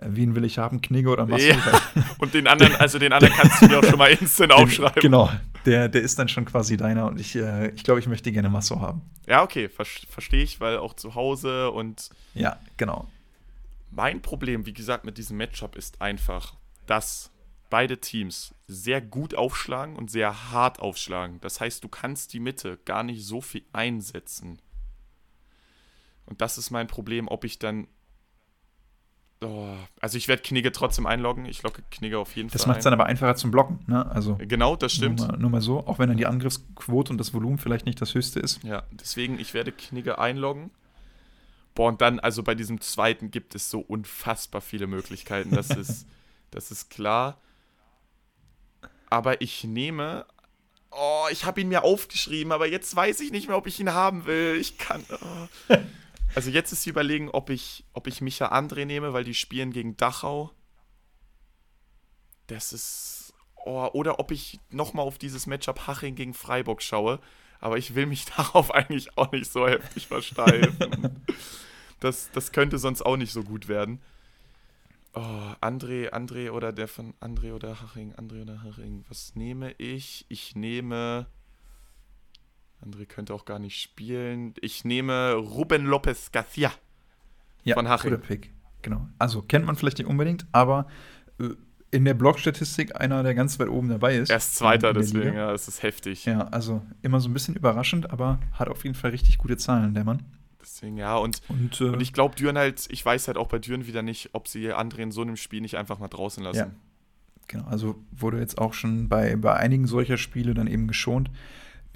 [0.00, 1.56] wen will ich haben, Knigge oder Marcel?
[1.56, 2.04] Ja.
[2.18, 5.00] Und den anderen, also den anderen kannst du mir auch schon mal instant aufschreiben.
[5.00, 5.30] Genau,
[5.64, 8.48] der, der ist dann schon quasi deiner und ich, äh, ich glaube, ich möchte gerne
[8.48, 9.02] Masso haben.
[9.26, 12.10] Ja, okay, ver verstehe ich, weil auch zu Hause und.
[12.34, 13.08] Ja, genau.
[13.90, 16.54] Mein Problem, wie gesagt, mit diesem Matchup ist einfach,
[16.86, 17.30] dass
[17.70, 21.40] beide Teams sehr gut aufschlagen und sehr hart aufschlagen.
[21.40, 24.60] Das heißt, du kannst die Mitte gar nicht so viel einsetzen.
[26.26, 27.88] Und das ist mein Problem, ob ich dann.
[29.42, 31.44] Oh, also ich werde Knigge trotzdem einloggen.
[31.44, 32.64] Ich logge Knigge auf jeden das Fall.
[32.64, 34.10] Das macht es dann aber einfacher zum Blocken, ne?
[34.10, 35.18] Also genau, das stimmt.
[35.18, 38.00] Nur mal, nur mal, so, auch wenn dann die Angriffsquote und das Volumen vielleicht nicht
[38.00, 38.62] das höchste ist.
[38.64, 40.70] Ja, deswegen, ich werde Knigge einloggen.
[41.74, 45.50] Boah, und dann, also bei diesem zweiten gibt es so unfassbar viele Möglichkeiten.
[45.50, 46.06] Das ist,
[46.50, 47.38] das ist klar.
[49.10, 50.24] Aber ich nehme
[50.98, 53.92] Oh, ich habe ihn mir aufgeschrieben, aber jetzt weiß ich nicht mehr, ob ich ihn
[53.92, 54.56] haben will.
[54.58, 55.04] Ich kann.
[55.10, 55.74] Oh.
[56.36, 59.72] Also jetzt ist sie überlegen, ob ich, ob ich Micha André nehme, weil die spielen
[59.72, 60.52] gegen Dachau.
[62.46, 63.32] Das ist.
[63.64, 67.20] Oh, oder ob ich nochmal auf dieses Matchup Haching gegen Freiburg schaue.
[67.58, 71.24] Aber ich will mich darauf eigentlich auch nicht so heftig versteifen.
[72.00, 74.02] das, das könnte sonst auch nicht so gut werden.
[75.14, 79.06] Oh, André, André oder der von André oder Haching, André oder Haching.
[79.08, 80.26] Was nehme ich?
[80.28, 81.28] Ich nehme.
[82.84, 84.54] André könnte auch gar nicht spielen.
[84.60, 86.72] Ich nehme Ruben Lopez Garcia
[87.64, 88.10] ja, von Haching.
[88.10, 88.52] Guter Pick.
[88.82, 89.08] Genau.
[89.18, 90.86] Also kennt man vielleicht nicht unbedingt, aber
[91.40, 91.50] äh,
[91.90, 94.30] in der Blog-Statistik einer, der ganz weit oben dabei ist.
[94.30, 96.24] Er ist Zweiter, deswegen, ja, es ist heftig.
[96.24, 99.94] Ja, also immer so ein bisschen überraschend, aber hat auf jeden Fall richtig gute Zahlen,
[99.94, 100.22] der Mann.
[100.60, 103.58] Deswegen, ja, und, und, äh, und ich glaube, Düren halt, ich weiß halt auch bei
[103.58, 106.58] Düren wieder nicht, ob sie André in so einem Spiel nicht einfach mal draußen lassen.
[106.58, 106.70] Ja.
[107.48, 111.30] Genau, also wurde jetzt auch schon bei, bei einigen solcher Spiele dann eben geschont.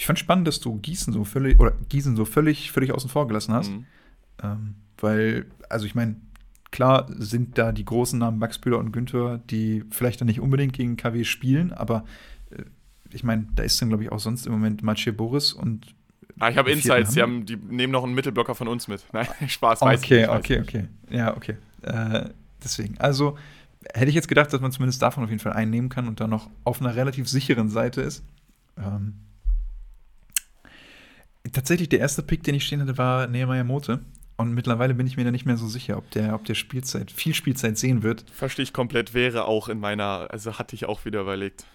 [0.00, 3.28] Ich fand spannend, dass du Gießen so völlig, oder Gießen so völlig, völlig außen vor
[3.28, 3.68] gelassen hast.
[3.68, 3.84] Mhm.
[4.42, 6.16] Ähm, weil, also ich meine,
[6.70, 10.72] klar sind da die großen Namen Max Bühler und Günther, die vielleicht dann nicht unbedingt
[10.72, 12.06] gegen KW spielen, aber
[12.48, 12.62] äh,
[13.10, 15.94] ich meine, da ist dann, glaube ich, auch sonst im Moment Mathieu Boris und
[16.38, 19.04] Ah, ich habe Insights, die, haben, die nehmen noch einen Mittelblocker von uns mit.
[19.12, 20.88] Nein, Spaß, weiß Okay, ich, okay, okay.
[21.10, 21.56] Ja, okay.
[21.82, 22.30] Äh,
[22.64, 23.36] deswegen, also
[23.92, 26.30] hätte ich jetzt gedacht, dass man zumindest davon auf jeden Fall einnehmen kann und dann
[26.30, 28.24] noch auf einer relativ sicheren Seite ist.
[28.78, 29.16] Ähm,
[31.52, 34.00] tatsächlich der erste Pick, den ich stehen hatte, war Nehemiah Mote.
[34.36, 37.10] Und mittlerweile bin ich mir da nicht mehr so sicher, ob der, ob der Spielzeit,
[37.10, 38.24] viel Spielzeit sehen wird.
[38.30, 41.66] Verstehe ich komplett, wäre auch in meiner, also hatte ich auch wieder überlegt.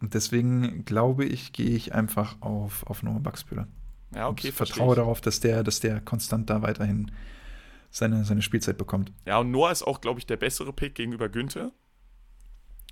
[0.00, 3.68] Und deswegen glaube ich, gehe ich einfach auf, auf Noah Buxbühler.
[4.14, 4.48] Ja, okay.
[4.48, 7.10] Ich vertraue darauf, dass der, dass der konstant da weiterhin
[7.90, 9.12] seine, seine Spielzeit bekommt.
[9.26, 11.72] Ja, und Noah ist auch, glaube ich, der bessere Pick gegenüber Günther.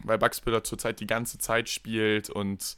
[0.05, 2.77] Weil Buxbüller zurzeit die ganze Zeit spielt und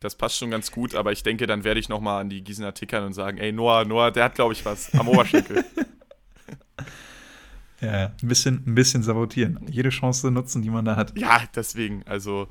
[0.00, 2.72] das passt schon ganz gut, aber ich denke, dann werde ich nochmal an die Gießener
[2.72, 5.62] tickern und sagen, ey, Noah, Noah, der hat, glaube ich, was am Oberschenkel.
[7.82, 9.60] ja, ein bisschen, ein bisschen sabotieren.
[9.70, 11.16] Jede Chance nutzen, die man da hat.
[11.18, 12.48] Ja, deswegen, also.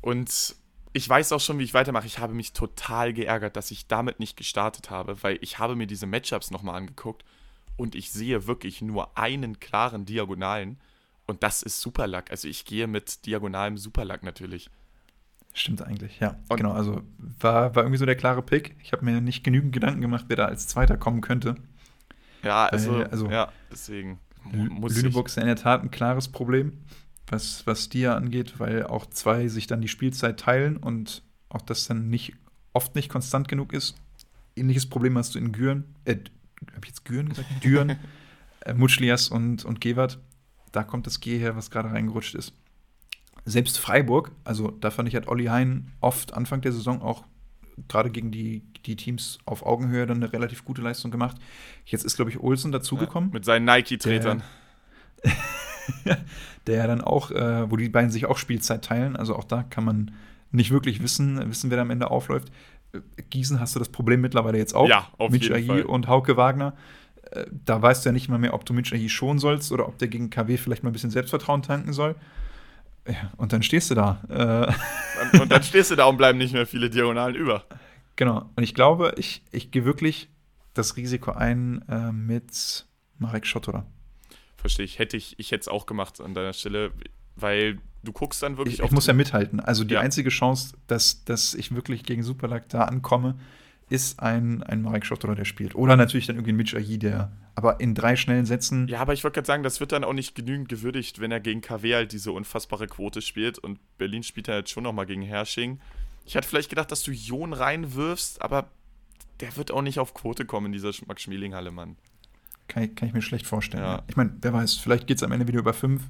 [0.00, 0.56] Und
[0.94, 2.06] ich weiß auch schon, wie ich weitermache.
[2.06, 5.86] Ich habe mich total geärgert, dass ich damit nicht gestartet habe, weil ich habe mir
[5.86, 7.22] diese Matchups nochmal angeguckt
[7.76, 10.80] und ich sehe wirklich nur einen klaren Diagonalen
[11.26, 12.30] und das ist Superluck.
[12.30, 14.70] Also ich gehe mit diagonalem Superluck natürlich.
[15.52, 16.36] Stimmt eigentlich, ja.
[16.48, 17.02] Und genau, also
[17.40, 18.76] war, war irgendwie so der klare Pick.
[18.82, 21.56] Ich habe mir nicht genügend Gedanken gemacht, wer da als Zweiter kommen könnte.
[22.42, 24.18] Ja, also, Weil, also ja, deswegen
[24.52, 26.78] muss Lüneburg ist in der Tat ein klares Problem,
[27.26, 31.86] was, was Dia angeht, weil auch zwei sich dann die Spielzeit teilen und auch das
[31.86, 32.34] dann nicht
[32.72, 33.96] oft nicht konstant genug ist.
[34.56, 36.16] Ähnliches Problem hast du in Güren, äh,
[36.74, 37.48] hab ich jetzt Güren gesagt?
[37.62, 37.96] Düren,
[38.60, 40.18] äh, Mutschlias und, und Gewert.
[40.72, 42.54] Da kommt das G her, was gerade reingerutscht ist
[43.44, 47.24] selbst Freiburg, also da fand ich, hat Olli Hein oft Anfang der Saison auch
[47.88, 51.36] gerade gegen die, die Teams auf Augenhöhe dann eine relativ gute Leistung gemacht.
[51.84, 53.30] Jetzt ist, glaube ich, Olsen dazugekommen.
[53.30, 54.42] Ja, mit seinen Nike-Tretern.
[56.04, 56.18] Der,
[56.66, 59.16] der dann auch, äh, wo die beiden sich auch Spielzeit teilen.
[59.16, 60.12] Also auch da kann man
[60.52, 62.50] nicht wirklich wissen, wissen, wer da am Ende aufläuft.
[62.92, 63.00] Äh,
[63.30, 64.88] Gießen hast du das Problem mittlerweile jetzt auch.
[64.88, 65.82] Ja, auf Mitch jeden Ahi Fall.
[65.82, 66.74] und Hauke Wagner.
[67.30, 69.88] Äh, da weißt du ja nicht mal mehr, ob du Mitch Ahi schonen sollst oder
[69.88, 72.14] ob der gegen KW vielleicht mal ein bisschen Selbstvertrauen tanken soll.
[73.06, 74.20] Ja, und dann stehst du da.
[74.28, 75.38] Äh.
[75.40, 77.64] Und dann stehst du da und bleiben nicht mehr viele Diagonalen über.
[78.16, 78.50] Genau.
[78.56, 80.28] Und ich glaube, ich, ich gehe wirklich
[80.74, 82.86] das Risiko ein äh, mit
[83.18, 83.86] Marek Schotterer.
[84.56, 84.98] Verstehe ich.
[84.98, 86.92] Hätte ich, ich hätte es auch gemacht an deiner Stelle,
[87.36, 89.60] weil du guckst dann wirklich ich, Ich muss ja mithalten.
[89.60, 90.00] Also die ja.
[90.00, 93.38] einzige Chance, dass, dass ich wirklich gegen Superlag da ankomme,
[93.90, 95.74] ist ein, ein Marek Schotterer, der spielt.
[95.74, 98.86] Oder natürlich dann irgendwie ein Mitch Ahi, der aber in drei schnellen Sätzen.
[98.88, 101.40] Ja, aber ich wollte gerade sagen, das wird dann auch nicht genügend gewürdigt, wenn er
[101.40, 105.22] gegen KW halt diese unfassbare Quote spielt und Berlin spielt er jetzt schon nochmal gegen
[105.22, 105.80] Hersching.
[106.24, 108.70] Ich hatte vielleicht gedacht, dass du Jon reinwirfst, aber
[109.40, 111.96] der wird auch nicht auf Quote kommen in dieser Max-Schmeling-Halle, Mann.
[112.68, 113.82] Kann ich, kann ich mir schlecht vorstellen.
[113.82, 114.02] Ja.
[114.06, 116.04] Ich meine, wer weiß, vielleicht geht es am Ende wieder über fünf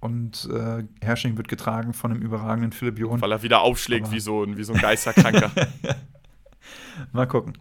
[0.00, 3.20] und äh, Hersching wird getragen von einem überragenden Philipp Jon.
[3.22, 5.50] Weil er wieder aufschlägt wie so, wie so ein Geisterkranker.
[7.12, 7.58] Mal gucken.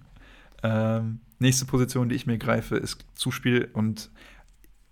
[0.63, 4.09] Ähm, nächste Position, die ich mir greife, ist Zuspiel und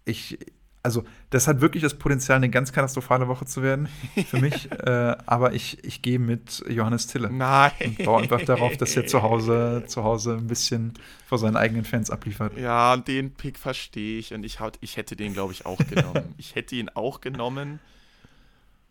[0.06, 0.38] ich,
[0.84, 3.90] also das hat wirklich das Potenzial, eine ganz katastrophale Woche zu werden
[4.28, 4.72] für mich.
[4.84, 7.32] äh, aber ich, ich gehe mit Johannes Tille.
[7.32, 7.72] Nein.
[7.84, 10.94] Und baue einfach darauf, dass er zu Hause, zu Hause ein bisschen
[11.26, 12.56] vor seinen eigenen Fans abliefert.
[12.58, 14.34] Ja, den Pick verstehe ich.
[14.34, 16.36] Und ich, ich hätte den, glaube ich, auch genommen.
[16.38, 17.80] ich hätte ihn auch genommen.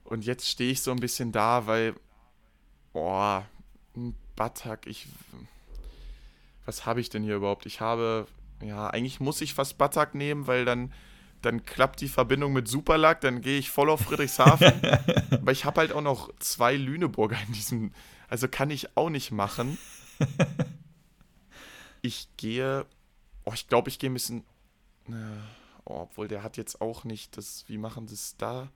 [0.03, 1.95] Und jetzt stehe ich so ein bisschen da, weil,
[2.93, 3.47] boah,
[3.97, 5.07] ein Batak, ich.
[6.67, 7.67] Was habe ich denn hier überhaupt?
[7.67, 8.27] Ich habe.
[8.63, 10.93] Ja, eigentlich muss ich fast Batak nehmen, weil dann,
[11.43, 14.73] dann klappt die Verbindung mit Superlack, dann gehe ich voll auf Friedrichshafen.
[15.31, 17.93] Aber ich habe halt auch noch zwei Lüneburger in diesem.
[18.29, 19.79] Also kann ich auch nicht machen.
[22.05, 22.85] Ich gehe.
[23.47, 24.45] Oh, ich glaube, ich gehe ein bisschen.
[25.87, 27.65] Oh, obwohl der hat jetzt auch nicht das.
[27.67, 28.69] Wie machen sie es da?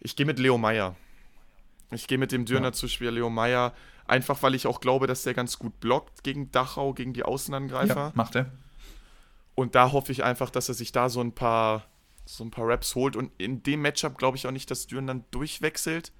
[0.00, 0.96] Ich gehe mit Leo Meyer.
[1.90, 2.72] Ich gehe mit dem Dürner ja.
[2.72, 3.74] zu Spiel Leo Meyer,
[4.06, 7.94] einfach weil ich auch glaube, dass der ganz gut blockt gegen Dachau, gegen die Außenangreifer.
[7.94, 8.50] Ja, macht er.
[9.54, 11.84] Und da hoffe ich einfach, dass er sich da so ein paar,
[12.24, 13.16] so ein paar Raps holt.
[13.16, 16.12] Und in dem Matchup glaube ich auch nicht, dass Düren dann durchwechselt.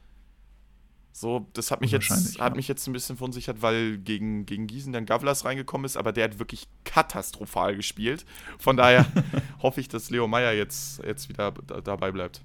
[1.13, 2.45] So, das hat mich jetzt, ja.
[2.45, 6.13] hat mich jetzt ein bisschen verunsichert, weil gegen, gegen Gießen dann Gavlas reingekommen ist, aber
[6.13, 8.25] der hat wirklich katastrophal gespielt.
[8.59, 9.07] Von daher
[9.63, 12.43] hoffe ich, dass Leo Meyer jetzt, jetzt wieder dabei bleibt.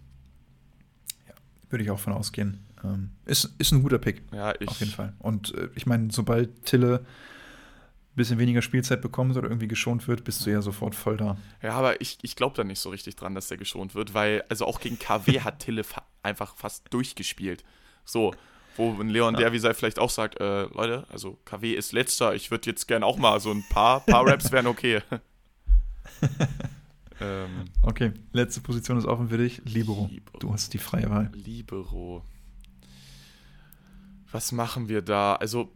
[1.76, 2.66] Würde ich auch von ausgehen.
[2.86, 4.22] Ähm, ist, ist ein guter Pick.
[4.32, 4.70] Ja, ich.
[4.70, 5.12] Auf jeden Fall.
[5.20, 10.24] Und äh, ich meine, sobald Tille ein bisschen weniger Spielzeit bekommt oder irgendwie geschont wird,
[10.24, 11.36] bist du ja sofort voll da.
[11.62, 14.46] Ja, aber ich, ich glaube da nicht so richtig dran, dass der geschont wird, weil,
[14.48, 17.66] also auch gegen KW hat Tille fa einfach fast durchgespielt.
[18.06, 18.34] So,
[18.78, 19.42] wo Leon ja.
[19.42, 23.18] Derby vielleicht auch sagt, äh, Leute, also KW ist letzter, ich würde jetzt gerne auch
[23.18, 25.02] mal so ein paar, paar Raps wären okay.
[27.22, 29.62] ähm, okay, letzte Position ist offen für dich.
[29.66, 30.10] Libero.
[30.12, 30.40] Libero.
[30.40, 31.32] Du hast die freie Wahl.
[31.34, 32.24] Libero
[34.36, 35.36] was machen wir da?
[35.36, 35.72] Also,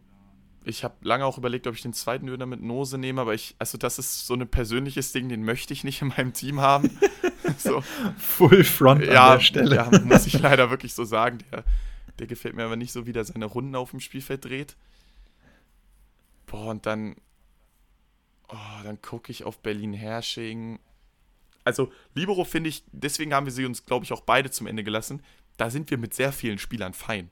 [0.64, 3.56] ich habe lange auch überlegt, ob ich den zweiten Döner mit Nose nehme, aber ich,
[3.58, 6.90] also das ist so ein persönliches Ding, den möchte ich nicht in meinem Team haben.
[7.58, 7.82] so.
[8.18, 9.76] Full Front ja, an der Stelle.
[9.76, 11.38] Ja, muss ich leider wirklich so sagen.
[11.50, 11.64] Der,
[12.18, 14.76] der gefällt mir aber nicht so, wie der seine Runden auf dem Spielfeld dreht.
[16.46, 17.16] Boah, und dann,
[18.48, 20.80] oh, dann gucke ich auf Berlin-Hersching.
[21.64, 24.82] Also, Libero finde ich, deswegen haben wir sie uns, glaube ich, auch beide zum Ende
[24.84, 25.22] gelassen
[25.60, 27.28] da sind wir mit sehr vielen Spielern fein.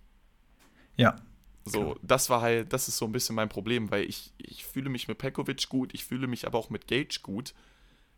[0.96, 1.16] Ja.
[1.64, 1.96] So, genau.
[2.02, 5.08] das war halt, das ist so ein bisschen mein Problem, weil ich, ich fühle mich
[5.08, 7.54] mit Pekovic gut, ich fühle mich aber auch mit Gage gut.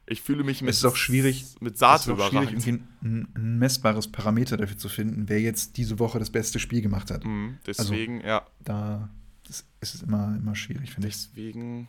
[0.07, 2.89] Ich fühle mich mit, es ist auch schwierig, mit Sato es ist auch schwierig, ein,
[3.03, 7.25] ein, messbares Parameter dafür zu finden, wer jetzt diese Woche das beste Spiel gemacht hat.
[7.25, 8.47] Mhm, deswegen, also, ja.
[8.59, 9.11] Da
[9.81, 11.15] ist es immer, immer schwierig, finde ich.
[11.15, 11.89] Deswegen,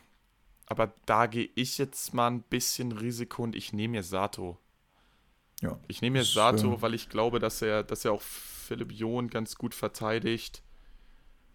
[0.71, 4.57] aber da gehe ich jetzt mal ein bisschen Risiko und ich nehme mir Sato.
[5.59, 5.77] Ja.
[5.89, 9.27] Ich nehme mir Sato, äh, weil ich glaube, dass er, dass er auch Philipp John
[9.27, 10.63] ganz gut verteidigt.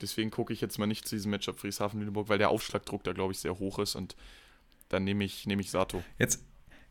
[0.03, 3.33] Deswegen gucke ich jetzt mal nicht zu diesem Matchup Frieshafen-Lüneburg, weil der Aufschlagdruck da, glaube
[3.33, 4.17] ich, sehr hoch ist und
[4.91, 6.05] dann nehme ich, nehm ich Sato.
[6.19, 6.45] Jetzt,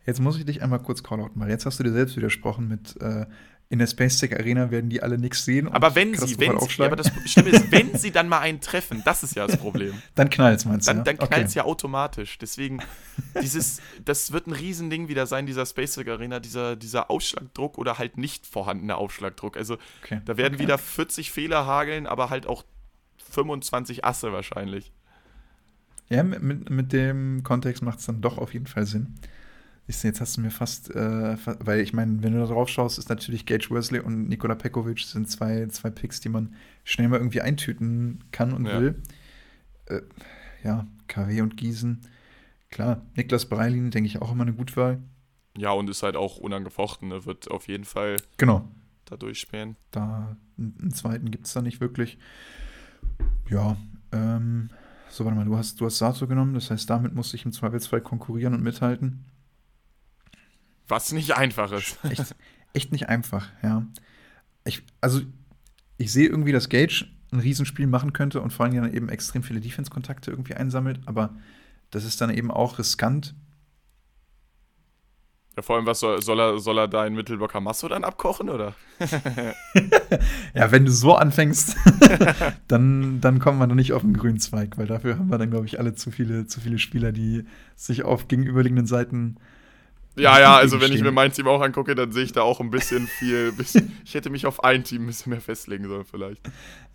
[0.07, 2.99] jetzt muss ich dich einmal kurz callouten, weil jetzt hast du dir selbst widersprochen mit
[3.03, 3.27] äh,
[3.69, 5.67] in der Space Tech Arena werden die alle nichts sehen.
[5.67, 8.61] Aber wenn sie, wenn sie, ja, aber das Schlimme ist, wenn sie dann mal einen
[8.61, 9.93] treffen, das ist ja das Problem.
[10.15, 10.93] dann knallt es, meinst du?
[10.93, 12.37] Dann, dann knallt es ja automatisch.
[12.37, 12.81] Deswegen,
[13.41, 17.97] dieses, das wird ein Riesending wieder sein, dieser Space Tech Arena, dieser, dieser Ausschlagdruck oder
[17.97, 19.57] halt nicht vorhandener Ausschlagdruck.
[19.57, 20.21] Also okay.
[20.25, 20.63] da werden okay.
[20.63, 22.63] wieder 40 Fehler hageln, aber halt auch
[23.31, 24.91] 25 Asse wahrscheinlich.
[26.09, 29.15] Ja, mit, mit dem Kontext macht es dann doch auf jeden Fall Sinn.
[29.87, 32.97] Ich, jetzt hast du mir fast, äh, weil ich meine, wenn du da drauf schaust,
[32.97, 37.17] ist natürlich Gage Wesley und Nikola Pekovic sind zwei, zwei Picks, die man schnell mal
[37.17, 38.79] irgendwie eintüten kann und ja.
[38.79, 39.01] will.
[39.85, 40.01] Äh,
[40.63, 42.01] ja, KW und Gießen.
[42.71, 45.03] Klar, Niklas Breilin, denke ich, auch immer eine gute Wahl.
[45.55, 47.25] Ja, und ist halt auch unangefochten, ne?
[47.25, 48.67] wird auf jeden Fall genau.
[49.05, 49.77] da durchspielen.
[49.91, 52.17] Da, einen zweiten gibt es da nicht wirklich.
[53.49, 53.77] Ja,
[54.11, 54.69] ähm,
[55.09, 57.53] so, warte mal, du hast, du hast Sato genommen, das heißt, damit musste ich im
[57.53, 59.23] Zweifelsfall konkurrieren und mithalten.
[60.87, 61.97] Was nicht einfach ist.
[62.09, 62.35] Echt,
[62.73, 63.85] echt nicht einfach, ja.
[64.65, 65.21] Ich, also,
[65.97, 69.43] ich sehe irgendwie, dass Gage ein Riesenspiel machen könnte und vor allem dann eben extrem
[69.43, 71.35] viele Defense-Kontakte irgendwie einsammelt, aber
[71.91, 73.35] das ist dann eben auch riskant.
[75.55, 78.49] Ja, vor allem, was soll, soll er, soll er da in Mittelblocker Masso dann abkochen,
[78.49, 78.75] oder?
[80.53, 81.77] ja, wenn du so anfängst,
[82.67, 85.51] dann, dann kommen wir noch nicht auf den grünen Zweig, weil dafür haben wir dann,
[85.51, 87.45] glaube ich, alle zu viele, zu viele Spieler, die
[87.77, 89.37] sich auf gegenüberliegenden Seiten
[90.15, 92.59] ja, ja, also wenn ich mir mein Team auch angucke, dann sehe ich da auch
[92.59, 93.51] ein bisschen viel.
[93.57, 96.41] Bisschen, ich hätte mich auf ein Team ein bisschen mehr festlegen sollen, vielleicht.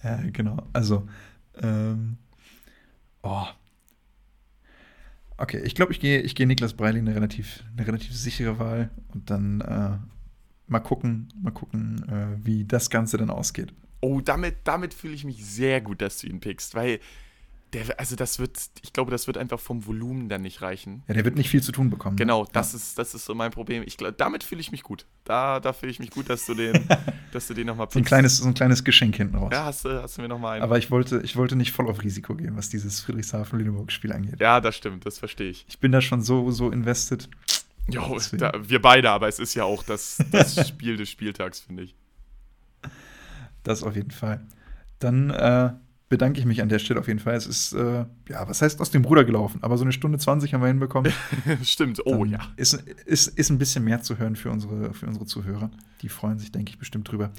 [0.03, 0.69] Ja, genau.
[0.73, 1.09] Also,
[1.63, 2.19] ähm,
[3.23, 3.47] oh.
[5.37, 8.91] Okay, ich glaube, ich gehe ich geh Niklas Breiling eine relativ, eine relativ sichere Wahl
[9.15, 9.99] und dann äh,
[10.67, 13.73] mal gucken, mal gucken, äh, wie das Ganze dann ausgeht.
[14.01, 17.01] Oh, damit, damit fühle ich mich sehr gut, dass du ihn pickst, weil
[17.73, 21.03] der, also das wird, ich glaube, das wird einfach vom Volumen dann nicht reichen.
[21.07, 22.17] Ja, der wird nicht viel zu tun bekommen.
[22.17, 22.21] Ne?
[22.21, 22.49] Genau, ne?
[22.53, 22.77] das, ja.
[22.77, 23.83] ist, das ist so mein Problem.
[23.87, 25.07] Ich glaub, damit fühle ich mich gut.
[25.25, 26.89] Da, da fühle ich mich gut, dass du den,
[27.33, 29.51] dass du den nochmal so ein kleines, so ein kleines Geschenk hinten raus.
[29.53, 30.63] Ja, hast du, hast du mir nochmal einen.
[30.63, 34.41] Aber ich wollte, ich wollte nicht voll auf Risiko gehen, was dieses Friedrichshafen-Lüneburg-Spiel angeht.
[34.41, 35.65] Ja, das stimmt, das verstehe ich.
[35.69, 37.29] Ich bin da schon so, so invested.
[37.89, 41.85] Jo, da, wir beide, aber es ist ja auch das, das Spiel des Spieltags, finde
[41.85, 41.95] ich.
[43.63, 44.45] Das auf jeden Fall.
[44.99, 45.71] Dann äh,
[46.11, 47.35] bedanke ich mich an der Stelle auf jeden Fall.
[47.37, 49.61] Es ist, äh, ja, was heißt aus dem Ruder gelaufen?
[49.63, 51.13] Aber so eine Stunde 20 haben wir hinbekommen.
[51.63, 52.41] Stimmt, oh Dann ja.
[52.57, 52.75] Ist,
[53.07, 55.71] ist, ist ein bisschen mehr zu hören für unsere, für unsere Zuhörer.
[56.03, 57.31] Die freuen sich, denke ich, bestimmt drüber.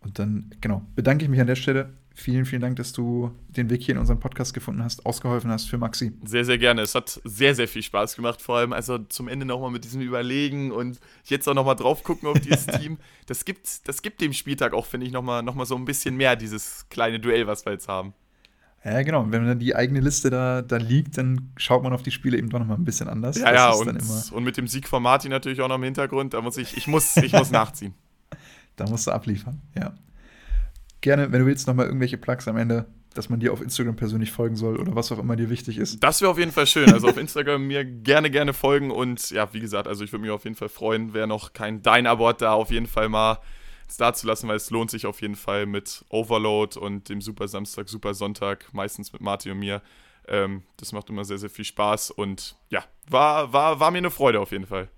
[0.00, 1.90] Und dann, genau, bedanke ich mich an der Stelle.
[2.14, 5.70] Vielen, vielen Dank, dass du den Weg hier in unseren Podcast gefunden hast, ausgeholfen hast
[5.70, 6.12] für Maxi.
[6.24, 6.82] Sehr, sehr gerne.
[6.82, 8.42] Es hat sehr, sehr viel Spaß gemacht.
[8.42, 12.28] Vor allem also zum Ende nochmal mit diesem Überlegen und jetzt auch nochmal drauf gucken
[12.28, 12.98] auf dieses Team.
[13.26, 16.16] Das gibt, das gibt dem Spieltag auch, finde ich, nochmal noch mal so ein bisschen
[16.16, 18.12] mehr, dieses kleine Duell, was wir jetzt haben.
[18.84, 19.26] Ja, genau.
[19.28, 22.48] Wenn dann die eigene Liste da, da liegt, dann schaut man auf die Spiele eben
[22.48, 23.38] doch nochmal ein bisschen anders.
[23.38, 26.40] Ja, ja, und, und mit dem Sieg von Martin natürlich auch noch im Hintergrund, da
[26.40, 27.94] muss ich, ich muss, ich muss nachziehen.
[28.76, 29.92] Da musst du abliefern, ja.
[31.00, 34.30] Gerne, wenn du willst, nochmal irgendwelche Plugs am Ende, dass man dir auf Instagram persönlich
[34.30, 36.02] folgen soll oder was auch immer dir wichtig ist.
[36.02, 36.92] Das wäre auf jeden Fall schön.
[36.92, 40.30] Also auf Instagram mir gerne, gerne folgen und ja, wie gesagt, also ich würde mich
[40.30, 43.38] auf jeden Fall freuen, wer noch kein Dein-Abo hat, da auf jeden Fall mal
[43.98, 47.48] da zu lassen, weil es lohnt sich auf jeden Fall mit Overload und dem Super
[47.48, 49.82] Samstag, Super Sonntag, meistens mit Martin und mir.
[50.28, 54.10] Ähm, das macht immer sehr, sehr viel Spaß und ja, war, war, war mir eine
[54.10, 54.88] Freude auf jeden Fall.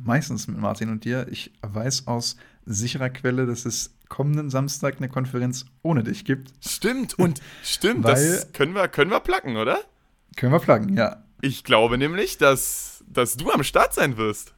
[0.00, 1.26] Meistens mit Martin und dir.
[1.30, 2.36] Ich weiß aus
[2.66, 6.52] sicherer Quelle, dass es kommenden Samstag eine Konferenz ohne dich gibt.
[6.60, 9.80] Stimmt, und stimmt, das können wir, können wir placken, oder?
[10.36, 11.22] Können wir placken, ja.
[11.40, 14.53] Ich glaube nämlich, dass, dass du am Start sein wirst.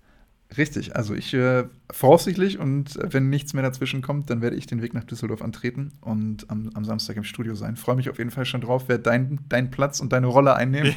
[0.56, 4.66] Richtig, also ich äh, voraussichtlich und äh, wenn nichts mehr dazwischen kommt, dann werde ich
[4.66, 7.76] den Weg nach Düsseldorf antreten und am, am Samstag im Studio sein.
[7.76, 10.94] Freue mich auf jeden Fall schon drauf, werde deinen dein Platz und deine Rolle einnehmen.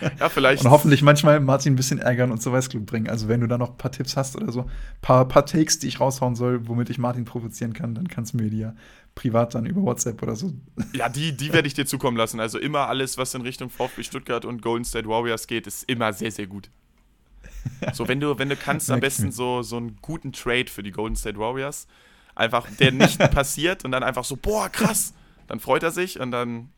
[0.00, 0.64] Ja, ja, vielleicht.
[0.64, 3.08] und hoffentlich manchmal Martin ein bisschen ärgern und zur Weißglut bringen.
[3.08, 4.70] Also wenn du da noch ein paar Tipps hast oder so, ein
[5.00, 8.36] paar, paar Takes, die ich raushauen soll, womit ich Martin provozieren kann, dann kannst du
[8.38, 8.74] mir die ja
[9.14, 10.52] privat dann über WhatsApp oder so.
[10.94, 12.40] Ja, die, die werde ich dir zukommen lassen.
[12.40, 16.12] Also immer alles, was in Richtung VfB Stuttgart und Golden State Warriors geht, ist immer
[16.12, 16.70] sehr, sehr gut.
[17.92, 20.90] So, wenn du, wenn du kannst, am besten so, so einen guten Trade für die
[20.92, 21.86] Golden State Warriors.
[22.34, 25.12] einfach der nicht passiert und dann einfach so, boah, krass.
[25.48, 26.70] Dann freut er sich und dann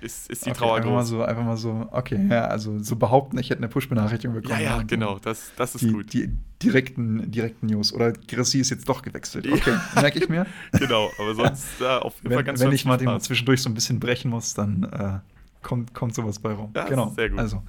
[0.00, 1.08] ist, ist die Okay, Trauer einfach mal groß.
[1.08, 4.60] so, einfach mal so, okay, ja, also so behaupten, ich hätte eine Push-Benachrichtigung bekommen.
[4.60, 6.12] Ja, ja, genau, das, das ist Die, gut.
[6.12, 6.30] die
[6.62, 7.92] direkten, direkten News.
[7.92, 9.50] Oder Grassi ist jetzt doch gewechselt.
[9.50, 10.46] Okay, merke ich mir.
[10.78, 13.62] Genau, aber sonst äh, auf jeden Fall wenn ganz wenn ich mal den mal zwischendurch
[13.62, 15.18] so ein bisschen brechen muss, dann äh,
[15.62, 16.70] kommt, kommt sowas bei rum.
[16.76, 17.10] Ja, genau.
[17.16, 17.38] sehr gut.
[17.38, 17.62] Also,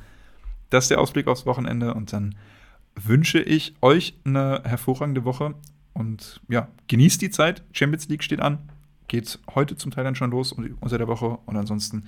[0.75, 2.35] das ist der Ausblick aufs Wochenende und dann
[2.95, 5.55] wünsche ich euch eine hervorragende Woche
[5.93, 7.63] und ja, genießt die Zeit.
[7.71, 8.59] Champions League steht an.
[9.07, 12.05] Geht heute zum Teil dann schon los und- unter der Woche und ansonsten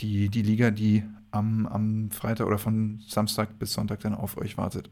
[0.00, 4.56] die, die Liga, die am, am Freitag oder von Samstag bis Sonntag dann auf euch
[4.56, 4.90] wartet.